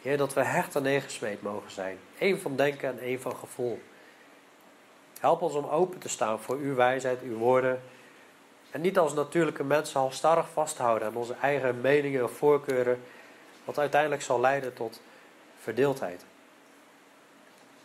Heer, 0.00 0.16
dat 0.16 0.34
we 0.34 0.44
hecht 0.44 0.76
en 0.76 0.82
neergesmeed 0.82 1.42
mogen 1.42 1.70
zijn. 1.70 1.98
Eén 2.18 2.38
van 2.38 2.56
denken 2.56 2.88
en 2.88 2.98
één 2.98 3.20
van 3.20 3.36
gevoel. 3.36 3.80
Help 5.22 5.42
ons 5.42 5.54
om 5.54 5.64
open 5.64 5.98
te 5.98 6.08
staan 6.08 6.40
voor 6.40 6.56
uw 6.56 6.74
wijsheid, 6.74 7.20
uw 7.20 7.36
woorden. 7.36 7.82
En 8.70 8.80
niet 8.80 8.98
als 8.98 9.14
natuurlijke 9.14 9.64
mensen 9.64 10.00
halstarrig 10.00 10.50
vasthouden 10.50 11.08
aan 11.08 11.16
onze 11.16 11.34
eigen 11.40 11.80
meningen 11.80 12.20
en 12.20 12.30
voorkeuren. 12.30 13.02
Wat 13.64 13.78
uiteindelijk 13.78 14.22
zal 14.22 14.40
leiden 14.40 14.74
tot 14.74 15.00
verdeeldheid. 15.58 16.24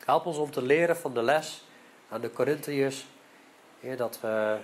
Help 0.05 0.25
ons 0.25 0.37
om 0.37 0.51
te 0.51 0.61
leren 0.61 0.97
van 0.97 1.13
de 1.13 1.21
les 1.21 1.63
aan 2.09 2.21
de 2.21 2.31
Corinthiërs. 2.31 3.05
Heer, 3.79 3.97
dat 3.97 4.19
we 4.21 4.57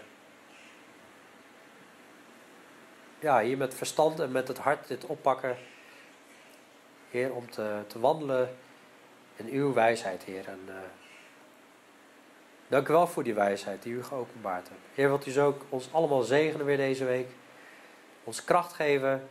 ja, 3.19 3.41
hier 3.41 3.57
met 3.57 3.73
verstand 3.73 4.19
en 4.19 4.31
met 4.31 4.47
het 4.47 4.57
hart 4.57 4.87
dit 4.87 5.05
oppakken. 5.05 5.57
Heer, 7.09 7.33
om 7.33 7.51
te, 7.51 7.83
te 7.87 7.99
wandelen 7.99 8.55
in 9.35 9.47
uw 9.47 9.73
wijsheid, 9.73 10.23
Heer. 10.23 10.47
En, 10.47 10.59
uh, 10.67 10.73
dank 12.73 12.87
u 12.87 12.93
wel 12.93 13.07
voor 13.07 13.23
die 13.23 13.33
wijsheid 13.33 13.83
die 13.83 13.93
u 13.93 14.03
geopenbaard 14.03 14.67
hebt. 14.67 14.81
Heer, 14.93 15.07
wilt 15.07 15.27
u 15.27 15.31
zo 15.31 15.45
ook 15.45 15.61
ons 15.69 15.89
allemaal 15.91 16.21
zegenen 16.21 16.65
weer 16.65 16.77
deze 16.77 17.05
week. 17.05 17.27
Ons 18.23 18.43
kracht 18.43 18.73
geven, 18.73 19.29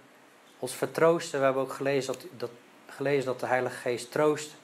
ons 0.59 0.75
vertroosten. 0.75 1.39
We 1.39 1.45
hebben 1.45 1.63
ook 1.63 1.73
gelezen 1.73 2.13
dat, 2.13 2.27
dat, 2.37 2.51
gelezen 2.87 3.25
dat 3.25 3.41
de 3.41 3.47
Heilige 3.47 3.77
Geest 3.77 4.11
troost. 4.13 4.55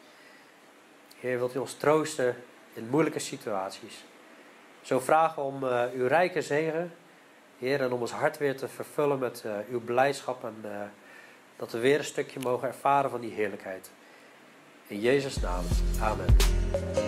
Heer, 1.21 1.39
wilt 1.39 1.55
u 1.55 1.59
ons 1.59 1.75
troosten 1.75 2.37
in 2.73 2.89
moeilijke 2.89 3.19
situaties. 3.19 4.05
Zo 4.83 5.01
vragen 5.01 5.43
we 5.43 5.49
om 5.49 5.65
uh, 5.65 5.83
uw 5.95 6.07
rijke 6.07 6.43
zegen, 6.43 6.93
Heer, 7.59 7.81
en 7.81 7.93
om 7.93 8.01
ons 8.01 8.13
hart 8.13 8.39
weer 8.39 8.57
te 8.57 8.69
vervullen 8.69 9.19
met 9.19 9.43
uh, 9.47 9.53
uw 9.71 9.81
blijdschap 9.81 10.45
en 10.45 10.57
uh, 10.65 10.71
dat 11.57 11.73
we 11.73 11.79
weer 11.79 11.99
een 11.99 12.05
stukje 12.05 12.41
mogen 12.41 12.69
ervaren 12.69 13.11
van 13.11 13.21
die 13.21 13.33
heerlijkheid. 13.33 13.91
In 14.87 15.01
Jezus' 15.01 15.41
naam. 15.41 15.65
Amen. 16.01 17.08